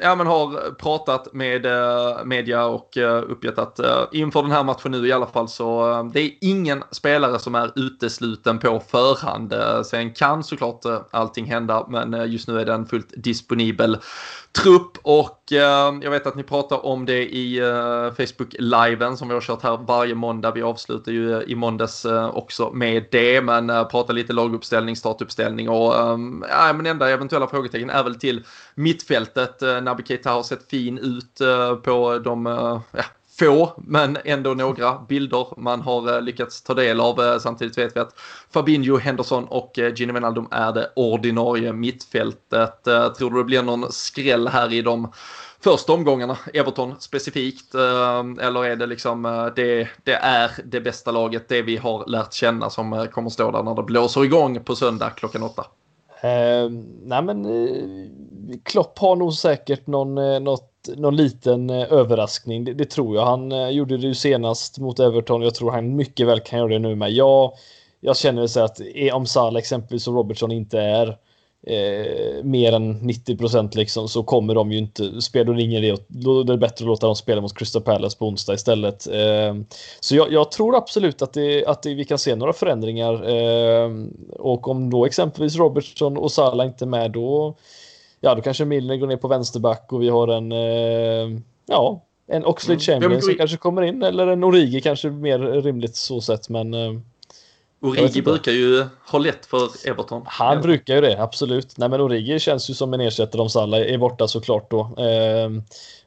ja, 0.00 0.14
men 0.16 0.26
har 0.26 0.74
pratat 0.74 1.32
med 1.32 1.66
eh, 1.66 2.24
media 2.24 2.64
och 2.64 2.96
eh, 2.96 3.22
uppgett 3.22 3.58
att 3.58 3.78
eh, 3.78 4.04
inför 4.12 4.42
den 4.42 4.50
här 4.50 4.64
matchen 4.64 4.90
nu 4.92 5.06
i 5.06 5.12
alla 5.12 5.26
fall 5.26 5.48
så 5.48 6.10
det 6.14 6.20
är 6.20 6.30
ingen 6.40 6.82
spelare 6.90 7.38
som 7.38 7.54
är 7.54 7.72
utesluten 7.76 8.58
på 8.58 8.82
förhand. 8.90 9.54
sen 9.86 10.12
kan 10.12 10.44
såklart 10.44 10.84
allting 11.10 11.44
hända 11.44 11.86
men 11.88 12.32
just 12.32 12.48
nu 12.48 12.60
är 12.60 12.64
den 12.64 12.86
fullt 12.86 13.12
disponibel 13.16 13.98
trupp 14.52 14.98
och 15.02 15.52
eh, 15.52 15.94
jag 16.02 16.10
vet 16.10 16.26
att 16.26 16.34
ni 16.34 16.42
pratar 16.42 16.86
om 16.86 17.06
det 17.06 17.34
i 17.34 17.58
eh, 17.58 18.14
Facebook-liven 18.14 19.16
som 19.16 19.28
vi 19.28 19.34
har 19.34 19.40
kört 19.40 19.62
här 19.62 19.76
varje 19.76 20.14
måndag. 20.14 20.50
Vi 20.50 20.62
avslutar 20.62 21.12
ju 21.12 21.36
eh, 21.36 21.42
i 21.46 21.54
måndags 21.54 22.04
eh, 22.04 22.36
också 22.36 22.70
med 22.70 23.04
det, 23.10 23.40
men 23.40 23.70
eh, 23.70 23.84
pratar 23.84 24.14
lite 24.14 24.32
laguppställning, 24.32 24.96
startuppställning 24.96 25.68
och 25.68 25.94
eh, 25.94 26.18
ja, 26.48 26.72
men 26.72 26.86
enda 26.86 27.10
eventuella 27.10 27.46
frågetecken 27.46 27.90
är 27.90 28.04
väl 28.04 28.14
till 28.14 28.44
mittfältet. 28.74 29.62
Eh, 29.62 29.80
Naby 29.80 30.02
Keita 30.02 30.30
har 30.30 30.42
sett 30.42 30.70
fin 30.70 30.98
ut 30.98 31.40
eh, 31.40 31.74
på 31.74 32.18
de 32.18 32.46
eh, 32.46 32.80
ja, 32.92 33.04
få, 33.40 33.72
men 33.76 34.18
ändå 34.24 34.54
några 34.54 34.98
bilder 35.08 35.46
man 35.56 35.80
har 35.80 36.14
eh, 36.14 36.22
lyckats 36.22 36.62
ta 36.62 36.74
del 36.74 37.00
av. 37.00 37.20
Eh, 37.20 37.38
samtidigt 37.38 37.78
vet 37.78 37.96
vi 37.96 38.00
att 38.00 38.14
Fabinho, 38.50 38.96
Henderson 38.96 39.44
och 39.44 39.78
eh, 39.78 39.94
Gini 39.94 40.12
Wijnaldum 40.12 40.48
är 40.50 40.72
det 40.72 40.90
ordinarie 40.96 41.72
mittfältet. 41.72 42.86
Eh, 42.86 43.08
tror 43.08 43.30
du 43.30 43.38
det 43.38 43.44
blir 43.44 43.62
någon 43.62 43.92
skräll 43.92 44.48
här 44.48 44.72
i 44.72 44.82
de 44.82 45.12
första 45.60 45.92
omgångarna, 45.92 46.38
Everton 46.54 46.94
specifikt? 46.98 47.74
Eller 47.74 48.64
är 48.64 48.76
det 48.76 48.86
liksom 48.86 49.50
det, 49.56 49.88
det 50.04 50.14
är 50.14 50.50
det 50.64 50.80
bästa 50.80 51.10
laget, 51.10 51.48
det 51.48 51.62
vi 51.62 51.76
har 51.76 52.06
lärt 52.06 52.32
känna 52.32 52.70
som 52.70 53.08
kommer 53.12 53.30
stå 53.30 53.50
där 53.50 53.62
när 53.62 53.74
det 53.74 53.82
blåser 53.82 54.24
igång 54.24 54.64
på 54.64 54.76
söndag 54.76 55.10
klockan 55.10 55.42
åtta? 55.42 55.66
Eh, 56.22 56.70
nej 57.02 57.22
men 57.22 57.44
eh, 57.44 58.58
Klopp 58.62 58.98
har 58.98 59.16
nog 59.16 59.34
säkert 59.34 59.86
någon, 59.86 60.18
eh, 60.18 60.40
något, 60.40 60.69
någon 60.96 61.16
liten 61.16 61.70
eh, 61.70 61.92
överraskning. 61.92 62.64
Det, 62.64 62.74
det, 62.74 62.84
tror 62.84 63.16
jag. 63.16 63.26
Han 63.26 63.52
eh, 63.52 63.68
gjorde 63.68 63.96
det 63.96 64.06
ju 64.06 64.14
senast 64.14 64.78
mot 64.78 65.00
Everton. 65.00 65.42
Jag 65.42 65.54
tror 65.54 65.70
han 65.70 65.96
mycket 65.96 66.26
väl 66.26 66.40
kan 66.40 66.58
göra 66.58 66.68
det 66.68 66.78
nu 66.78 66.94
med. 66.94 67.10
Jag, 67.10 67.52
jag 68.00 68.16
känner 68.16 68.46
så 68.46 68.60
att 68.60 68.80
om 69.12 69.26
Salah 69.26 69.58
exempelvis 69.58 70.08
och 70.08 70.14
Robertson 70.14 70.52
inte 70.52 70.80
är 70.80 71.16
eh, 71.66 72.44
mer 72.44 72.72
än 72.72 72.92
90 72.92 73.36
procent 73.36 73.74
liksom 73.74 74.08
så 74.08 74.22
kommer 74.22 74.54
de 74.54 74.72
ju 74.72 74.78
inte, 74.78 75.22
spela. 75.22 75.60
ingen 75.60 75.82
det, 75.82 76.04
då 76.08 76.40
är 76.40 76.44
det 76.44 76.56
bättre 76.56 76.84
att 76.84 76.88
låta 76.88 77.06
dem 77.06 77.16
spela 77.16 77.40
mot 77.40 77.58
Crystal 77.58 77.82
Palace 77.82 78.18
på 78.18 78.26
onsdag 78.26 78.54
istället. 78.54 79.06
Eh, 79.06 79.54
så 80.00 80.16
jag, 80.16 80.32
jag, 80.32 80.50
tror 80.50 80.76
absolut 80.76 81.22
att, 81.22 81.32
det, 81.32 81.66
att 81.66 81.82
det, 81.82 81.94
vi 81.94 82.04
kan 82.04 82.18
se 82.18 82.34
några 82.34 82.52
förändringar 82.52 83.28
eh, 83.28 83.90
och 84.38 84.68
om 84.68 84.90
då 84.90 85.06
exempelvis 85.06 85.56
Robertson 85.56 86.16
och 86.16 86.32
Salah 86.32 86.66
inte 86.66 86.84
är 86.84 86.86
med 86.86 87.10
då 87.10 87.56
ja, 88.20 88.34
då 88.34 88.42
kanske 88.42 88.64
Milner 88.64 88.96
går 88.96 89.06
ner 89.06 89.16
på 89.16 89.28
vänsterback 89.28 89.92
och 89.92 90.02
vi 90.02 90.08
har 90.08 90.28
en 90.28 90.52
eh, 90.52 91.40
ja, 91.66 92.02
en 92.26 92.44
Oxlade 92.44 92.74
mm. 92.74 92.80
Chamberlain 92.80 93.22
som 93.22 93.34
kanske 93.34 93.56
kommer 93.56 93.82
in 93.82 94.02
eller 94.02 94.26
en 94.26 94.44
Origi 94.44 94.80
kanske 94.80 95.10
mer 95.10 95.38
rimligt 95.38 95.96
så 95.96 96.20
sett 96.20 96.48
men 96.48 96.74
eh, 96.74 96.92
Origi 97.82 98.22
brukar 98.22 98.52
ju 98.52 98.84
ha 99.06 99.18
lätt 99.18 99.46
för 99.46 99.88
Everton. 99.88 100.22
Han 100.26 100.62
brukar 100.62 100.94
ju 100.94 101.00
det, 101.00 101.22
absolut. 101.22 101.78
Nej 101.78 101.88
men 101.88 102.00
Origi 102.00 102.38
känns 102.38 102.70
ju 102.70 102.74
som 102.74 102.94
en 102.94 103.00
ersättare 103.00 103.42
om 103.42 103.50
Salah 103.50 103.80
är 103.80 103.98
borta 103.98 104.28
såklart 104.28 104.70
då. 104.70 104.80
Eh, 104.80 105.50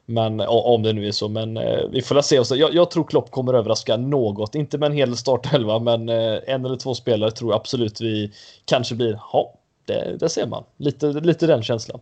men 0.06 0.40
om 0.40 0.82
det 0.82 0.92
nu 0.92 1.08
är 1.08 1.12
så, 1.12 1.28
men 1.28 1.56
eh, 1.56 1.88
vi 1.90 2.02
får 2.02 2.20
se. 2.20 2.54
Jag, 2.56 2.74
jag 2.74 2.90
tror 2.90 3.04
Klopp 3.04 3.30
kommer 3.30 3.54
överraska 3.54 3.96
något, 3.96 4.54
inte 4.54 4.78
med 4.78 4.86
en 4.86 4.96
hel 4.96 5.16
startelva, 5.16 5.78
men 5.78 6.08
eh, 6.08 6.38
en 6.46 6.64
eller 6.64 6.76
två 6.76 6.94
spelare 6.94 7.30
tror 7.30 7.52
jag 7.52 7.56
absolut 7.56 8.00
vi 8.00 8.32
kanske 8.64 8.94
blir. 8.94 9.20
Ja, 9.32 9.54
det, 9.86 10.16
det 10.20 10.28
ser 10.28 10.46
man 10.46 10.64
lite, 10.76 11.06
lite 11.06 11.46
den 11.46 11.62
känslan. 11.62 12.00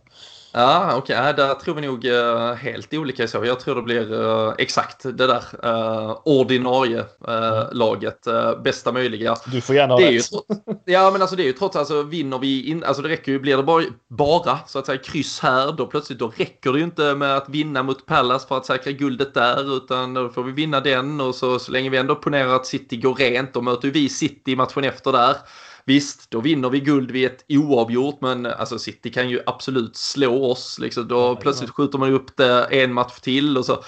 Ja, 0.55 0.95
okej, 0.95 1.19
okay. 1.19 1.33
där 1.33 1.53
tror 1.53 1.75
vi 1.75 1.81
nog 1.81 2.05
uh, 2.05 2.53
helt 2.53 2.93
olika 2.93 3.27
så. 3.27 3.45
Jag 3.45 3.59
tror 3.59 3.75
det 3.75 3.81
blir 3.81 4.13
uh, 4.13 4.53
exakt 4.57 5.03
det 5.03 5.27
där 5.27 5.43
uh, 5.65 6.17
ordinarie 6.25 6.99
uh, 6.99 7.73
laget, 7.73 8.27
bästa 8.63 8.91
möjliga. 8.91 9.35
Du 9.45 9.61
får 9.61 9.75
gärna 9.75 9.93
ha 9.93 9.99
det 9.99 10.17
rätt. 10.17 10.31
Ju, 10.31 10.39
ja, 10.85 11.11
men 11.11 11.21
alltså 11.21 11.35
det 11.35 11.43
är 11.43 11.45
ju 11.45 11.53
trots 11.53 11.75
alltså 11.75 12.03
vinner 12.03 12.39
vi 12.39 12.69
in, 12.69 12.83
alltså 12.83 13.03
det 13.03 13.09
räcker 13.09 13.31
ju, 13.31 13.39
blir 13.39 13.57
det 13.57 13.63
bara, 13.63 13.83
bara 14.07 14.59
så 14.67 14.79
att 14.79 14.85
säga 14.85 14.97
kryss 14.97 15.39
här, 15.39 15.71
då 15.71 15.85
plötsligt 15.85 16.19
då 16.19 16.33
räcker 16.37 16.71
det 16.73 16.77
ju 16.77 16.85
inte 16.85 17.15
med 17.15 17.37
att 17.37 17.49
vinna 17.49 17.83
mot 17.83 18.05
Pallas 18.05 18.45
för 18.45 18.57
att 18.57 18.65
säkra 18.65 18.91
guldet 18.91 19.33
där, 19.33 19.77
utan 19.77 20.13
då 20.13 20.29
får 20.29 20.43
vi 20.43 20.51
vinna 20.51 20.79
den 20.79 21.21
och 21.21 21.35
så, 21.35 21.59
så 21.59 21.71
länge 21.71 21.89
vi 21.89 21.97
ändå 21.97 22.15
ponerar 22.15 22.55
att 22.55 22.65
City 22.65 22.97
går 22.97 23.15
rent, 23.15 23.53
då 23.53 23.61
möter 23.61 23.87
vi 23.87 24.09
City 24.09 24.55
matchen 24.55 24.83
efter 24.83 25.11
där. 25.11 25.35
Visst, 25.85 26.31
då 26.31 26.41
vinner 26.41 26.69
vi 26.69 26.79
guld 26.79 27.11
vid 27.11 27.25
ett 27.25 27.45
oavgjort, 27.49 28.21
men 28.21 28.45
alltså 28.45 28.79
City 28.79 29.11
kan 29.11 29.29
ju 29.29 29.39
absolut 29.45 29.95
slå 29.95 30.51
oss. 30.51 30.79
Liksom. 30.79 31.07
Då 31.07 31.15
ja, 31.15 31.35
plötsligt 31.35 31.69
skjuter 31.69 31.97
man 31.97 32.13
upp 32.13 32.37
det 32.37 32.63
en 32.63 32.93
match 32.93 33.19
till 33.19 33.57
och 33.57 33.65
så 33.65 33.83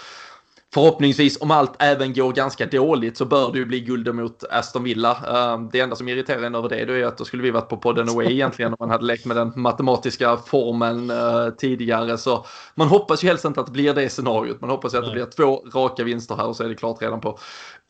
förhoppningsvis 0.75 1.41
om 1.41 1.51
allt 1.51 1.75
även 1.79 2.13
går 2.13 2.33
ganska 2.33 2.65
dåligt 2.65 3.17
så 3.17 3.25
bör 3.25 3.51
det 3.51 3.57
ju 3.57 3.65
bli 3.65 3.79
guld 3.79 4.15
mot 4.15 4.43
Aston 4.49 4.83
Villa. 4.83 5.17
Ehm, 5.17 5.69
det 5.71 5.79
enda 5.79 5.95
som 5.95 6.07
irriterar 6.07 6.43
en 6.43 6.55
över 6.55 6.69
det 6.69 6.79
är 6.79 7.05
att 7.05 7.17
då 7.17 7.25
skulle 7.25 7.43
vi 7.43 7.51
varit 7.51 7.69
på 7.69 7.77
podden 7.77 8.09
away 8.09 8.25
egentligen 8.31 8.71
om 8.71 8.77
man 8.79 8.89
hade 8.89 9.05
lekt 9.05 9.25
med 9.25 9.37
den 9.37 9.51
matematiska 9.55 10.37
formeln 10.37 11.09
eh, 11.09 11.49
tidigare. 11.57 12.17
Så 12.17 12.45
man 12.75 12.87
hoppas 12.87 13.23
ju 13.23 13.27
helst 13.27 13.45
inte 13.45 13.59
att 13.59 13.65
det 13.65 13.71
blir 13.71 13.93
det 13.93 14.09
scenariot. 14.09 14.61
Man 14.61 14.69
hoppas 14.69 14.93
ju 14.93 14.97
att 14.97 15.05
det 15.05 15.11
blir 15.11 15.25
två 15.25 15.65
raka 15.73 16.03
vinster 16.03 16.35
här 16.35 16.47
och 16.47 16.55
så 16.55 16.63
är 16.63 16.69
det 16.69 16.75
klart 16.75 17.01
redan 17.01 17.21
på 17.21 17.39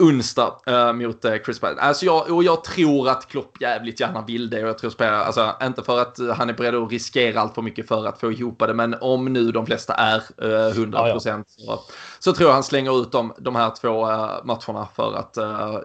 onsdag 0.03 0.59
uh, 0.69 0.93
mot 0.93 1.25
uh, 1.25 1.35
Chris 1.45 1.59
Patton. 1.59 1.79
Alltså 1.79 2.05
jag, 2.05 2.31
och 2.31 2.43
jag 2.43 2.63
tror 2.63 3.09
att 3.09 3.27
Klopp 3.27 3.61
jävligt 3.61 3.99
gärna 3.99 4.21
vill 4.21 4.49
det 4.49 4.63
och 4.63 4.69
jag 4.69 4.77
tror 4.77 4.89
spela, 4.89 5.23
alltså 5.23 5.55
inte 5.63 5.83
för 5.83 6.01
att 6.01 6.19
han 6.37 6.49
är 6.49 6.53
beredd 6.53 6.75
att 6.75 6.91
riskera 6.91 7.41
allt 7.41 7.55
för 7.55 7.61
mycket 7.61 7.87
för 7.87 8.05
att 8.05 8.19
få 8.19 8.31
ihop 8.31 8.59
det, 8.59 8.73
men 8.73 8.95
om 9.01 9.25
nu 9.25 9.51
de 9.51 9.65
flesta 9.65 9.93
är 9.93 10.17
uh, 10.17 10.73
100% 10.73 10.93
ja, 10.93 11.09
ja. 11.09 11.19
så, 11.19 11.79
så 12.19 12.33
tror 12.33 12.49
jag 12.49 12.53
han 12.53 12.63
slänger 12.63 13.01
ut 13.01 13.11
dem, 13.11 13.33
de 13.37 13.55
här 13.55 13.71
två 13.81 14.05
matcherna 14.43 14.87
för 14.95 15.15
att 15.15 15.37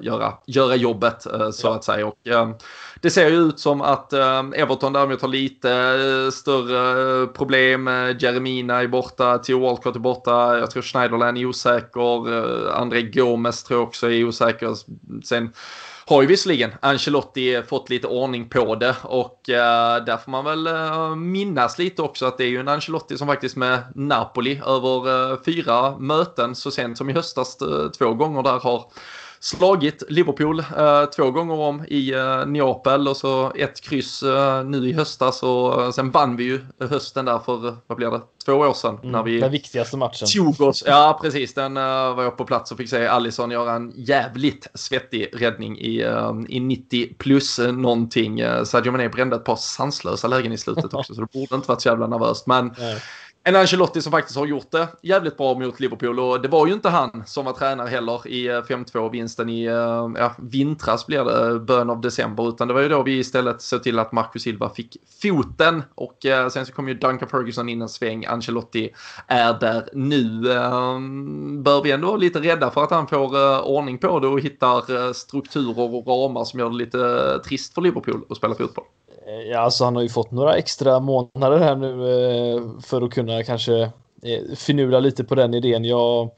göra, 0.02 0.32
göra 0.46 0.76
jobbet 0.76 1.22
så 1.52 1.66
ja. 1.66 1.74
att 1.74 1.84
säga. 1.84 2.06
Och, 2.06 2.16
det 3.01 3.11
ser 3.11 3.30
ju 3.30 3.36
ut 3.36 3.61
som 3.61 3.80
att 3.82 4.12
eh, 4.12 4.42
Everton 4.55 4.92
däremot 4.92 5.22
har 5.22 5.28
lite 5.28 5.70
eh, 5.70 6.30
större 6.30 7.22
eh, 7.22 7.28
problem. 7.28 7.86
Jeremina 8.20 8.82
är 8.82 8.86
borta, 8.86 9.38
Theo 9.38 9.61
Walcott 9.61 9.96
är 9.96 10.01
borta, 10.01 10.59
jag 10.59 10.70
tror 10.70 10.82
Schneiderland 10.82 11.38
är 11.38 11.46
osäker, 11.46 12.70
André 12.70 13.03
Gomes 13.03 13.62
tror 13.64 13.80
jag 13.80 13.88
också 13.88 14.11
är 14.11 14.24
osäker. 14.24 14.76
Sen 15.24 15.53
har 16.07 16.22
ju 16.22 16.28
visserligen 16.28 16.70
Ancelotti 16.82 17.62
fått 17.68 17.90
lite 17.90 18.07
ordning 18.07 18.48
på 18.48 18.74
det 18.74 18.96
och 19.03 19.40
där 19.46 20.16
får 20.16 20.30
man 20.30 20.44
väl 20.44 20.68
minnas 21.16 21.78
lite 21.78 22.03
också 22.03 22.26
att 22.26 22.38
det 22.38 22.44
är 22.44 22.48
ju 22.48 22.61
en 22.61 22.68
Ancelotti 22.68 23.18
som 23.18 23.28
faktiskt 23.28 23.57
med 23.57 23.78
Napoli 23.94 24.62
över 24.66 25.44
fyra 25.44 25.98
möten 25.98 26.55
så 26.55 26.70
sent 26.70 26.98
som 26.98 27.11
i 27.11 27.12
höstas 27.12 27.57
två 27.98 28.14
gånger 28.14 28.42
där 28.42 28.59
har 28.59 28.84
slagit 29.41 30.03
Liverpool 30.09 30.59
eh, 30.59 31.05
två 31.16 31.30
gånger 31.30 31.55
om 31.55 31.84
i 31.88 32.12
eh, 32.12 32.47
Neapel 32.47 33.09
och 33.09 33.16
så 33.16 33.53
ett 33.55 33.80
kryss 33.80 34.22
eh, 34.22 34.64
nu 34.64 34.88
i 34.88 34.93
höstas 34.93 35.43
och 35.43 35.82
eh, 35.82 35.91
sen 35.91 36.11
vann 36.11 36.36
vi 36.36 36.45
ju 36.45 36.61
hösten 36.80 37.24
där 37.24 37.38
för, 37.38 37.76
vad 37.86 37.99
blir 37.99 38.11
det, 38.11 38.20
två 38.45 38.53
år 38.53 38.72
sedan. 38.72 38.99
Mm, 38.99 39.12
när 39.12 39.22
vi 39.22 39.41
den 39.41 39.53
viktigaste 39.53 39.97
matchen. 39.97 40.28
Tog 40.34 40.61
oss, 40.61 40.84
ja, 40.86 41.18
precis. 41.22 41.55
Den 41.55 41.76
uh, 41.76 42.14
var 42.14 42.22
jag 42.22 42.36
på 42.36 42.45
plats 42.45 42.72
och 42.72 42.78
fick 42.78 42.91
se 42.91 43.07
Alisson 43.07 43.51
göra 43.51 43.72
en 43.72 43.93
jävligt 43.97 44.66
svettig 44.74 45.30
räddning 45.32 45.78
i, 45.78 46.05
uh, 46.05 46.32
i 46.49 46.61
90 46.61 47.14
plus 47.18 47.59
någonting. 47.59 48.43
Sadio 48.64 48.93
Mané 48.93 49.09
brände 49.09 49.36
ett 49.36 49.45
par 49.45 49.57
sanslösa 49.57 50.28
lägen 50.28 50.53
i 50.53 50.59
slutet 50.59 50.95
också 50.95 51.14
så 51.14 51.20
det 51.20 51.32
borde 51.32 51.55
inte 51.55 51.68
varit 51.68 51.82
så 51.82 51.88
jävla 51.88 52.07
nervöst. 52.07 52.47
Men 52.47 52.74
Nej 52.78 53.01
en 53.45 53.57
Ancelotti 53.57 54.03
som 54.03 54.12
faktiskt 54.12 54.38
har 54.38 54.47
gjort 54.47 54.70
det 54.70 54.88
jävligt 55.03 55.36
bra 55.36 55.55
mot 55.55 55.80
Liverpool 55.80 56.20
och 56.20 56.41
det 56.41 56.49
var 56.49 56.66
ju 56.66 56.72
inte 56.72 56.88
han 56.88 57.22
som 57.26 57.45
var 57.45 57.53
tränare 57.53 57.88
heller 57.88 58.28
i 58.28 58.47
eh, 58.47 58.53
5-2-vinsten 58.53 59.51
i 59.51 59.64
eh, 59.64 60.11
ja, 60.16 60.34
vintras 60.38 61.07
blir 61.07 61.24
det, 61.24 61.49
eh, 61.49 61.59
början 61.59 61.91
av 61.91 62.01
december, 62.01 62.49
utan 62.49 62.68
det 62.68 62.74
var 62.74 62.80
ju 62.80 62.88
då 62.88 63.03
vi 63.03 63.18
istället 63.18 63.62
såg 63.62 63.82
till 63.82 63.99
att 63.99 64.12
Marcus 64.12 64.43
Silva 64.43 64.70
fick 64.70 64.97
foten 65.22 65.82
och 65.95 66.26
eh, 66.26 66.49
sen 66.49 66.66
så 66.66 66.72
kom 66.72 66.88
ju 66.88 66.95
Duncan 66.95 67.28
Ferguson 67.28 67.68
in 67.68 67.82
en 67.82 67.88
sväng, 67.88 68.24
Ancelotti 68.24 68.91
är 69.26 69.53
där 69.61 69.88
nu. 69.93 70.53
Ehm, 70.53 71.62
bör 71.62 71.82
vi 71.82 71.91
ändå 71.91 72.07
vara 72.07 72.16
lite 72.16 72.41
rädda 72.41 72.70
för 72.70 72.84
att 72.84 72.91
han 72.91 73.09
får 73.09 73.61
ordning 73.68 73.99
på 73.99 74.20
det 74.20 74.28
och 74.28 74.41
hittar 74.41 75.12
strukturer 75.12 75.95
och 75.95 76.07
ramar 76.07 76.45
som 76.45 76.61
gör 76.61 76.70
det 76.70 76.76
lite 76.76 77.38
trist 77.45 77.74
för 77.74 77.82
Liverpool 77.82 78.24
att 78.28 78.36
spela 78.36 78.55
fotboll? 78.55 78.84
Eh, 79.31 79.51
ja, 79.51 79.59
alltså 79.59 79.85
han 79.85 79.97
har 79.97 80.03
ju 80.03 80.09
fått 80.09 80.31
några 80.31 80.57
extra 80.57 81.01
månader 81.01 81.59
här 81.59 81.76
nu 81.76 81.91
eh, 81.91 82.81
för 82.83 83.03
att 83.03 83.11
kunna 83.11 83.43
kanske 83.43 83.83
eh, 84.22 84.55
finura 84.57 85.01
lite 85.01 85.24
på 85.24 85.35
den 85.35 85.55
idén. 85.55 85.85
Jag, 85.85 86.31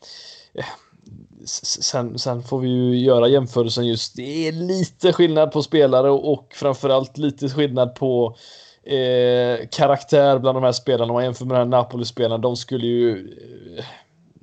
sen, 1.45 2.18
sen 2.18 2.43
får 2.43 2.61
vi 2.61 2.68
ju 2.68 2.99
göra 2.99 3.28
jämförelsen 3.28 3.86
just. 3.86 4.16
Det 4.16 4.49
är 4.49 4.53
lite 4.53 5.12
skillnad 5.12 5.53
på 5.53 5.62
spelare 5.62 6.11
och 6.11 6.53
framförallt 6.55 7.18
lite 7.18 7.49
skillnad 7.49 7.95
på 7.95 8.36
eh, 8.84 9.66
karaktär 9.70 10.38
bland 10.38 10.57
de 10.57 10.64
här 10.64 10.72
spelarna. 10.72 11.12
Om 11.12 11.14
man 11.14 11.24
jämför 11.24 11.45
med 11.45 11.61
den 11.61 11.72
här 11.72 11.82
Napoli-spelaren, 11.82 12.40
de 12.40 12.57
skulle 12.57 12.86
ju 12.86 13.36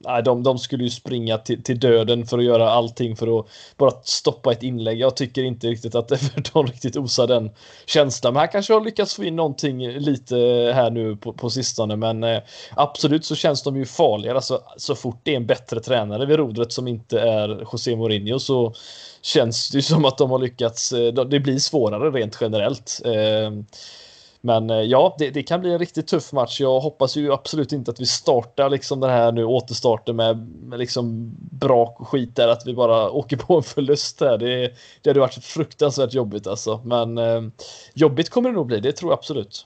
nej, 0.03 0.23
de, 0.23 0.43
de 0.43 0.59
skulle 0.59 0.83
ju 0.83 0.89
springa 0.89 1.37
till, 1.37 1.63
till 1.63 1.79
döden 1.79 2.25
för 2.25 2.37
att 2.37 2.43
göra 2.43 2.69
allting 2.69 3.15
för 3.15 3.39
att 3.39 3.45
bara 3.77 3.91
stoppa 4.03 4.51
ett 4.51 4.63
inlägg. 4.63 4.99
Jag 4.99 5.15
tycker 5.15 5.43
inte 5.43 5.67
riktigt 5.67 5.95
att 5.95 6.11
Everton 6.11 6.67
riktigt 6.67 6.97
osar 6.97 7.27
den 7.27 7.51
känslan. 7.85 8.33
Men 8.33 8.39
här 8.39 8.51
kanske 8.51 8.73
har 8.73 8.81
lyckats 8.81 9.15
få 9.15 9.23
in 9.23 9.35
någonting 9.35 9.89
lite 9.91 10.35
här 10.75 10.91
nu 10.91 11.15
på, 11.15 11.33
på 11.33 11.49
sistone. 11.49 11.95
Men 11.95 12.23
eh, 12.23 12.41
absolut 12.75 13.25
så 13.25 13.35
känns 13.35 13.63
de 13.63 13.77
ju 13.77 13.85
farligare. 13.85 14.35
Alltså, 14.35 14.61
så 14.77 14.95
fort 14.95 15.19
det 15.23 15.31
är 15.31 15.35
en 15.35 15.47
bättre 15.47 15.79
tränare 15.79 16.25
vid 16.25 16.37
rodret 16.37 16.71
som 16.71 16.87
inte 16.87 17.19
är 17.19 17.49
José 17.71 17.95
Mourinho 17.95 18.39
så 18.39 18.73
känns 19.21 19.69
det 19.69 19.77
ju 19.77 19.81
som 19.81 20.05
att 20.05 20.17
de 20.17 20.31
har 20.31 20.39
lyckats. 20.39 20.91
Eh, 20.91 21.13
det 21.13 21.39
blir 21.39 21.59
svårare 21.59 22.11
rent 22.11 22.37
generellt. 22.41 23.01
Eh, 23.05 23.51
men 24.41 24.69
eh, 24.69 24.81
ja, 24.81 25.15
det, 25.19 25.29
det, 25.29 25.43
kan 25.43 25.61
bli 25.61 25.71
en 25.71 25.79
riktigt 25.79 26.07
tuff 26.07 26.31
match. 26.31 26.61
Jag 26.61 26.79
hoppas 26.79 27.17
ju 27.17 27.33
absolut 27.33 27.71
inte 27.71 27.91
att 27.91 27.99
vi 27.99 28.05
startar 28.05 28.69
liksom 28.69 28.99
den 28.99 29.09
här 29.09 29.31
nu 29.31 29.45
återstarten 29.45 30.15
med, 30.15 30.37
med 30.63 30.79
liksom 30.79 31.31
bra 31.51 31.95
skit 31.99 32.35
där, 32.35 32.47
att 32.47 32.63
vi 32.65 32.73
bara 32.73 33.09
åker 33.09 33.37
på 33.37 33.57
en 33.57 33.63
förlust 33.63 34.21
här. 34.21 34.37
Det, 34.37 34.73
det 35.01 35.09
hade 35.09 35.19
varit 35.19 35.43
fruktansvärt 35.43 36.13
jobbigt 36.13 36.47
alltså. 36.47 36.81
Men 36.83 37.17
eh, 37.17 37.41
jobbigt 37.93 38.29
kommer 38.29 38.49
det 38.49 38.55
nog 38.55 38.67
bli, 38.67 38.79
det 38.79 38.91
tror 38.91 39.11
jag 39.11 39.17
absolut. 39.17 39.65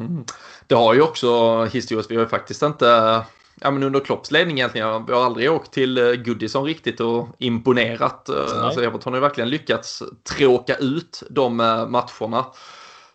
Mm. 0.00 0.24
Det 0.66 0.74
har 0.74 0.94
ju 0.94 1.02
också 1.02 1.64
historiskt, 1.64 2.10
vi 2.10 2.16
har 2.16 2.22
ju 2.22 2.28
faktiskt 2.28 2.62
inte 2.62 3.22
ja, 3.60 3.70
men 3.70 3.82
under 3.82 4.00
Klopps 4.00 4.30
ledning 4.30 4.58
egentligen. 4.58 5.06
Vi 5.06 5.12
har 5.12 5.24
aldrig 5.24 5.52
åkt 5.52 5.72
till 5.72 5.98
eh, 5.98 6.12
Goodison 6.12 6.64
riktigt 6.64 7.00
och 7.00 7.28
imponerat. 7.38 8.28
Nej. 8.28 8.60
Alltså 8.60 8.82
Everton 8.82 9.12
har 9.12 9.18
ju 9.18 9.20
verkligen 9.20 9.50
lyckats 9.50 10.02
tråka 10.36 10.76
ut 10.76 11.22
de 11.30 11.56
matcherna. 11.56 12.46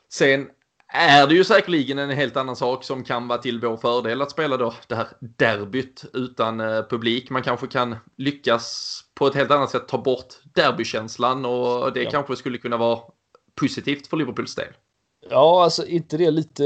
Sen 0.10 0.48
är 0.96 1.28
det 1.28 1.36
ju 1.36 1.44
säkerligen 1.44 2.00
en 2.00 2.10
helt 2.10 2.38
annan 2.38 2.56
sak 2.56 2.84
som 2.84 3.04
kan 3.04 3.28
vara 3.28 3.40
till 3.40 3.60
vår 3.60 3.78
fördel 3.78 4.22
att 4.22 4.32
spela 4.32 4.58
då 4.58 4.74
det 4.88 4.96
här 4.96 5.08
derbyt 5.20 6.06
utan 6.14 6.60
eh, 6.60 6.84
publik. 6.90 7.30
Man 7.30 7.44
kanske 7.44 7.68
kan 7.68 7.96
lyckas 8.18 9.00
på 9.14 9.28
ett 9.28 9.36
helt 9.36 9.52
annat 9.52 9.70
sätt 9.70 9.88
ta 9.88 9.98
bort 9.98 10.34
derbykänslan 10.56 11.46
och 11.46 11.94
det 11.94 12.04
ja. 12.04 12.12
kanske 12.12 12.36
skulle 12.36 12.58
kunna 12.58 12.78
vara 12.78 13.00
positivt 13.56 14.08
för 14.08 14.18
Liverpools 14.18 14.56
del. 14.56 14.74
Ja, 15.30 15.64
alltså 15.64 15.88
inte 15.88 16.18
det 16.18 16.32
lite 16.32 16.64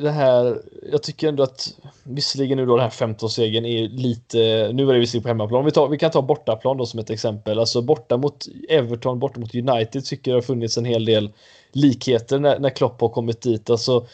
det 0.00 0.10
här. 0.10 0.62
Jag 0.92 1.02
tycker 1.02 1.28
ändå 1.28 1.42
att 1.42 1.74
visserligen 2.02 2.58
nu 2.58 2.66
då 2.66 2.76
den 2.76 2.82
här 2.82 2.90
15-segern 2.90 3.64
är 3.64 3.88
lite. 3.88 4.38
Nu 4.72 4.88
är 4.88 4.92
det 4.92 4.98
visserligen 4.98 5.22
på 5.22 5.28
hemmaplan. 5.28 5.64
Vi, 5.64 5.70
tar, 5.70 5.88
vi 5.88 5.98
kan 5.98 6.10
ta 6.10 6.22
bortaplan 6.22 6.76
då 6.76 6.86
som 6.86 7.00
ett 7.00 7.10
exempel. 7.10 7.58
Alltså 7.58 7.82
borta 7.82 8.16
mot 8.16 8.46
Everton, 8.68 9.18
borta 9.18 9.40
mot 9.40 9.54
United 9.54 10.04
tycker 10.04 10.30
jag 10.30 10.36
det 10.36 10.42
har 10.42 10.46
funnits 10.46 10.78
en 10.78 10.84
hel 10.84 11.04
del 11.04 11.30
likheter 11.72 12.38
när, 12.38 12.58
när 12.58 12.70
Klopp 12.70 13.00
har 13.00 13.08
kommit 13.08 13.40
dit. 13.40 13.70
Alltså, 13.70 14.06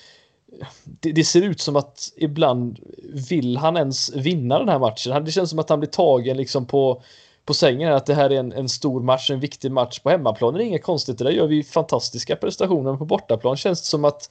det, 0.84 1.12
det, 1.12 1.24
ser 1.24 1.42
ut 1.42 1.60
som 1.60 1.76
att 1.76 2.12
ibland 2.16 2.78
vill 3.30 3.56
han 3.56 3.76
ens 3.76 4.16
vinna 4.16 4.58
den 4.58 4.68
här 4.68 4.78
matchen. 4.78 5.24
Det 5.24 5.32
känns 5.32 5.50
som 5.50 5.58
att 5.58 5.70
han 5.70 5.80
blir 5.80 5.90
tagen 5.90 6.36
liksom 6.36 6.66
på 6.66 7.02
på 7.44 7.54
sängen 7.54 7.92
att 7.92 8.06
det 8.06 8.14
här 8.14 8.30
är 8.30 8.38
en, 8.38 8.52
en 8.52 8.68
stor 8.68 9.00
match, 9.00 9.30
en 9.30 9.40
viktig 9.40 9.72
match 9.72 9.98
på 9.98 10.10
hemmaplan. 10.10 10.54
Det 10.54 10.62
är 10.62 10.66
inget 10.66 10.82
konstigt, 10.82 11.18
det 11.18 11.24
där 11.24 11.30
gör 11.30 11.46
vi 11.46 11.64
fantastiska 11.64 12.36
prestationer 12.36 12.96
på 12.96 13.04
bortaplan. 13.04 13.56
Känns 13.56 13.80
det 13.80 13.86
som 13.86 14.04
att 14.04 14.30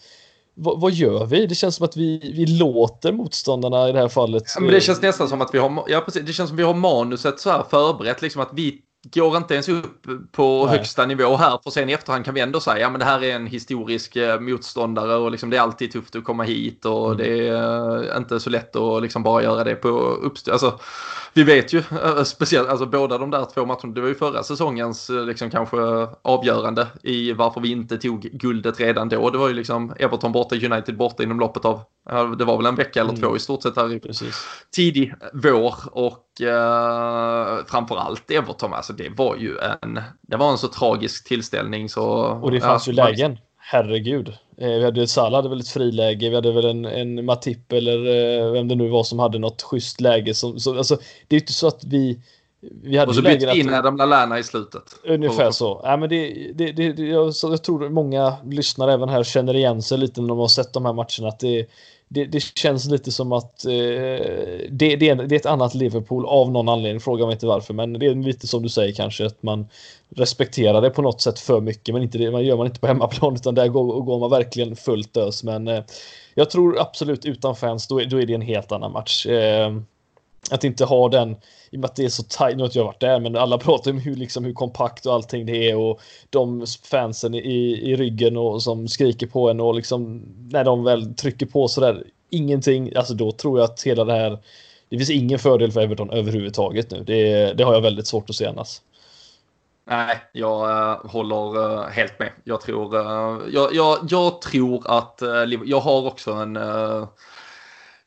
vad, 0.56 0.82
vad, 0.82 0.92
gör 0.92 1.26
vi? 1.26 1.48
Det 1.48 1.56
känns 1.56 1.76
som 1.76 1.86
att 1.86 1.98
vi, 1.98 2.34
vi 2.36 2.46
låter 2.46 3.12
motståndarna 3.12 3.90
i 3.90 3.92
det 3.92 4.00
här 4.00 4.08
fallet. 4.08 4.44
Ja, 4.56 4.62
men 4.62 4.72
det 4.72 4.82
känns 4.82 5.02
nästan 5.02 5.30
som 5.30 5.42
att 5.42 5.54
vi 5.54 5.58
har, 5.58 5.84
ja, 5.88 6.02
precis, 6.02 6.22
det 6.26 6.34
känns 6.34 6.50
som 6.50 6.56
att 6.56 6.60
vi 6.60 6.64
har 6.64 6.74
manuset 6.74 7.40
så 7.40 7.50
här 7.50 7.64
förberett, 7.70 8.22
liksom 8.22 8.42
att 8.42 8.50
vi 8.54 8.82
går 9.04 9.38
inte 9.38 9.54
ens 9.54 9.70
upp 9.70 10.08
på 10.32 10.66
Nej. 10.66 10.78
högsta 10.78 11.06
nivå 11.06 11.36
här 11.36 11.60
för 11.64 11.72
sen 11.72 11.90
i 11.90 11.94
efterhand 11.94 12.26
kan 12.26 12.34
vi 12.34 12.42
ändå 12.42 12.60
säga 12.60 12.80
ja 12.80 12.90
men 12.90 13.00
det 13.00 13.06
här 13.06 13.24
är 13.24 13.36
en 13.36 13.48
historisk 13.48 14.16
eh, 14.16 14.40
motståndare 14.40 15.16
och 15.16 15.32
liksom 15.32 15.50
det 15.50 15.58
är 15.58 15.62
alltid 15.62 15.92
tufft 15.92 16.16
att 16.16 16.24
komma 16.24 16.44
hit 16.44 16.86
och 16.86 17.06
mm. 17.06 17.18
det 17.18 17.48
är 17.48 18.12
eh, 18.12 18.18
inte 18.18 18.40
så 18.40 18.50
lätt 18.50 18.76
att 18.76 19.02
liksom 19.02 19.24
bara 19.24 19.44
göra 19.44 19.64
det 19.64 19.76
på 19.76 19.90
uppstå. 20.00 20.52
Alltså, 20.52 20.80
vi 21.34 21.44
vet 21.44 21.74
ju 21.74 21.84
eh, 22.04 22.24
speciellt, 22.24 22.70
alltså 22.70 22.86
båda 22.86 23.18
de 23.18 23.32
där 23.32 23.46
två 23.54 23.66
matcherna, 23.66 23.94
det 23.94 24.02
var 24.02 24.08
ju 24.08 24.16
förra 24.16 24.44
säsongens 24.44 25.10
liksom 25.10 25.50
kanske 25.50 25.78
avgörande 26.22 26.88
i 27.04 27.34
varför 27.34 27.62
vi 27.62 27.72
inte 27.72 27.98
tog 27.98 28.22
guldet 28.22 28.80
redan 28.80 29.10
då. 29.10 29.30
Det 29.30 29.38
var 29.38 29.48
ju 29.48 29.54
liksom 29.54 29.94
Everton 30.00 30.32
borta, 30.32 30.56
United 30.56 30.98
borta 30.98 31.24
inom 31.24 31.40
loppet 31.40 31.66
av, 31.66 31.82
det 32.38 32.46
var 32.46 32.58
väl 32.58 32.66
en 32.66 32.76
vecka 32.76 33.02
eller 33.02 33.10
mm. 33.10 33.22
två 33.22 33.36
i 33.36 33.40
stort 33.40 33.64
sett 33.64 33.76
här 33.76 33.94
i 33.94 34.00
Precis. 34.00 34.48
tidig 34.76 35.14
vår 35.34 35.76
och 35.92 36.42
eh, 36.42 37.66
framförallt 37.68 38.32
Everton, 38.32 38.74
alltså 38.74 38.93
det 38.98 39.10
var 39.10 39.36
ju 39.36 39.58
en, 39.82 40.00
det 40.22 40.38
var 40.38 40.52
en 40.52 40.58
så 40.58 40.68
tragisk 40.68 41.28
tillställning 41.28 41.90
så. 41.90 42.04
Och 42.42 42.52
det 42.52 42.60
fanns 42.60 42.88
ja, 42.88 42.92
ju 42.92 42.96
lägen 42.96 43.38
herregud. 43.64 44.28
Eh, 44.58 44.68
vi 44.68 44.84
hade 44.84 45.08
Salah 45.08 45.38
hade 45.38 45.50
väl 45.50 45.60
ett 45.60 45.70
friläge, 45.70 46.30
vi 46.30 46.36
hade 46.36 46.52
väl 46.52 46.66
en, 46.66 46.86
en 46.86 47.26
Matip 47.26 47.72
eller 47.72 47.98
eh, 47.98 48.52
vem 48.52 48.68
det 48.68 48.76
nu 48.76 48.90
var 48.90 49.04
som 49.04 49.20
hade 49.20 49.40
något 49.40 49.62
schysst 49.62 50.02
läge. 50.02 50.34
Som, 50.34 50.60
så, 50.60 50.78
alltså, 50.78 50.98
det 51.28 51.36
är 51.36 51.40
inte 51.40 51.54
så 51.54 51.68
att 51.68 51.84
vi... 51.84 52.20
vi 52.60 52.98
hade 52.98 53.10
och 53.10 53.16
så 53.16 53.22
bytte 53.22 53.58
in 53.58 53.74
Adam 53.74 53.98
Lallana 53.98 54.40
i 54.40 54.44
slutet. 54.44 54.84
Ungefär 55.04 55.52
så. 55.52 55.82
Ja, 55.84 55.98
men 55.98 56.10
det, 56.10 56.52
det, 56.56 56.72
det, 56.72 56.94
det 56.94 57.04
jag, 57.04 57.34
jag, 57.44 57.64
tror 57.64 57.90
många 57.90 58.34
lyssnare 58.46 58.94
även 58.94 59.10
här 59.10 59.24
känner 59.24 59.56
igen 59.56 59.82
sig 59.82 59.98
lite 59.98 60.22
när 60.22 60.28
de 60.28 60.38
har 60.38 60.48
sett 60.48 60.74
de 60.74 60.86
här 60.86 60.94
matcherna. 60.94 61.28
Att 61.28 61.40
det, 61.40 61.68
det, 62.14 62.26
det, 62.26 62.44
känns 62.58 62.86
lite 62.86 63.12
som 63.12 63.32
att 63.32 63.66
eh, 63.66 63.72
det, 64.70 64.96
det, 64.96 65.10
är, 65.10 65.16
det 65.16 65.36
är 65.36 65.40
ett 65.40 65.46
annat 65.46 65.74
Liverpool 65.74 66.26
av 66.26 66.52
någon 66.52 66.70
anledning. 66.70 67.00
Fråga 67.00 67.26
mig 67.26 67.34
inte 67.34 67.46
varför, 67.46 67.74
men 67.74 67.94
det 67.94 68.06
är 68.06 68.16
lite 68.16 68.48
som 68.48 68.64
du 68.64 68.70
säger 68.70 68.94
kanske 68.94 69.26
att 69.26 69.44
man 69.44 69.68
respekterar 70.16 70.82
det 70.82 70.90
på 70.90 71.02
något 71.02 71.22
sätt 71.22 71.40
för 71.40 71.62
mycket, 71.62 71.94
men 71.94 72.04
inte 72.04 72.18
det 72.18 72.32
man 72.32 72.46
gör 72.46 72.58
man 72.58 72.68
inte 72.68 72.80
på 72.80 72.88
hemmaplan 72.94 73.36
utan 73.36 73.56
där 73.56 73.68
går, 73.68 74.02
går 74.02 74.20
man 74.20 74.30
verkligen 74.30 74.76
fullt 74.76 75.18
ös. 75.18 75.44
Men 75.44 75.68
eh, 75.68 75.84
jag 76.36 76.50
tror 76.50 76.82
absolut 76.82 77.26
utan 77.26 77.56
fans, 77.56 77.88
då 77.88 78.02
är, 78.02 78.06
då 78.06 78.22
är 78.22 78.26
det 78.26 78.34
en 78.34 78.42
helt 78.42 78.72
annan 78.72 78.92
match. 78.92 79.26
Eh, 79.26 79.72
att 80.52 80.64
inte 80.64 80.86
ha 80.86 81.10
den 81.10 81.36
i 81.72 81.76
och 81.76 81.80
med 81.80 81.86
att 81.86 81.96
det 81.96 82.06
är 82.06 82.10
så 82.10 82.24
tajt, 82.24 82.58
nu 82.58 82.64
har 82.64 82.72
jag 82.74 82.86
varit 82.86 83.00
där, 83.00 83.20
men 83.20 83.36
alla 83.36 83.58
pratar 83.68 83.92
om 83.92 83.98
hur, 83.98 84.16
liksom, 84.16 84.46
hur 84.46 84.54
kompakt 84.54 85.06
och 85.06 85.14
allting 85.14 85.46
det 85.46 85.70
är 85.70 85.78
och 85.78 86.02
de 86.30 86.66
fansen 86.84 87.34
i, 87.34 87.80
i 87.84 87.96
ryggen 87.96 88.38
och 88.38 88.64
som 88.64 88.88
skriker 88.88 89.28
på 89.28 89.50
en 89.50 89.60
och 89.60 89.76
liksom 89.76 90.22
när 90.52 90.64
de 90.64 90.84
väl 90.84 91.16
trycker 91.16 91.46
på 91.46 91.68
sådär, 91.68 92.04
ingenting, 92.30 92.96
alltså 92.96 93.14
då 93.14 93.32
tror 93.32 93.60
jag 93.60 93.66
att 93.66 93.84
hela 93.84 94.06
det 94.06 94.14
här, 94.14 94.40
det 94.90 94.98
finns 94.98 95.10
ingen 95.10 95.40
fördel 95.40 95.72
för 95.72 95.82
Everton 95.82 96.10
överhuvudtaget 96.10 96.92
nu. 96.92 97.04
Det, 97.04 97.54
det 97.54 97.64
har 97.64 97.74
jag 97.74 97.82
väldigt 97.82 98.08
svårt 98.08 98.30
att 98.30 98.36
se 98.36 98.46
annars. 98.46 98.82
Nej, 99.86 100.22
jag 100.32 100.70
äh, 100.70 100.98
håller 101.06 101.74
äh, 101.82 101.90
helt 101.90 102.20
med. 102.20 102.32
Jag 102.44 102.62
tror, 102.62 102.96
äh, 102.96 103.38
jag, 103.54 103.74
jag, 103.74 103.98
jag, 104.10 104.42
tror 104.42 104.84
att, 104.86 105.22
jag 105.66 105.80
har 105.80 106.08
också 106.08 106.32
en 106.32 106.58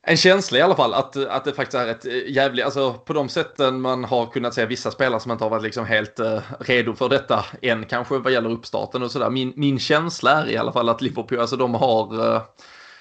en 0.08 0.16
känsla 0.16 0.58
i 0.58 0.62
alla 0.62 0.76
fall 0.76 0.94
att, 0.94 1.16
att 1.16 1.44
det 1.44 1.52
faktiskt 1.52 1.74
är 1.74 1.88
ett 1.88 2.06
eh, 2.06 2.12
jävligt, 2.28 2.64
alltså 2.64 2.94
på 2.94 3.12
de 3.12 3.28
sätten 3.28 3.80
man 3.80 4.04
har 4.04 4.26
kunnat 4.26 4.54
se 4.54 4.66
vissa 4.66 4.90
spelare 4.90 5.20
som 5.20 5.32
inte 5.32 5.44
har 5.44 5.50
varit 5.50 5.62
liksom 5.62 5.86
helt 5.86 6.20
eh, 6.20 6.40
redo 6.60 6.94
för 6.94 7.08
detta 7.08 7.44
än 7.62 7.84
kanske 7.84 8.18
vad 8.18 8.32
gäller 8.32 8.50
uppstarten 8.50 9.02
och 9.02 9.10
sådär. 9.10 9.30
Min, 9.30 9.52
min 9.56 9.78
känsla 9.78 10.30
är 10.42 10.50
i 10.50 10.56
alla 10.56 10.72
fall 10.72 10.88
att 10.88 11.02
Liverpool, 11.02 11.40
alltså 11.40 11.56
de 11.56 11.74
har 11.74 12.34
eh, 12.34 12.42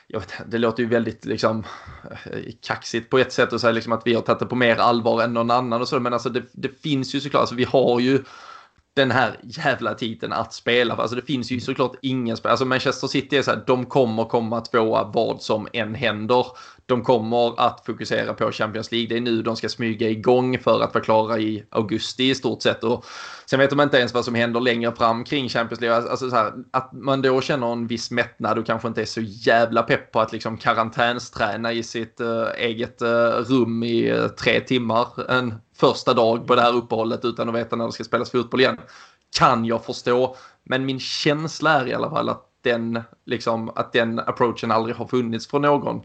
jag 0.07 0.19
vet, 0.19 0.33
det 0.47 0.57
låter 0.57 0.83
ju 0.83 0.89
väldigt 0.89 1.25
liksom 1.25 1.63
eh, 2.25 2.39
kaxigt 2.67 3.09
på 3.09 3.17
ett 3.17 3.33
sätt 3.33 3.53
att 3.53 3.61
säga 3.61 3.71
liksom 3.71 3.93
att 3.93 4.01
vi 4.05 4.13
har 4.13 4.21
tagit 4.21 4.39
det 4.39 4.45
på 4.45 4.55
mer 4.55 4.75
allvar 4.75 5.23
än 5.23 5.33
någon 5.33 5.51
annan 5.51 5.81
och 5.81 5.87
så, 5.87 5.99
men 5.99 6.13
alltså 6.13 6.29
det, 6.29 6.43
det 6.51 6.81
finns 6.81 7.15
ju 7.15 7.19
såklart, 7.19 7.39
alltså 7.39 7.55
vi 7.55 7.63
har 7.63 7.99
ju 7.99 8.23
den 8.95 9.11
här 9.11 9.39
jävla 9.43 9.93
titeln 9.93 10.33
att 10.33 10.53
spela. 10.53 10.95
Alltså 10.95 11.15
det 11.15 11.21
finns 11.21 11.51
ju 11.51 11.59
såklart 11.59 11.95
ingen 12.01 12.37
spelare. 12.37 12.51
Alltså 12.51 12.65
Manchester 12.65 13.07
City 13.07 13.37
är 13.37 13.41
så 13.41 13.51
här, 13.51 13.63
de 13.67 13.85
kommer 13.85 14.25
komma 14.25 14.61
tvåa 14.61 15.11
vad 15.13 15.41
som 15.41 15.67
än 15.73 15.95
händer. 15.95 16.45
De 16.85 17.03
kommer 17.03 17.59
att 17.59 17.85
fokusera 17.85 18.33
på 18.33 18.51
Champions 18.51 18.91
League. 18.91 19.07
Det 19.07 19.17
är 19.17 19.21
nu 19.21 19.41
de 19.41 19.55
ska 19.55 19.69
smyga 19.69 20.09
igång 20.09 20.59
för 20.59 20.81
att 20.81 20.93
vara 20.93 21.03
klara 21.03 21.39
i 21.39 21.63
augusti 21.69 22.29
i 22.29 22.35
stort 22.35 22.61
sett. 22.61 22.83
Och 22.83 23.05
sen 23.45 23.59
vet 23.59 23.69
de 23.69 23.81
inte 23.81 23.97
ens 23.97 24.13
vad 24.13 24.25
som 24.25 24.35
händer 24.35 24.59
längre 24.59 24.95
fram 24.95 25.23
kring 25.23 25.49
Champions 25.49 25.81
League. 25.81 26.09
Alltså 26.09 26.29
så 26.29 26.35
här, 26.35 26.53
att 26.71 26.93
man 26.93 27.21
då 27.21 27.41
känner 27.41 27.71
en 27.71 27.87
viss 27.87 28.11
mättnad 28.11 28.57
och 28.57 28.65
kanske 28.65 28.87
inte 28.87 29.01
är 29.01 29.05
så 29.05 29.21
jävla 29.21 29.83
pepp 29.83 30.11
på 30.11 30.19
att 30.19 30.31
liksom 30.31 30.57
karantänsträna 30.57 31.73
i 31.73 31.83
sitt 31.83 32.21
uh, 32.21 32.47
eget 32.57 33.01
uh, 33.01 33.07
rum 33.49 33.83
i 33.83 34.11
uh, 34.11 34.27
tre 34.27 34.59
timmar 34.59 35.31
en 35.31 35.53
första 35.75 36.13
dag 36.13 36.47
på 36.47 36.55
det 36.55 36.61
här 36.61 36.75
uppehållet 36.75 37.25
utan 37.25 37.49
att 37.49 37.55
veta 37.55 37.75
när 37.75 37.85
det 37.85 37.91
ska 37.91 38.03
spelas 38.03 38.31
fotboll 38.31 38.61
igen. 38.61 38.77
Kan 39.37 39.65
jag 39.65 39.85
förstå. 39.85 40.35
Men 40.63 40.85
min 40.85 40.99
känsla 40.99 41.71
är 41.71 41.87
i 41.87 41.93
alla 41.93 42.09
fall 42.09 42.29
att 42.29 42.41
den, 42.61 43.01
liksom, 43.25 43.71
att 43.75 43.93
den 43.93 44.19
approachen 44.19 44.71
aldrig 44.71 44.95
har 44.95 45.07
funnits 45.07 45.47
för 45.47 45.59
någon. 45.59 46.01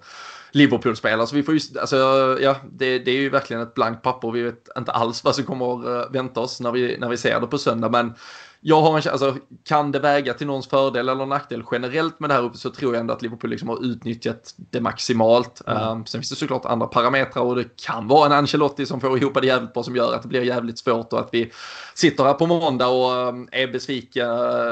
Liverpool-spelare. 0.52 1.26
Så 1.26 1.36
vi 1.36 1.42
får 1.42 1.54
just, 1.54 1.76
alltså, 1.76 1.96
ja, 2.40 2.56
det, 2.72 2.98
det, 2.98 3.10
är 3.10 3.20
ju 3.20 3.30
verkligen 3.30 3.62
ett 3.62 3.74
blankt 3.74 4.02
papper. 4.02 4.30
Vi 4.30 4.42
vet 4.42 4.68
inte 4.78 4.92
alls 4.92 5.24
vad 5.24 5.34
som 5.34 5.44
kommer 5.44 6.00
att 6.00 6.14
vänta 6.14 6.40
oss 6.40 6.60
när 6.60 6.72
vi, 6.72 6.96
när 6.98 7.08
vi 7.08 7.16
ser 7.16 7.40
det 7.40 7.46
på 7.46 7.58
söndag. 7.58 7.88
Men 7.88 8.14
jag 8.62 8.82
har 8.82 8.98
en 8.98 9.12
alltså 9.12 9.36
kan 9.64 9.92
det 9.92 9.98
väga 9.98 10.34
till 10.34 10.46
någons 10.46 10.68
fördel 10.68 11.08
eller 11.08 11.26
nackdel 11.26 11.62
generellt 11.72 12.20
med 12.20 12.30
det 12.30 12.34
här 12.34 12.42
uppe 12.42 12.58
så 12.58 12.70
tror 12.70 12.94
jag 12.94 13.00
ändå 13.00 13.14
att 13.14 13.22
Liverpool 13.22 13.50
liksom 13.50 13.68
har 13.68 13.84
utnyttjat 13.84 14.54
det 14.56 14.80
maximalt. 14.80 15.62
Mm. 15.66 15.88
Um, 15.88 16.06
sen 16.06 16.20
finns 16.20 16.30
det 16.30 16.36
såklart 16.36 16.64
andra 16.64 16.86
parametrar 16.86 17.42
och 17.42 17.56
det 17.56 17.76
kan 17.76 18.08
vara 18.08 18.26
en 18.26 18.32
Ancelotti 18.32 18.86
som 18.86 19.00
får 19.00 19.18
ihop 19.18 19.40
det 19.40 19.46
jävligt 19.46 19.74
bra 19.74 19.82
som 19.82 19.96
gör 19.96 20.14
att 20.14 20.22
det 20.22 20.28
blir 20.28 20.42
jävligt 20.42 20.78
svårt 20.78 21.12
och 21.12 21.18
att 21.18 21.28
vi 21.32 21.52
sitter 21.94 22.24
här 22.24 22.34
på 22.34 22.46
måndag 22.46 22.88
och 22.88 23.28
um, 23.28 23.48
är 23.52 23.66
besvika, 23.68 24.26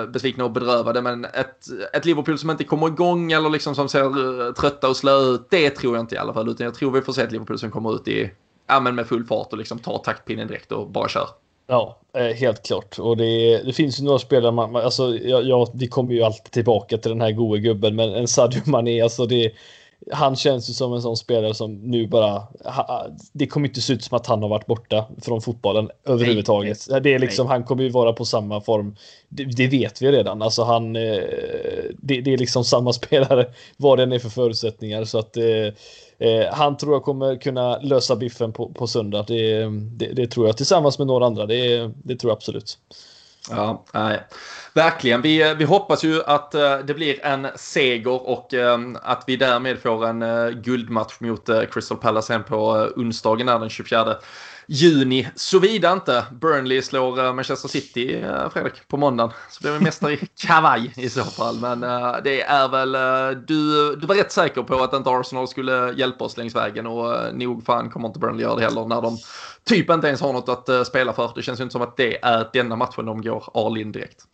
besvikna 0.07 0.45
och 0.45 0.51
bedrövade. 0.51 1.03
Men 1.03 1.25
ett, 1.25 1.67
ett 1.93 2.05
Liverpool 2.05 2.39
som 2.39 2.51
inte 2.51 2.65
kommer 2.65 2.87
igång 2.87 3.33
eller 3.33 3.51
liksom 3.51 3.75
som 3.75 3.89
ser 3.89 4.19
uh, 4.19 4.53
trötta 4.53 4.89
och 4.89 4.97
slö 4.97 5.19
ut, 5.19 5.47
det 5.51 5.71
tror 5.71 5.97
jag 5.97 6.03
inte 6.03 6.15
i 6.15 6.19
alla 6.19 6.35
fall. 6.35 6.49
Utan 6.49 6.65
jag 6.65 6.75
tror 6.75 6.91
vi 6.91 7.03
får 7.03 7.13
se 7.13 7.23
ett 7.23 7.33
Liverpool 7.33 7.59
som 7.59 7.71
kommer 7.71 7.95
ut 7.95 8.09
i, 8.09 8.31
ja, 8.67 8.81
men 8.81 8.95
med 8.95 9.07
full 9.07 9.25
fart 9.25 9.53
och 9.53 9.59
liksom 9.59 9.79
tar 9.79 9.99
taktpinnen 9.99 10.49
direkt 10.49 10.73
och 10.73 10.91
bara 10.91 11.09
kör. 11.09 11.29
Ja, 11.71 11.99
eh, 12.15 12.35
helt 12.37 12.67
klart. 12.67 12.99
Och 12.99 13.17
det, 13.17 13.63
det 13.63 13.73
finns 13.73 14.01
ju 14.01 14.05
några 14.05 14.19
spelare, 14.19 14.53
man, 14.53 14.77
alltså, 14.77 15.17
ja, 15.19 15.41
ja, 15.41 15.69
vi 15.75 15.89
kommer 15.89 16.15
ju 16.15 16.23
alltid 16.23 16.53
tillbaka 16.53 16.99
till 16.99 17.11
den 17.11 17.21
här 17.21 17.33
gode 17.33 17.61
gubben, 17.61 17.97
men 17.97 18.15
en 18.15 18.29
Sadio 18.29 18.63
Mané, 18.67 19.01
alltså 19.01 19.27
det, 19.27 19.53
han 20.13 20.37
känns 20.37 20.71
ju 20.71 20.75
som 20.75 20.93
en 20.93 21.03
sån 21.03 21.17
spelare 21.17 21.55
som 21.55 21.75
nu 21.75 22.07
bara, 22.07 22.43
det 23.33 23.47
kommer 23.47 23.69
inte 23.69 23.81
se 23.81 23.93
ut 23.93 24.05
som 24.05 24.17
att 24.17 24.27
han 24.27 24.43
har 24.43 24.49
varit 24.49 24.67
borta 24.67 25.07
från 25.23 25.43
fotbollen 25.43 25.91
överhuvudtaget. 26.05 26.87
Nej, 26.91 27.01
det 27.01 27.15
är 27.15 27.19
liksom, 27.19 27.47
nej. 27.47 27.53
han 27.53 27.65
kommer 27.65 27.83
ju 27.83 27.91
vara 27.91 28.13
på 28.13 28.25
samma 28.25 28.61
form. 28.61 28.97
Det, 29.29 29.45
det 29.45 29.67
vet 29.67 30.03
vi 30.03 30.13
redan. 30.13 30.43
Alltså 30.43 30.63
han, 30.63 30.97
eh, 30.97 31.03
det, 31.99 32.21
det, 32.21 32.33
är 32.33 32.39
liksom 32.39 32.65
samma 32.65 32.93
spelare 33.03 33.47
vad 33.77 33.99
den 33.99 34.13
är 34.13 34.19
för 34.19 34.29
förutsättningar. 34.29 35.05
Så 35.05 35.19
att 35.19 35.37
eh, 35.37 35.75
Eh, 36.19 36.55
han 36.55 36.77
tror 36.77 36.93
jag 36.93 37.03
kommer 37.03 37.37
kunna 37.37 37.79
lösa 37.79 38.17
biffen 38.17 38.53
på, 38.53 38.69
på 38.69 38.87
söndag. 38.87 39.25
Det, 39.29 39.65
det, 39.71 40.13
det 40.13 40.27
tror 40.27 40.47
jag 40.47 40.57
tillsammans 40.57 40.99
med 40.99 41.07
några 41.07 41.27
andra. 41.27 41.47
Det, 41.47 41.91
det 42.05 42.17
tror 42.17 42.31
jag 42.31 42.37
absolut. 42.37 42.79
Ja, 43.51 43.85
nej. 43.95 44.21
Verkligen. 44.75 45.23
Vi, 45.23 45.51
eh, 45.51 45.55
vi 45.55 45.65
hoppas 45.65 46.05
ju 46.05 46.23
att 46.23 46.55
eh, 46.55 46.79
det 46.79 46.95
blir 46.95 47.25
en 47.25 47.47
seger 47.55 48.29
och 48.29 48.55
eh, 48.55 48.79
att 49.03 49.25
vi 49.27 49.37
därmed 49.37 49.79
får 49.79 50.07
en 50.07 50.23
guldmatch 50.63 51.21
mot 51.21 51.49
Crystal 51.73 51.99
Palace 51.99 52.33
hem 52.33 52.45
på 52.45 52.91
onsdagen 52.97 53.47
den 53.47 53.69
24 53.69 54.17
juni. 54.69 55.29
Såvida 55.35 55.93
inte 55.93 56.25
Burnley 56.33 56.83
slår 56.83 57.25
eh, 57.25 57.35
Manchester 57.35 57.69
City, 57.69 58.15
eh, 58.15 58.51
Fredrik, 58.51 58.89
på 58.89 58.97
måndagen. 58.97 59.33
Så 59.51 59.61
blir 59.63 59.73
vi 59.73 59.81
mästare 59.81 60.13
i 60.13 60.19
kavaj 60.47 60.93
i 60.97 61.09
så 61.09 61.25
fall. 61.25 61.59
Men 61.59 61.83
eh, 61.83 62.17
det 62.25 62.43
är 62.43 62.69
väl, 62.69 62.93
du, 63.47 63.97
du 63.97 64.07
var 64.07 64.15
rätt 64.15 64.33
säker 64.33 64.63
på 64.63 64.75
att 64.75 64.95
inte 64.95 65.11
Arsenal 65.11 65.49
skulle 65.49 65.93
hjälpa 65.93 66.25
oss 66.25 66.37
längs 66.37 66.55
vägen 66.55 66.87
och 66.87 67.35
nog 67.35 67.65
fan 67.65 67.91
kommer 67.91 68.09
inte 68.09 68.19
Burnley 68.19 68.43
göra 68.43 68.57
det 68.57 68.63
heller 68.63 68.85
när 68.85 69.03
de 69.03 69.19
typ 69.65 69.91
inte 69.91 70.07
ens 70.07 70.21
har 70.21 70.33
något 70.33 70.69
att 70.69 70.87
spela 70.87 71.13
för. 71.13 71.33
Det 71.35 71.43
känns 71.43 71.61
ju 71.61 71.63
inte 71.63 71.73
som 71.73 71.83
att 71.83 71.97
det 71.97 72.25
är 72.25 72.49
denna 72.53 72.77
matchen 72.77 73.07
de 73.07 73.23
går 73.23 73.45
all 73.55 73.79
in 73.79 73.93
direkt. 73.93 74.25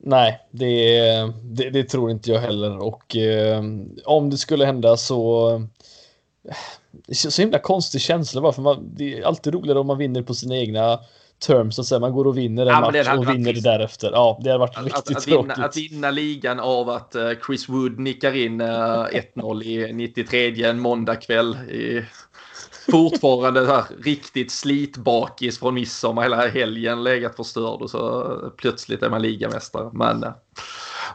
Nej, 0.00 0.40
det, 0.50 1.00
det, 1.42 1.70
det, 1.70 1.84
tror 1.84 2.10
inte 2.10 2.30
jag 2.30 2.40
heller 2.40 2.82
och 2.82 3.16
eh, 3.16 3.62
om 4.04 4.30
det 4.30 4.36
skulle 4.36 4.64
hända 4.64 4.96
så 4.96 5.50
det 7.08 7.12
är 7.12 7.30
så 7.30 7.42
himla 7.42 7.58
konstig 7.58 8.00
känsla 8.00 8.40
bara 8.40 8.52
för 8.52 8.62
man, 8.62 8.90
det 8.94 9.18
är 9.18 9.22
alltid 9.22 9.54
roligare 9.54 9.78
om 9.78 9.86
man 9.86 9.98
vinner 9.98 10.22
på 10.22 10.34
sina 10.34 10.56
egna 10.56 11.00
terms 11.46 11.74
så 11.74 11.80
att 11.80 11.86
säga. 11.86 12.00
Man 12.00 12.12
går 12.12 12.26
och 12.26 12.38
vinner 12.38 12.62
en 12.62 12.68
ja, 12.68 12.80
match 12.80 13.18
och 13.18 13.34
vinner 13.34 13.52
det 13.52 13.60
därefter. 13.60 14.10
Ja, 14.12 14.40
det 14.44 14.50
har 14.50 14.58
varit 14.58 14.78
att, 14.78 14.84
riktigt 14.84 15.16
att, 15.16 15.22
tråkigt. 15.22 15.56
Vinna, 15.56 15.66
att 15.66 15.76
vinna 15.76 16.10
ligan 16.10 16.60
av 16.60 16.90
att 16.90 17.16
uh, 17.16 17.30
Chris 17.46 17.68
Wood 17.68 17.98
nickar 17.98 18.36
in 18.36 18.60
uh, 18.60 18.68
eh, 19.12 19.22
1-0 19.34 19.62
i 19.62 19.92
93 19.92 20.64
en 20.64 20.80
måndagkväll. 20.80 21.54
I, 21.54 22.04
fortfarande 22.90 23.66
här, 23.66 23.84
riktigt 24.04 24.52
slitbakis 24.52 25.58
från 25.58 25.74
midsommar 25.74 26.22
hela 26.22 26.48
helgen 26.48 27.02
legat 27.02 27.36
förstörd 27.36 27.82
och 27.82 27.90
så 27.90 28.52
plötsligt 28.56 29.02
är 29.02 29.10
man 29.10 29.22
ligamästare. 29.22 29.90
Men 29.92 30.24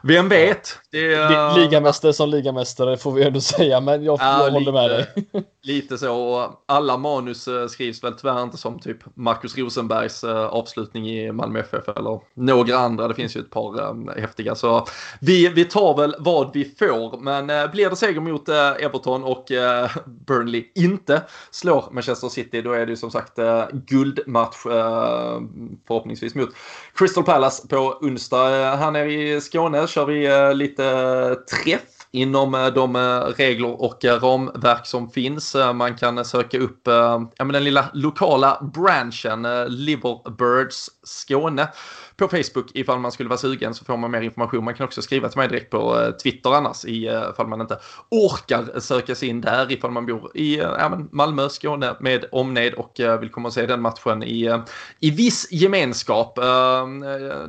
vem 0.03 0.29
vet? 0.29 0.77
Det 0.91 1.13
är... 1.13 1.55
Ligamästare 1.59 2.13
som 2.13 2.29
ligamästare 2.29 2.97
får 2.97 3.11
vi 3.11 3.23
ändå 3.23 3.41
säga, 3.41 3.81
men 3.81 4.03
jag, 4.03 4.19
ja, 4.21 4.43
jag 4.45 4.51
håller 4.51 4.71
med 4.71 4.89
dig. 4.89 5.07
lite 5.63 5.97
så. 5.97 6.49
Alla 6.65 6.97
manus 6.97 7.47
eh, 7.47 7.67
skrivs 7.67 8.03
väl 8.03 8.13
tyvärr 8.13 8.43
inte 8.43 8.57
som 8.57 8.79
typ 8.79 8.97
Marcus 9.13 9.57
Rosenbergs 9.57 10.23
eh, 10.23 10.45
avslutning 10.45 11.09
i 11.09 11.31
Malmö 11.31 11.59
FF 11.59 11.89
eller 11.89 12.19
några 12.33 12.77
andra. 12.77 13.07
Det 13.07 13.13
finns 13.13 13.35
ju 13.35 13.39
ett 13.39 13.49
par 13.49 14.19
häftiga. 14.19 14.55
Så 14.55 14.87
vi, 15.21 15.49
vi 15.49 15.65
tar 15.65 15.97
väl 15.97 16.15
vad 16.19 16.53
vi 16.53 16.75
får. 16.79 17.17
Men 17.17 17.71
blir 17.71 17.89
det 17.89 17.95
seger 17.95 18.21
mot 18.21 18.49
Everton 18.49 19.23
och 19.23 19.51
Burnley 20.05 20.65
inte 20.75 21.21
slår 21.51 21.85
Manchester 21.91 22.29
City, 22.29 22.61
då 22.61 22.71
är 22.71 22.85
det 22.85 22.89
ju 22.89 22.95
som 22.95 23.11
sagt 23.11 23.39
guldmatch 23.71 24.55
förhoppningsvis 25.87 26.35
mot 26.35 26.49
Crystal 26.95 27.23
Palace 27.23 27.67
på 27.67 27.97
onsdag. 28.01 28.75
Här 28.75 28.91
nere 28.91 29.13
i 29.13 29.41
Skåne 29.41 29.82
kör 29.88 30.05
vi 30.05 30.25
eh, 30.25 30.53
lite 30.53 30.86
eh, 30.86 31.34
träff 31.34 31.81
inom 32.11 32.55
eh, 32.55 32.67
de 32.67 32.97
regler 33.38 33.81
och 33.81 34.03
ramverk 34.03 34.86
som 34.86 35.09
finns. 35.09 35.55
Man 35.75 35.95
kan 35.95 36.25
söka 36.25 36.57
upp 36.57 36.86
den 37.38 37.63
lilla 37.63 37.86
lokala 37.93 38.69
branchen 38.73 39.47
Liverbirds 39.67 40.89
Skåne 41.03 41.67
på 42.18 42.28
Facebook 42.28 42.72
ifall 42.74 42.99
man 42.99 43.11
skulle 43.11 43.30
vara 43.30 43.38
sugen 43.38 43.74
så 43.74 43.86
får 43.86 43.97
man 43.97 44.11
mer 44.11 44.22
information. 44.22 44.64
Man 44.64 44.74
kan 44.74 44.86
också 44.86 45.01
skriva 45.01 45.30
till 45.30 45.38
mig 45.38 45.47
direkt 45.47 45.70
på 45.72 45.99
eh, 45.99 46.11
Twitter 46.11 46.53
annars 46.53 46.86
eh, 46.86 47.30
ifall 47.34 47.47
man 47.47 47.61
inte 47.61 47.80
orkar 48.09 48.80
söka 48.80 49.16
sig 49.16 49.30
in 49.30 49.41
där 49.41 49.72
ifall 49.72 49.91
man 49.91 50.05
bor 50.05 50.32
i 50.34 50.59
eh, 50.59 50.66
ja, 50.66 50.99
Malmö, 51.11 51.49
Skåne 51.49 51.95
med 51.99 52.26
omnejd 52.32 52.74
och 52.74 52.99
vill 53.22 53.30
komma 53.30 53.47
och 53.47 53.53
se 53.53 53.66
den 53.66 53.82
matchen 53.82 54.24
i, 54.24 54.61
i 54.99 55.11
viss 55.11 55.47
gemenskap. 55.51 56.36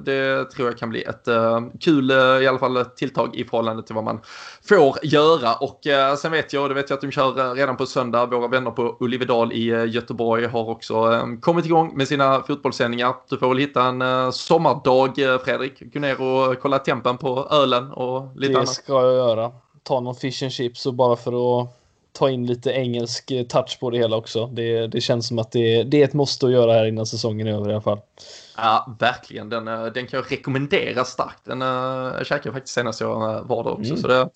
Det 0.04 0.44
tror 0.44 0.68
jag 0.68 0.78
kan 0.78 0.90
bli 0.90 1.02
ett 1.02 1.28
kul 1.80 2.10
i 2.10 2.46
alla 2.46 2.58
fall 2.58 2.84
tilltag 2.84 3.36
i 3.36 3.44
förhållande 3.44 3.82
till 3.82 3.94
vad 3.94 4.04
man 4.04 4.20
får 4.68 4.98
göra 5.02 5.54
och 5.54 5.80
sen 6.18 6.32
vet 6.32 6.52
jag, 6.52 6.70
det 6.70 6.74
vet 6.74 6.90
jag 6.90 6.96
att 6.96 7.00
de 7.00 7.10
kör 7.10 7.54
redan 7.54 7.76
på 7.76 7.86
söndag, 7.86 8.26
våra 8.26 8.48
vänner 8.48 8.70
på 8.70 8.96
Olivedal 9.00 9.52
i 9.52 9.64
Göteborg 9.86 10.46
har 10.46 10.68
också 10.68 11.28
kommit 11.40 11.66
igång 11.66 11.96
med 11.96 12.08
sina 12.08 12.42
fotbollssändningar. 12.42 13.14
Du 13.28 13.38
får 13.38 13.48
väl 13.48 13.58
hitta 13.58 13.84
en 13.84 14.32
sommardag, 14.54 15.18
eh, 15.18 15.38
Fredrik. 15.38 15.94
Gå 15.94 16.00
ner 16.00 16.20
och 16.20 16.58
kolla 16.60 16.78
tempen 16.78 17.18
på 17.18 17.48
ölen 17.50 17.92
och 17.92 18.36
lite 18.36 18.52
det 18.52 18.58
annat. 18.58 18.68
Det 18.68 18.74
ska 18.74 18.92
jag 18.92 19.14
göra. 19.14 19.52
Ta 19.82 20.00
någon 20.00 20.14
fish 20.14 20.42
and 20.42 20.52
chips 20.52 20.86
och 20.86 20.94
bara 20.94 21.16
för 21.16 21.60
att 21.60 21.68
ta 22.12 22.30
in 22.30 22.46
lite 22.46 22.70
engelsk 22.70 23.30
eh, 23.30 23.42
touch 23.42 23.80
på 23.80 23.90
det 23.90 23.98
hela 23.98 24.16
också. 24.16 24.46
Det, 24.46 24.86
det 24.86 25.00
känns 25.00 25.28
som 25.28 25.38
att 25.38 25.52
det, 25.52 25.82
det 25.82 26.00
är 26.00 26.04
ett 26.04 26.12
måste 26.12 26.46
att 26.46 26.52
göra 26.52 26.72
här 26.72 26.84
innan 26.84 27.06
säsongen 27.06 27.46
är 27.46 27.52
över 27.52 27.70
i 27.70 27.72
alla 27.72 27.80
fall. 27.80 28.00
Ja, 28.56 28.96
verkligen. 29.00 29.48
Den, 29.48 29.68
eh, 29.68 29.84
den 29.84 30.06
kan 30.06 30.20
jag 30.20 30.32
rekommendera 30.32 31.04
starkt. 31.04 31.44
Den 31.44 31.62
uh, 31.62 32.22
käkade 32.22 32.40
jag 32.44 32.54
faktiskt 32.54 32.74
senast 32.74 33.00
jag 33.00 33.44
var 33.44 33.64
där 33.64 33.72
också. 33.72 33.90
Mm. 33.90 33.96
Så 33.96 34.08
det, 34.08 34.28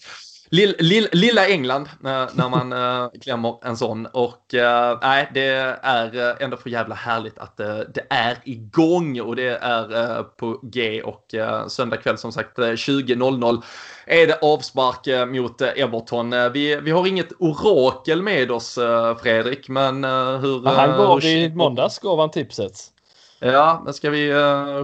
Lill, 0.50 0.74
lill, 0.78 1.08
lilla 1.12 1.48
England 1.48 1.88
när, 2.00 2.28
när 2.34 2.48
man 2.48 2.72
äh, 2.72 3.10
klämmer 3.22 3.58
en 3.62 3.76
sån. 3.76 4.06
Och 4.06 4.54
äh, 4.54 4.98
nej, 5.02 5.30
det 5.34 5.46
är 5.82 6.42
ändå 6.42 6.56
för 6.56 6.70
jävla 6.70 6.94
härligt 6.94 7.38
att 7.38 7.56
det 7.56 8.06
är 8.10 8.38
igång 8.44 9.20
och 9.20 9.36
det 9.36 9.58
är 9.62 10.22
på 10.22 10.60
G 10.62 11.02
och 11.02 11.34
söndag 11.68 11.96
kväll 11.96 12.18
som 12.18 12.32
sagt 12.32 12.58
20.00 12.58 13.62
är 14.06 14.26
det 14.26 14.38
avspark 14.42 15.28
mot 15.28 15.60
Everton. 15.60 16.52
Vi, 16.52 16.76
vi 16.76 16.90
har 16.90 17.06
inget 17.06 17.32
orakel 17.38 18.22
med 18.22 18.50
oss 18.50 18.78
Fredrik, 19.22 19.68
men 19.68 20.04
hur... 20.04 20.64
Ja, 20.64 20.70
han 20.70 20.98
gav 20.98 21.24
i 21.24 21.54
måndags 21.54 21.98
gav 21.98 22.18
han 22.18 22.30
tipset. 22.30 22.72
Ja, 23.40 23.82
men 23.84 23.94
ska 23.94 24.10
vi 24.10 24.32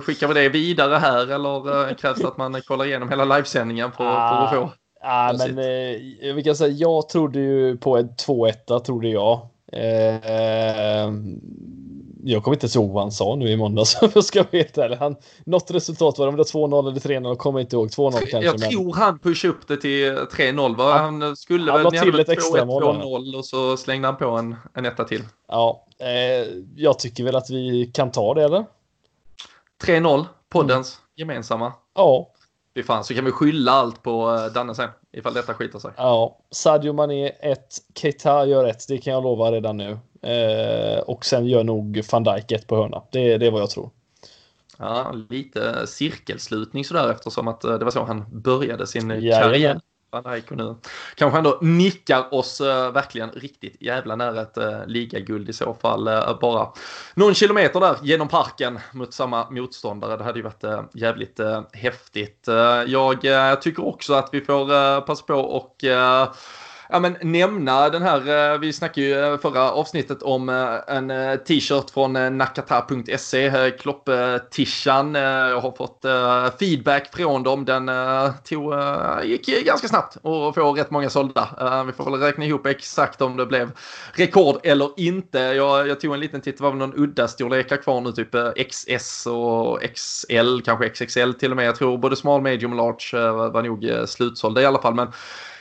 skicka 0.03 0.29
det 0.29 0.49
vidare 0.49 0.95
här 0.95 1.33
eller 1.33 1.95
krävs 1.95 2.19
det 2.19 2.29
att 2.29 2.37
man 2.37 2.61
kollar 2.63 2.85
igenom 2.85 3.09
hela 3.09 3.25
livesändningen 3.25 3.93
för, 3.93 4.05
ah, 4.05 4.29
för 4.29 4.45
att 4.45 4.63
få? 4.63 4.84
Ja, 5.05 5.35
men 5.39 5.59
eh, 5.59 6.35
vi 6.35 6.43
kan 6.45 6.57
säga, 6.57 6.73
jag 6.73 7.09
trodde 7.09 7.39
ju 7.39 7.77
på 7.77 7.97
en 7.97 8.09
2-1 8.09 8.79
trodde 8.79 9.09
jag. 9.09 9.41
Eh, 9.73 11.13
jag 12.27 12.45
kommer 12.45 12.57
inte 12.57 12.79
ihåg 12.79 12.91
vad 12.91 13.03
han 13.03 13.13
sa 13.13 13.37
nu 13.37 13.49
i 13.49 13.57
måndags 13.57 13.99
om 14.03 14.11
jag 14.15 14.25
ska 14.25 14.45
helt 14.53 14.79
ärlig. 14.79 14.97
Han, 14.97 15.17
något 15.47 15.71
resultat 15.71 16.19
var 16.19 16.27
det, 16.27 16.31
om 16.31 16.37
det 16.37 16.43
2-0 16.43 16.89
eller 16.89 17.01
3-0, 17.01 17.37
kommer 17.37 17.61
inte 17.61 17.77
ihåg. 17.77 17.89
2-0 17.89 18.13
kanske. 18.13 18.39
Jag 18.39 18.61
men... 18.61 18.71
tror 18.71 18.95
han 18.95 19.19
pushade 19.19 19.55
upp 19.55 19.69
det 19.69 19.77
till 19.77 20.13
3-0 20.13 20.77
va? 20.77 20.99
Han 20.99 21.37
skulle 21.37 21.73
han 21.73 21.83
väl 21.83 21.93
till 21.93 22.21
ett 22.21 22.29
extra 22.29 22.65
mål. 22.65 22.83
2-0 22.83 23.37
och 23.39 23.45
så 23.45 23.77
slängde 23.77 24.09
han 24.09 24.17
på 24.17 24.29
en, 24.29 24.57
en 24.75 24.85
etta 24.85 25.05
till. 25.05 25.23
Ja, 25.49 25.87
eh, 25.99 26.49
jag 26.77 26.99
tycker 26.99 27.25
väl 27.25 27.37
att 27.37 27.51
vi 27.51 27.91
kan 27.95 28.11
ta 28.11 28.35
det 28.35 28.45
eller? 28.45 28.65
3-0, 29.87 30.25
poddens 30.49 30.99
mm. 30.99 31.31
gemensamma. 31.31 31.73
Ja, 31.95 32.34
Fy 32.75 32.83
fan, 32.83 33.05
så 33.05 33.15
kan 33.15 33.25
vi 33.25 33.31
skylla 33.31 33.73
allt 33.73 34.03
på 34.03 34.35
eh, 34.35 34.53
Danne 34.53 34.75
sen 34.75 34.91
ifall 35.13 35.35
detta 35.35 35.55
skiter 35.55 35.79
sig. 35.79 35.91
Ja, 35.97 36.39
Sadio 36.51 36.93
Mané 36.93 37.29
1, 37.29 37.59
Keita 37.95 38.47
gör 38.47 38.65
1, 38.65 38.89
det 38.89 38.99
kan 38.99 39.13
jag 39.13 39.23
lova 39.23 39.53
redan 39.53 39.77
nu. 39.77 39.99
Eh, 40.23 40.99
och 40.99 41.25
sen 41.25 41.47
gör 41.47 41.65
nog 41.65 42.03
van 42.13 42.25
Dijk 42.25 42.53
1 42.53 42.67
på 42.67 42.77
hörna. 42.77 43.03
Det, 43.13 43.39
det 43.39 43.47
är 43.47 43.51
vad 43.51 43.61
jag 43.63 43.71
tror. 43.71 43.91
Ja, 44.79 45.13
lite 45.31 45.87
cirkelslutning 45.87 46.85
sådär 46.85 47.11
eftersom 47.11 47.49
att 47.49 47.65
eh, 47.65 47.79
det 47.79 47.85
var 47.85 47.91
så 47.91 48.05
han 48.05 48.25
började 48.43 48.87
sin 48.87 49.09
karriär 49.09 49.81
van 50.15 50.23
Dijk 50.23 50.51
nu 50.51 50.75
kanske 51.15 51.39
ändå 51.39 51.59
nickar 51.61 52.35
oss 52.35 52.61
uh, 52.61 52.67
verkligen 52.91 53.31
riktigt 53.31 53.83
jävla 53.83 54.17
nära 54.17 54.43
ett 54.43 54.59
uh, 54.59 54.87
ligaguld 54.87 55.49
i 55.49 55.53
så 55.53 55.75
fall. 55.75 56.09
Uh, 56.09 56.39
bara 56.41 56.69
någon 57.15 57.35
kilometer 57.35 57.81
där 57.81 57.97
genom 58.03 58.29
parken 58.29 58.79
mot 58.93 59.15
samma 59.15 59.51
motståndare. 59.51 60.17
Det 60.17 60.25
hade 60.25 60.39
ju 60.39 60.43
varit 60.43 60.65
uh, 60.65 60.81
jävligt 60.95 61.41
häftigt. 61.73 62.49
jag 62.87 63.63
tycker 63.63 63.87
också 63.87 64.15
att 64.15 64.29
vi 64.33 64.41
får 64.41 65.01
passa 65.01 65.25
på 65.25 65.35
och 65.35 65.85
ja, 66.89 67.01
men, 67.01 67.17
nämna 67.21 67.89
den 67.89 68.03
här, 68.03 68.53
eh, 68.53 68.59
vi 68.59 68.73
snackade 68.73 69.07
ju 69.07 69.25
eh, 69.25 69.39
förra 69.39 69.73
avsnittet 69.73 70.23
om 70.23 70.49
eh, 70.49 70.97
en 70.97 71.11
eh, 71.11 71.37
t-shirt 71.37 71.91
från 71.91 72.17
eh, 72.17 72.31
nakata.se, 72.31 73.71
Klopp-tishan. 73.71 75.15
Jag 75.15 75.61
har 75.61 75.73
fått 75.77 76.05
feedback 76.59 77.17
från 77.17 77.43
dem. 77.43 77.65
Den 77.65 77.91
tog, 78.45 78.75
gick 79.25 79.67
ganska 79.67 79.89
snabbt 79.89 80.17
och 80.23 80.55
får 80.55 80.73
rätt 80.73 80.91
många 80.91 81.11
sålda. 81.11 81.85
Vi 81.87 81.93
får 81.93 82.11
väl 82.11 82.21
räkna 82.21 82.45
ihop 82.45 82.67
exakt 82.67 83.23
om 83.23 83.37
det 83.37 83.47
blev 83.47 83.71
rekord 84.13 84.61
eller 84.63 84.91
inte. 84.97 85.39
Jag, 85.39 85.89
jag 85.89 86.01
tog 86.01 86.15
en 86.15 86.21
liten 86.21 86.41
titt, 86.41 86.59
det 86.59 86.63
var 86.63 86.71
väl 86.71 86.79
någon 86.79 86.95
udda 86.97 87.29
storlekar 87.29 87.77
kvar 87.77 88.01
nu, 88.01 88.13
typ 88.13 88.37
XS 88.71 89.27
och 89.27 89.83
XL, 89.95 90.61
kanske 90.65 90.89
XXL 90.89 91.33
till 91.33 91.51
och 91.51 91.57
med. 91.57 91.67
Jag 91.67 91.77
tror 91.77 91.99
både 91.99 92.17
small, 92.17 92.43
medium 92.43 92.73
och 92.73 92.77
large 92.77 93.31
var 93.33 93.63
nog 93.63 94.09
slutsålda 94.09 94.63
i 94.63 94.67
alla 94.67 94.83
fall. 94.83 94.95
Men 94.95 95.09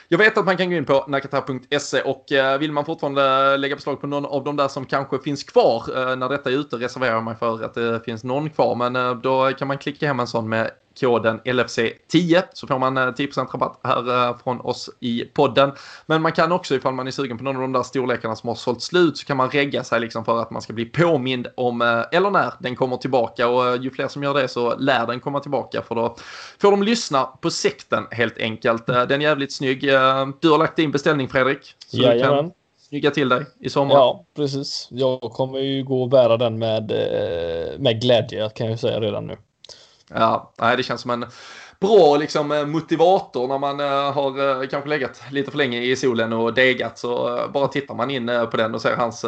jag 0.08 0.18
vet 0.18 0.38
att 0.38 0.44
man 0.44 0.56
kan 0.56 0.70
gå 0.70 0.76
in 0.76 0.84
på 0.84 1.04
nakata.se 1.08 2.00
och 2.00 2.32
eh, 2.32 2.58
vill 2.58 2.72
man 2.72 2.84
fortfarande 2.84 3.56
lägga 3.56 3.74
beslag 3.74 4.00
på 4.00 4.06
någon 4.06 4.26
av 4.26 4.44
de 4.44 4.56
där 4.56 4.68
som 4.68 4.86
kanske 4.86 5.18
finns 5.18 5.44
kvar 5.44 5.84
eh, 5.96 6.16
när 6.16 6.28
detta 6.28 6.50
är 6.50 6.54
ute 6.54 6.76
reserverar 6.76 7.20
man 7.20 7.36
för 7.36 7.64
att 7.64 7.74
det 7.74 8.00
finns 8.04 8.24
någon 8.24 8.50
kvar. 8.50 8.74
Men 8.74 8.96
eh, 8.96 9.14
då 9.14 9.52
kan 9.58 9.68
man 9.68 9.78
klicka 9.78 10.06
hem 10.06 10.20
en 10.20 10.26
sån 10.26 10.48
med 10.48 10.70
koden 11.00 11.40
LFC10 11.40 12.42
så 12.52 12.66
får 12.66 12.78
man 12.78 12.98
10% 12.98 13.38
eh, 13.38 13.46
rabatt 13.52 13.80
här 13.84 14.28
eh, 14.28 14.36
från 14.44 14.60
oss 14.60 14.90
i 15.00 15.24
podden. 15.24 15.72
Men 16.06 16.22
man 16.22 16.32
kan 16.32 16.52
också 16.52 16.74
ifall 16.74 16.94
man 16.94 17.06
är 17.06 17.10
sugen 17.10 17.38
på 17.38 17.44
någon 17.44 17.56
av 17.56 17.62
de 17.62 17.72
där 17.72 17.82
storlekarna 17.82 18.36
som 18.36 18.48
har 18.48 18.56
sålt 18.56 18.82
slut 18.82 19.16
så 19.18 19.26
kan 19.26 19.36
man 19.36 19.50
regga 19.50 19.84
sig 19.84 20.00
liksom 20.00 20.24
för 20.24 20.42
att 20.42 20.50
man 20.50 20.62
ska 20.62 20.72
bli 20.72 20.84
påmind 20.84 21.46
om 21.56 21.82
eh, 21.82 22.02
eller 22.12 22.30
när 22.30 22.52
den 22.58 22.76
kommer 22.76 22.96
tillbaka 22.96 23.48
och 23.48 23.76
ju 23.76 23.90
fler 23.90 24.08
som 24.08 24.22
gör 24.22 24.34
det 24.34 24.48
så 24.48 24.76
lär 24.76 25.06
den 25.06 25.20
komma 25.20 25.40
tillbaka 25.40 25.82
för 25.82 25.94
då 25.94 26.16
får 26.60 26.70
de 26.70 26.82
lyssna 26.82 27.24
på 27.24 27.50
sekten 27.50 28.06
helt 28.10 28.38
enkelt. 28.38 28.86
Den 28.86 29.12
är 29.12 29.20
jävligt 29.20 29.52
snygg. 29.52 29.80
Du 30.40 30.50
har 30.50 30.58
lagt 30.58 30.78
in 30.78 30.90
beställning 30.90 31.28
Fredrik. 31.28 31.74
Så 31.86 31.96
Jajamän. 31.96 32.36
du 32.36 32.42
kan 32.42 32.52
snygga 32.78 33.10
till 33.10 33.28
dig 33.28 33.44
i 33.60 33.70
sommar. 33.70 33.94
Ja, 33.94 34.24
precis. 34.36 34.88
Jag 34.90 35.20
kommer 35.20 35.58
ju 35.58 35.84
gå 35.84 36.02
och 36.02 36.08
bära 36.08 36.36
den 36.36 36.58
med, 36.58 36.92
med 37.78 38.00
glädje 38.00 38.50
kan 38.54 38.66
jag 38.66 38.78
säga 38.78 39.00
redan 39.00 39.26
nu. 39.26 39.36
Ja, 40.10 40.52
det 40.76 40.82
känns 40.82 41.00
som 41.00 41.10
en 41.10 41.26
bra 41.80 42.16
liksom, 42.16 42.48
motivator 42.66 43.48
när 43.48 43.58
man 43.58 43.78
har 44.14 44.66
kanske 44.66 44.90
legat 44.90 45.22
lite 45.30 45.50
för 45.50 45.58
länge 45.58 45.82
i 45.82 45.96
solen 45.96 46.32
och 46.32 46.54
degat. 46.54 46.98
Så 46.98 47.40
bara 47.54 47.68
tittar 47.68 47.94
man 47.94 48.10
in 48.10 48.26
på 48.50 48.56
den 48.56 48.74
och 48.74 48.82
ser 48.82 48.96
hans 48.96 49.24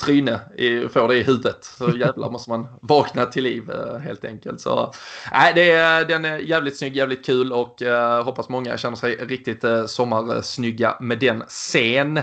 tryne, 0.00 0.40
i, 0.56 0.88
får 0.88 1.08
det 1.08 1.16
i 1.16 1.22
huvudet. 1.22 1.64
Så 1.64 1.90
jävlar 1.96 2.30
måste 2.30 2.50
man 2.50 2.68
vakna 2.80 3.26
till 3.26 3.44
liv 3.44 3.70
helt 4.04 4.24
enkelt. 4.24 4.60
Så 4.60 4.92
nej, 5.32 5.52
det 5.54 6.04
den 6.08 6.24
är 6.24 6.38
jävligt 6.38 6.78
snygg, 6.78 6.96
jävligt 6.96 7.26
kul 7.26 7.52
och 7.52 7.82
hoppas 8.24 8.48
många 8.48 8.76
känner 8.76 8.96
sig 8.96 9.16
riktigt 9.16 9.64
sommarsnygga 9.86 10.96
med 11.00 11.18
den 11.18 11.44
scen. 11.48 12.20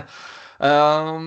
Uh, 0.62 1.20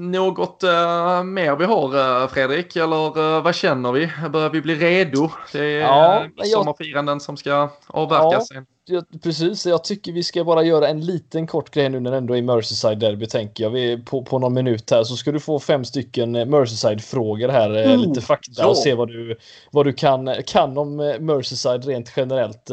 något 0.00 0.64
uh, 0.64 1.22
mer 1.24 1.56
vi 1.56 1.64
har 1.64 1.96
uh, 1.96 2.28
Fredrik, 2.28 2.76
eller 2.76 3.18
uh, 3.18 3.42
vad 3.42 3.54
känner 3.54 3.92
vi? 3.92 4.10
Börjar 4.30 4.50
vi 4.50 4.62
bli 4.62 4.74
redo? 4.74 5.30
Det 5.52 5.64
är 5.64 5.80
ja, 5.80 6.26
sommarfiranden 6.44 7.14
jag... 7.14 7.22
som 7.22 7.36
ska 7.36 7.68
avverkas. 7.86 8.48
Ja, 8.54 8.60
jag, 8.90 9.22
precis, 9.22 9.66
jag 9.66 9.84
tycker 9.84 10.12
vi 10.12 10.22
ska 10.22 10.44
bara 10.44 10.62
göra 10.62 10.88
en 10.88 11.00
liten 11.00 11.46
kort 11.46 11.70
grej 11.70 11.88
nu 11.88 12.00
när 12.00 12.10
det 12.10 12.16
ändå 12.16 12.36
är 12.36 12.42
Merseyside 12.42 12.98
Derby 12.98 13.26
tänker 13.26 13.64
jag. 13.64 13.70
Vi 13.70 13.98
på, 13.98 14.22
på 14.22 14.38
någon 14.38 14.54
minut 14.54 14.90
här 14.90 15.04
så 15.04 15.16
ska 15.16 15.32
du 15.32 15.40
få 15.40 15.58
fem 15.60 15.84
stycken 15.84 16.32
Merseyside-frågor 16.32 17.48
här, 17.48 17.70
mm, 17.70 18.00
lite 18.00 18.20
fakta 18.20 18.52
ja. 18.62 18.68
och 18.68 18.76
se 18.76 18.94
vad 18.94 19.08
du, 19.08 19.36
vad 19.70 19.86
du 19.86 19.92
kan, 19.92 20.34
kan 20.46 20.78
om 20.78 20.96
Merseyside 21.20 21.84
rent 21.84 22.12
generellt. 22.16 22.70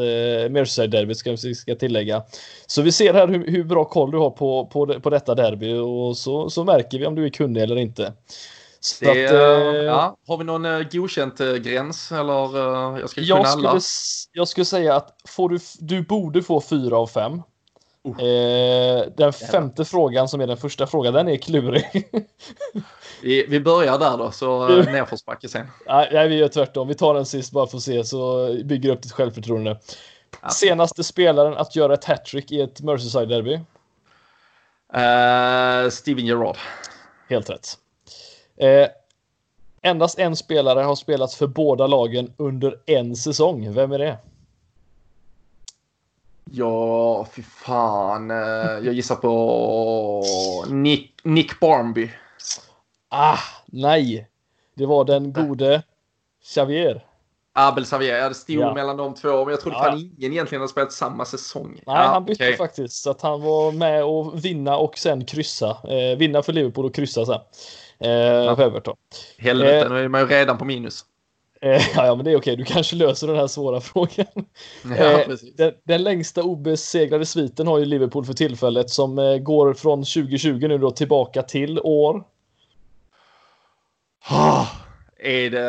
Merseyside 0.49 0.91
Derby 0.91 1.15
ska 1.15 1.31
vi 1.31 1.55
ska 1.55 1.75
tillägga. 1.75 2.23
Så 2.67 2.81
vi 2.81 2.91
ser 2.91 3.13
här 3.13 3.27
hur, 3.27 3.51
hur 3.51 3.63
bra 3.63 3.85
koll 3.85 4.11
du 4.11 4.17
har 4.17 4.29
på, 4.29 4.65
på, 4.65 4.99
på 4.99 5.09
detta 5.09 5.35
derby 5.35 5.73
och 5.73 6.17
så, 6.17 6.49
så 6.49 6.63
märker 6.63 6.99
vi 6.99 7.05
om 7.05 7.15
du 7.15 7.25
är 7.25 7.29
kunnig 7.29 7.61
eller 7.63 7.75
inte. 7.75 8.13
Det, 9.01 9.25
att, 9.25 9.31
äh, 9.31 9.83
ja, 9.83 10.17
har 10.27 10.37
vi 10.37 10.43
någon 10.43 10.65
äh, 10.65 10.87
godkänt 10.91 11.39
äh, 11.39 11.53
gräns 11.53 12.11
eller 12.11 12.57
äh, 12.57 12.99
jag 12.99 13.09
ska 13.09 13.21
jag 13.21 13.37
kunna 13.37 13.49
alla? 13.49 13.79
Skulle, 13.79 14.39
jag 14.39 14.47
skulle 14.47 14.65
säga 14.65 14.95
att 14.95 15.15
får 15.27 15.49
du, 15.49 15.59
du 15.79 16.01
borde 16.01 16.43
få 16.43 16.61
fyra 16.61 16.97
av 16.97 17.07
fem. 17.07 17.41
Uh. 18.07 19.11
den 19.17 19.33
femte 19.33 19.85
frågan 19.85 20.27
som 20.29 20.41
är 20.41 20.47
den 20.47 20.57
första 20.57 20.87
frågan, 20.87 21.13
den 21.13 21.27
är 21.27 21.37
klurig. 21.37 21.85
vi, 23.21 23.45
vi 23.49 23.59
börjar 23.59 23.99
där 23.99 24.17
då, 24.17 24.31
så 24.31 24.67
nedförsbacke 24.67 25.49
sen. 25.49 25.67
Nej, 25.87 26.27
vi 26.27 26.35
gör 26.35 26.47
tvärtom. 26.47 26.87
Vi 26.87 26.95
tar 26.95 27.13
den 27.13 27.25
sist 27.25 27.51
bara 27.51 27.67
för 27.67 27.77
att 27.77 27.83
se, 27.83 28.03
så 28.03 28.53
bygger 28.63 28.89
upp 28.89 29.01
ditt 29.01 29.11
självförtroende. 29.11 29.79
Ja. 30.41 30.49
Senaste 30.49 31.03
spelaren 31.03 31.53
att 31.53 31.75
göra 31.75 31.93
ett 31.93 32.05
hattrick 32.05 32.51
i 32.51 32.61
ett 32.61 32.81
Merseyside-derby? 32.81 33.59
Uh, 34.95 35.89
Steven 35.89 36.25
Gerrard. 36.25 36.57
Helt 37.29 37.49
rätt. 37.49 37.77
Eh, 38.57 38.87
endast 39.81 40.19
en 40.19 40.35
spelare 40.35 40.79
har 40.79 40.95
spelats 40.95 41.35
för 41.35 41.47
båda 41.47 41.87
lagen 41.87 42.33
under 42.37 42.79
en 42.85 43.15
säsong. 43.15 43.73
Vem 43.73 43.91
är 43.91 43.99
det? 43.99 44.17
Ja, 46.51 47.27
fy 47.31 47.43
fan. 47.43 48.31
Eh, 48.31 48.37
jag 48.83 48.93
gissar 48.93 49.15
på 49.15 50.23
Nick, 50.69 51.11
Nick 51.23 51.59
Barnby. 51.59 52.11
Ah, 53.09 53.39
nej. 53.65 54.27
Det 54.73 54.85
var 54.85 55.05
den 55.05 55.33
gode 55.33 55.83
Xavier. 56.43 57.05
Abel 57.53 57.85
Xavier. 57.85 58.29
Det 58.29 58.35
stod 58.35 58.55
ja. 58.55 58.73
mellan 58.73 58.97
de 58.97 59.13
två, 59.13 59.45
men 59.45 59.51
jag 59.51 59.61
trodde 59.61 59.77
ja. 59.77 59.83
fan 59.83 59.97
ingen 59.97 60.31
egentligen 60.31 60.61
hade 60.61 60.71
spelat 60.71 60.91
samma 60.91 61.25
säsong. 61.25 61.71
Nej, 61.73 61.81
ja, 61.85 62.01
han 62.01 62.25
bytte 62.25 62.43
okay. 62.43 62.57
faktiskt. 62.57 63.03
Så 63.03 63.11
att 63.11 63.21
han 63.21 63.41
var 63.41 63.71
med 63.71 64.03
och 64.03 64.45
vinna 64.45 64.77
och 64.77 64.97
sen 64.97 65.25
kryssa. 65.25 65.69
Eh, 65.69 66.17
vinna 66.17 66.43
för 66.43 66.53
Liverpool 66.53 66.85
och 66.85 66.95
kryssa 66.95 67.25
sen. 67.25 67.39
Eh, 67.99 68.09
ja. 68.09 68.63
Everton. 68.63 68.95
Helvete, 69.37 69.85
eh, 69.85 69.89
nu 69.89 70.03
är 70.03 70.07
man 70.07 70.21
ju 70.21 70.27
redan 70.27 70.57
på 70.57 70.65
minus. 70.65 71.05
Eh, 71.61 71.81
ja, 71.95 72.15
men 72.15 72.25
det 72.25 72.31
är 72.31 72.37
okej. 72.37 72.55
Du 72.55 72.63
kanske 72.63 72.95
löser 72.95 73.27
den 73.27 73.35
här 73.35 73.47
svåra 73.47 73.81
frågan. 73.81 74.45
Ja, 74.97 75.21
eh, 75.21 75.27
den, 75.57 75.73
den, 75.83 76.03
längsta 76.03 76.43
obesegrade 76.43 77.25
sviten 77.25 77.67
har 77.67 77.79
ju 77.79 77.85
Liverpool 77.85 78.25
för 78.25 78.33
tillfället 78.33 78.89
som 78.89 79.19
eh, 79.19 79.37
går 79.37 79.73
från 79.73 79.99
2020 79.99 80.67
nu 80.67 80.77
då 80.77 80.91
tillbaka 80.91 81.41
till 81.41 81.79
år. 81.79 82.23
Oh, 84.29 84.67
är 85.19 85.49
det... 85.49 85.59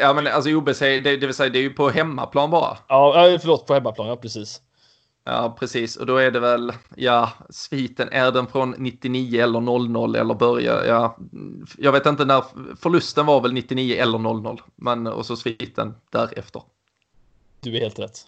Ja, 0.00 0.12
men 0.12 0.26
alltså 0.26 0.50
obesegrade, 0.50 1.10
det, 1.10 1.16
det 1.16 1.26
vill 1.26 1.34
säga 1.34 1.50
det 1.50 1.58
är 1.58 1.62
ju 1.62 1.70
på 1.70 1.88
hemmaplan 1.88 2.50
bara. 2.50 2.78
Ja, 2.88 3.38
förlåt, 3.40 3.66
på 3.66 3.74
hemmaplan, 3.74 4.08
ja 4.08 4.16
precis. 4.16 4.60
Ja, 5.24 5.56
precis. 5.58 5.96
Och 5.96 6.06
då 6.06 6.16
är 6.16 6.30
det 6.30 6.40
väl, 6.40 6.72
ja, 6.96 7.32
sviten, 7.50 8.08
är 8.12 8.32
den 8.32 8.46
från 8.46 8.74
99 8.78 9.42
eller 9.42 9.60
00 9.60 10.16
eller 10.16 10.34
börjar, 10.34 10.84
ja, 10.84 11.16
jag 11.78 11.92
vet 11.92 12.06
inte 12.06 12.24
när, 12.24 12.44
förlusten 12.76 13.26
var 13.26 13.40
väl 13.40 13.52
99 13.52 13.96
eller 13.96 14.18
00, 14.18 14.62
men 14.76 15.06
och 15.06 15.26
så 15.26 15.36
sviten 15.36 15.94
därefter. 16.10 16.62
Du 17.60 17.76
är 17.76 17.80
helt 17.80 17.98
rätt. 17.98 18.18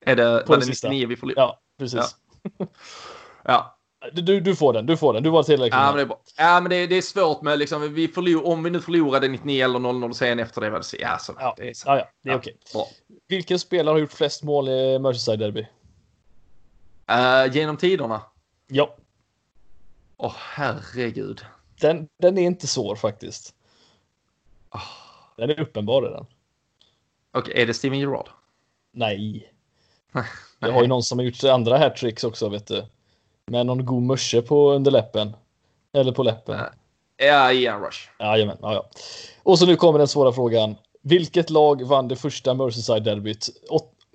Är 0.00 0.16
det, 0.16 0.44
var 0.46 0.56
det 0.56 0.66
99 0.66 1.06
vi 1.06 1.16
förlorade? 1.16 1.40
Ja, 1.40 1.60
precis. 1.78 2.16
Ja. 2.58 2.66
ja. 3.44 3.73
Du, 4.12 4.40
du 4.40 4.56
får 4.56 4.72
den, 4.72 4.86
du 4.86 4.96
får 4.96 5.14
den. 5.14 5.22
Du 5.22 5.30
var 5.30 5.42
tillräckligt. 5.42 5.74
Ja, 5.74 5.86
men 5.86 5.96
det 5.96 6.02
är, 6.02 6.06
bra. 6.06 6.20
Ja, 6.36 6.60
men 6.60 6.70
det, 6.70 6.86
det 6.86 6.96
är 6.96 7.02
svårt 7.02 7.42
med 7.42 7.58
liksom, 7.58 7.94
vi 7.94 8.08
förlor, 8.08 8.46
om 8.46 8.62
vi 8.62 8.70
nu 8.70 8.80
förlorade 8.80 9.28
99 9.28 9.64
eller 9.64 9.78
00 9.78 10.14
sen 10.14 10.38
efter 10.38 10.60
det 10.60 10.82
så, 10.82 10.96
ja, 11.00 11.18
så, 11.18 11.34
ja, 11.38 11.54
det 11.56 11.68
är 11.68 11.74
så. 11.74 11.88
Ja, 11.88 11.96
ja, 11.96 12.08
det 12.22 12.28
är 12.28 12.32
ja, 12.32 12.38
okej. 12.38 12.56
Okay. 12.74 12.92
Vilken 13.28 13.58
spelare 13.58 13.92
har 13.92 13.98
gjort 13.98 14.12
flest 14.12 14.42
mål 14.42 14.68
i 14.68 14.98
Merseyside 14.98 15.38
Derby? 15.38 15.66
Uh, 17.10 17.54
genom 17.54 17.76
tiderna? 17.76 18.22
Ja. 18.66 18.96
Åh, 20.16 20.30
oh, 20.30 20.34
herregud. 20.36 21.46
Den, 21.80 22.08
den 22.18 22.38
är 22.38 22.42
inte 22.42 22.66
svår 22.66 22.96
faktiskt. 22.96 23.54
Oh. 24.70 24.80
Den 25.36 25.50
är 25.50 25.60
uppenbar 25.60 26.02
den. 26.02 26.12
Okej, 26.12 26.28
okay, 27.32 27.62
är 27.62 27.66
det 27.66 27.74
Steven 27.74 27.98
Gerrard? 27.98 28.28
Nej. 28.92 29.52
Jag 30.58 30.72
har 30.72 30.82
ju 30.82 30.88
någon 30.88 31.02
som 31.02 31.18
har 31.18 31.26
gjort 31.26 31.44
andra 31.44 31.78
hattricks 31.78 32.24
också, 32.24 32.48
vet 32.48 32.66
du. 32.66 32.86
Med 33.50 33.66
någon 33.66 33.86
god 33.86 34.02
musche 34.02 34.42
på 34.42 34.72
underläppen. 34.72 35.36
Eller 35.92 36.12
på 36.12 36.22
läppen. 36.22 36.60
Ja, 37.16 37.52
Ian 37.52 37.82
Rush. 37.82 37.98
Jajamän, 38.18 38.56
ja, 38.62 38.74
ja. 38.74 38.84
Och 39.42 39.58
så 39.58 39.66
nu 39.66 39.76
kommer 39.76 39.98
den 39.98 40.08
svåra 40.08 40.32
frågan. 40.32 40.74
Vilket 41.02 41.50
lag 41.50 41.82
vann 41.82 42.08
det 42.08 42.16
första 42.16 42.54
Merseyside-derbyt? 42.54 43.48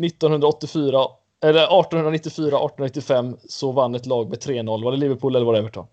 1984, 0.06 1.06
eller 1.44 1.64
1894, 1.64 2.48
1895 2.48 3.38
så 3.50 3.72
vann 3.72 3.96
ett 3.96 4.06
lag 4.06 4.30
med 4.30 4.40
3-0. 4.40 4.84
Var 4.84 4.92
det 4.92 4.98
Liverpool 4.98 5.36
eller 5.36 5.46
var 5.46 5.54
det 5.54 5.60
Everton? 5.60 5.88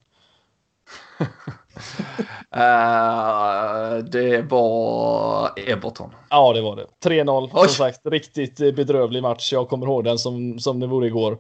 uh, 2.56 4.04
det 4.10 4.42
var 4.42 5.50
Everton. 5.56 6.14
Ja, 6.30 6.52
det 6.52 6.62
var 6.62 6.76
det. 6.76 6.86
3-0. 7.04 7.50
Som 7.50 7.68
sagt, 7.68 8.00
riktigt 8.06 8.56
bedrövlig 8.56 9.22
match. 9.22 9.52
Jag 9.52 9.68
kommer 9.68 9.86
ihåg 9.86 10.04
den 10.04 10.18
som, 10.18 10.58
som 10.58 10.80
det 10.80 10.86
vore 10.86 11.06
igår. 11.06 11.38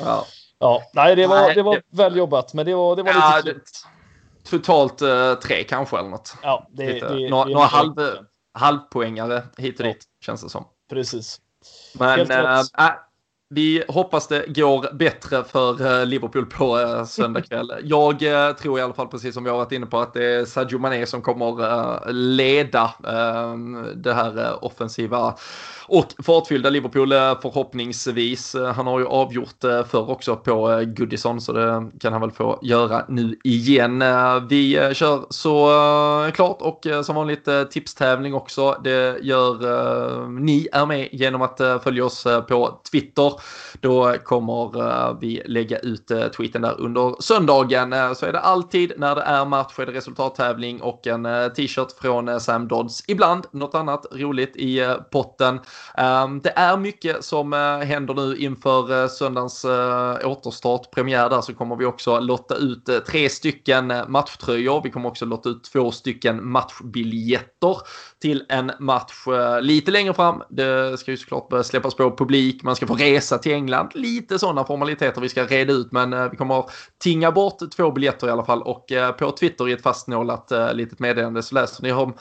Ja. 0.00 0.26
Ja, 0.60 0.82
nej, 0.92 1.16
det 1.16 1.26
var, 1.26 1.40
nej, 1.40 1.54
det 1.54 1.62
var 1.62 1.74
det... 1.74 1.82
väl 1.90 2.16
jobbat, 2.16 2.54
men 2.54 2.66
det 2.66 2.74
var, 2.74 2.96
det 2.96 3.02
var 3.02 3.12
ja, 3.12 3.40
lite 3.44 3.58
det, 3.58 4.50
Totalt 4.50 5.02
uh, 5.02 5.34
tre 5.34 5.64
kanske 5.64 5.98
eller 5.98 6.08
något. 6.08 6.34
Ja, 6.42 6.68
det, 6.70 6.92
lite, 6.92 7.14
det, 7.14 7.30
några, 7.30 7.44
några 7.44 7.66
halv, 7.66 7.94
halvpoängare 8.54 9.42
hit 9.56 9.80
och 9.80 9.86
dit 9.86 10.04
känns 10.24 10.42
det 10.42 10.48
som. 10.48 10.64
Precis. 10.90 11.40
Men 11.98 12.30
äh, 12.30 12.62
vi 13.50 13.84
hoppas 13.88 14.28
det 14.28 14.46
går 14.46 14.94
bättre 14.94 15.44
för 15.44 16.06
Liverpool 16.06 16.46
på 16.46 16.78
äh, 16.78 17.04
söndag 17.04 17.42
kväll. 17.42 17.72
Jag 17.82 18.22
äh, 18.22 18.52
tror 18.52 18.78
i 18.78 18.82
alla 18.82 18.94
fall, 18.94 19.08
precis 19.08 19.34
som 19.34 19.44
vi 19.44 19.50
har 19.50 19.56
varit 19.56 19.72
inne 19.72 19.86
på, 19.86 19.98
att 19.98 20.14
det 20.14 20.24
är 20.24 20.44
Sadio 20.44 20.78
Mané 20.78 21.06
som 21.06 21.22
kommer 21.22 22.12
leda 22.12 22.94
det 23.94 24.14
här 24.14 24.64
offensiva 24.64 25.36
och 25.90 26.24
fartfyllda 26.24 26.70
Liverpool 26.70 27.12
eh, 27.12 27.40
förhoppningsvis. 27.42 28.54
Eh, 28.54 28.72
han 28.72 28.86
har 28.86 28.98
ju 28.98 29.06
avgjort 29.06 29.64
eh, 29.64 29.84
förr 29.84 30.10
också 30.10 30.36
på 30.36 30.84
Goodison 30.86 31.40
så 31.40 31.52
det 31.52 31.90
kan 32.00 32.12
han 32.12 32.20
väl 32.20 32.30
få 32.30 32.58
göra 32.62 33.04
nu 33.08 33.36
igen. 33.44 34.04
Vi 34.48 34.90
kör 34.94 35.26
så 35.30 36.30
klart 36.34 36.62
och 36.62 36.86
som 37.04 37.16
vanligt 37.16 37.48
tipstävling 37.70 38.34
också. 38.34 38.80
Det 38.84 39.18
gör 39.22 40.28
ni 40.28 40.68
är 40.72 40.86
med 40.86 41.08
genom 41.12 41.42
att 41.42 41.60
följa 41.82 42.04
oss 42.04 42.26
på 42.48 42.80
Twitter. 42.90 43.32
Då 43.80 44.14
kommer 44.24 45.20
vi 45.20 45.42
lägga 45.46 45.78
ut 45.78 46.10
tweeten 46.36 46.62
där 46.62 46.80
under 46.80 47.22
söndagen. 47.22 48.14
Så 48.14 48.26
är 48.26 48.32
det 48.32 48.40
alltid 48.40 48.92
när 48.96 49.14
det 49.14 49.22
är 49.22 49.44
match 49.44 49.78
är 49.78 49.86
det 49.86 49.92
resultattävling 49.92 50.82
och 50.82 51.06
en 51.06 51.24
t-shirt 51.56 51.92
från 52.00 52.40
Sam 52.40 52.68
Dodds. 52.68 53.04
Ibland 53.08 53.46
något 53.50 53.74
annat 53.74 54.06
roligt 54.12 54.56
i 54.56 54.94
potten. 55.10 55.60
Ehm, 55.94 56.40
det 56.40 56.52
är 56.56 56.76
mycket 56.76 57.24
som 57.24 57.52
eh, 57.52 57.78
händer 57.78 58.14
nu 58.14 58.36
inför 58.36 59.02
eh, 59.02 59.08
söndagens 59.08 59.64
eh, 59.64 60.16
återstart, 60.24 60.90
premiär 60.90 61.30
där, 61.30 61.40
så 61.40 61.54
kommer 61.54 61.76
vi 61.76 61.84
också 61.84 62.20
lotta 62.20 62.54
ut 62.56 63.06
tre 63.06 63.28
stycken 63.28 63.92
matchtröjor. 64.08 64.82
Vi 64.82 64.90
kommer 64.90 65.08
också 65.08 65.24
lotta 65.24 65.48
ut 65.48 65.64
två 65.64 65.90
stycken 65.90 66.50
matchbiljetter 66.50 67.76
till 68.20 68.44
en 68.48 68.72
match 68.78 69.26
eh, 69.26 69.60
lite 69.60 69.90
längre 69.90 70.14
fram. 70.14 70.42
Det 70.48 71.00
ska 71.00 71.10
ju 71.10 71.16
såklart 71.16 71.48
börja 71.48 71.64
släppas 71.64 71.94
på 71.94 72.16
publik, 72.16 72.62
man 72.62 72.76
ska 72.76 72.86
få 72.86 72.94
resa 72.94 73.10
resa 73.20 73.38
till 73.38 73.52
England. 73.52 73.90
Lite 73.94 74.38
sådana 74.38 74.64
formaliteter 74.64 75.20
vi 75.20 75.28
ska 75.28 75.44
reda 75.44 75.72
ut 75.72 75.92
men 75.92 76.12
eh, 76.12 76.30
vi 76.30 76.36
kommer 76.36 76.64
tinga 76.98 77.32
bort 77.32 77.58
två 77.76 77.90
biljetter 77.90 78.26
i 78.26 78.30
alla 78.30 78.44
fall 78.44 78.62
och 78.62 78.92
på 79.18 79.30
Twitter 79.30 79.68
i 79.68 79.72
ett 79.72 79.82
fastnålat 79.82 80.52
litet 80.72 80.98
meddelande 80.98 81.42
så 81.42 81.54
läser 81.54 81.82
ni 81.82 81.92
om 81.92 82.14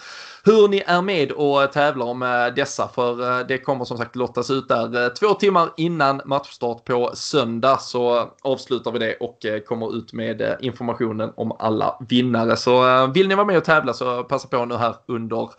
hur 0.44 0.68
ni 0.68 0.84
är 0.88 1.02
med 1.02 1.32
och 1.32 1.72
tävlar 1.72 2.06
om 2.06 2.52
dessa 2.56 2.88
för 2.88 3.44
det 3.44 3.58
kommer 3.58 3.86
som 3.86 3.98
sagt 3.98 4.16
lottas 4.16 4.50
ut 4.50 4.68
där 4.68 5.16
två 5.16 5.34
timmar 5.34 5.70
innan 5.78 6.22
matchstart 6.26 6.86
på 6.86 7.12
söndag 7.14 7.78
så 7.78 8.30
avslutar 8.42 8.92
vi 8.92 9.00
det 9.00 9.16
och 9.16 9.46
kommer 9.68 9.98
ut 9.98 10.14
med 10.14 10.58
informationen 10.62 11.32
om 11.36 11.52
alla 11.60 11.98
vinnare. 12.10 12.58
Så 12.58 13.08
vill 13.08 13.28
ni 13.28 13.36
vara 13.36 13.46
med 13.46 13.58
och 13.58 13.66
tävla 13.66 13.94
så 13.94 14.24
passa 14.24 14.48
på 14.48 14.66
nu 14.66 14.76
här 14.76 14.96
under 15.06 15.50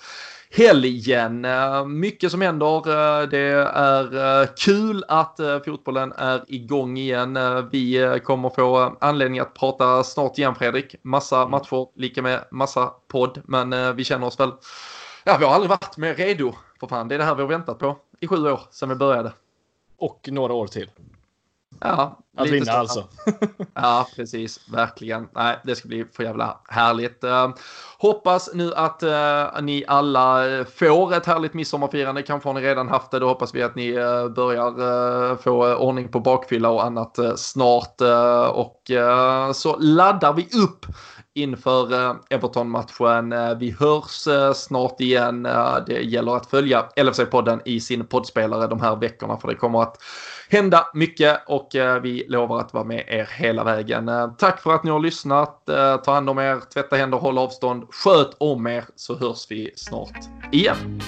helgen. 0.50 1.44
Eh, 1.44 1.86
mycket 1.86 2.30
som 2.30 2.40
händer. 2.40 2.76
Eh, 2.76 3.28
det 3.28 3.38
är 3.74 4.40
eh, 4.42 4.48
kul 4.56 5.04
att 5.08 5.40
fotbollen 5.64 6.12
är 6.12 6.44
igång 6.48 6.96
igen. 6.96 7.38
Vi 7.70 8.20
kommer 8.24 8.50
få 8.50 8.96
anledning 9.00 9.40
att 9.40 9.54
prata 9.54 10.04
snart 10.04 10.38
igen 10.38 10.54
Fredrik. 10.54 10.96
Massa 11.02 11.38
mm. 11.38 11.50
matcher, 11.50 11.86
lika 12.00 12.22
med 12.22 12.44
massa 12.50 12.86
podd. 13.08 13.42
Men 13.44 13.96
vi 13.96 14.04
känner 14.04 14.26
oss 14.26 14.40
väl, 14.40 14.52
ja 15.24 15.36
vi 15.38 15.44
har 15.44 15.54
aldrig 15.54 15.70
varit 15.70 15.96
mer 15.96 16.14
redo 16.14 16.54
för 16.80 16.86
fan. 16.86 17.08
Det 17.08 17.14
är 17.14 17.18
det 17.18 17.24
här 17.24 17.34
vi 17.34 17.42
har 17.42 17.48
väntat 17.48 17.78
på 17.78 17.96
i 18.20 18.26
sju 18.26 18.50
år 18.50 18.60
sedan 18.70 18.88
vi 18.88 18.94
började. 18.94 19.32
Och 19.98 20.28
några 20.32 20.52
år 20.52 20.66
till. 20.66 20.90
Ja, 21.80 22.18
att 22.36 22.48
vinna 22.48 22.64
större. 22.64 22.78
alltså. 22.78 23.04
ja, 23.74 24.06
precis. 24.16 24.68
Verkligen. 24.68 25.28
Nej, 25.34 25.58
det 25.64 25.76
ska 25.76 25.88
bli 25.88 26.04
för 26.12 26.22
jävla 26.22 26.60
härligt. 26.68 27.24
Uh, 27.24 27.48
hoppas 27.98 28.50
nu 28.54 28.74
att 28.74 29.02
uh, 29.02 29.62
ni 29.62 29.84
alla 29.88 30.44
får 30.76 31.14
ett 31.14 31.26
härligt 31.26 31.54
midsommarfirande. 31.54 32.22
Kanske 32.22 32.48
har 32.48 32.54
ni 32.54 32.60
redan 32.60 32.88
haft 32.88 33.10
det. 33.10 33.18
Då 33.18 33.28
hoppas 33.28 33.54
vi 33.54 33.62
att 33.62 33.74
ni 33.74 33.92
uh, 33.92 34.28
börjar 34.28 35.36
få 35.36 35.74
ordning 35.74 36.08
på 36.08 36.20
bakfylla 36.20 36.70
och 36.70 36.84
annat 36.84 37.18
snart. 37.36 38.00
och 38.52 38.90
så 39.54 39.76
laddar 39.78 40.32
vi 40.32 40.48
upp 40.62 40.86
inför 41.34 41.92
eh, 41.92 42.16
Everton-matchen. 42.30 43.32
Eh, 43.32 43.58
vi 43.58 43.70
hörs 43.70 44.26
eh, 44.26 44.52
snart 44.52 45.00
igen. 45.00 45.42
Det 45.86 46.02
gäller 46.02 46.36
att 46.36 46.46
följa 46.46 46.88
LFC-podden 46.96 47.60
i 47.64 47.80
sin 47.80 48.06
poddspelare 48.06 48.66
de 48.66 48.80
här 48.80 48.96
veckorna 48.96 49.36
för 49.36 49.48
det 49.48 49.54
kommer 49.54 49.82
att 49.82 49.96
hända 50.50 50.86
mycket 50.94 51.40
och 51.46 51.76
eh, 51.76 52.00
vi 52.00 52.24
lovar 52.28 52.60
att 52.60 52.74
vara 52.74 52.84
med 52.84 53.04
er 53.08 53.28
hela 53.36 53.64
vägen. 53.64 54.08
Eh, 54.08 54.32
tack 54.38 54.60
för 54.60 54.74
att 54.74 54.84
ni 54.84 54.90
har 54.90 55.00
lyssnat. 55.00 55.68
Eh, 55.68 55.96
ta 55.96 56.14
hand 56.14 56.30
om 56.30 56.38
er, 56.38 56.60
tvätta 56.72 56.96
händer, 56.96 57.18
håll 57.18 57.38
avstånd, 57.38 57.84
sköt 57.90 58.36
om 58.38 58.66
er 58.66 58.84
så 58.96 59.16
hörs 59.18 59.46
vi 59.50 59.72
snart 59.76 60.18
igen. 60.52 61.00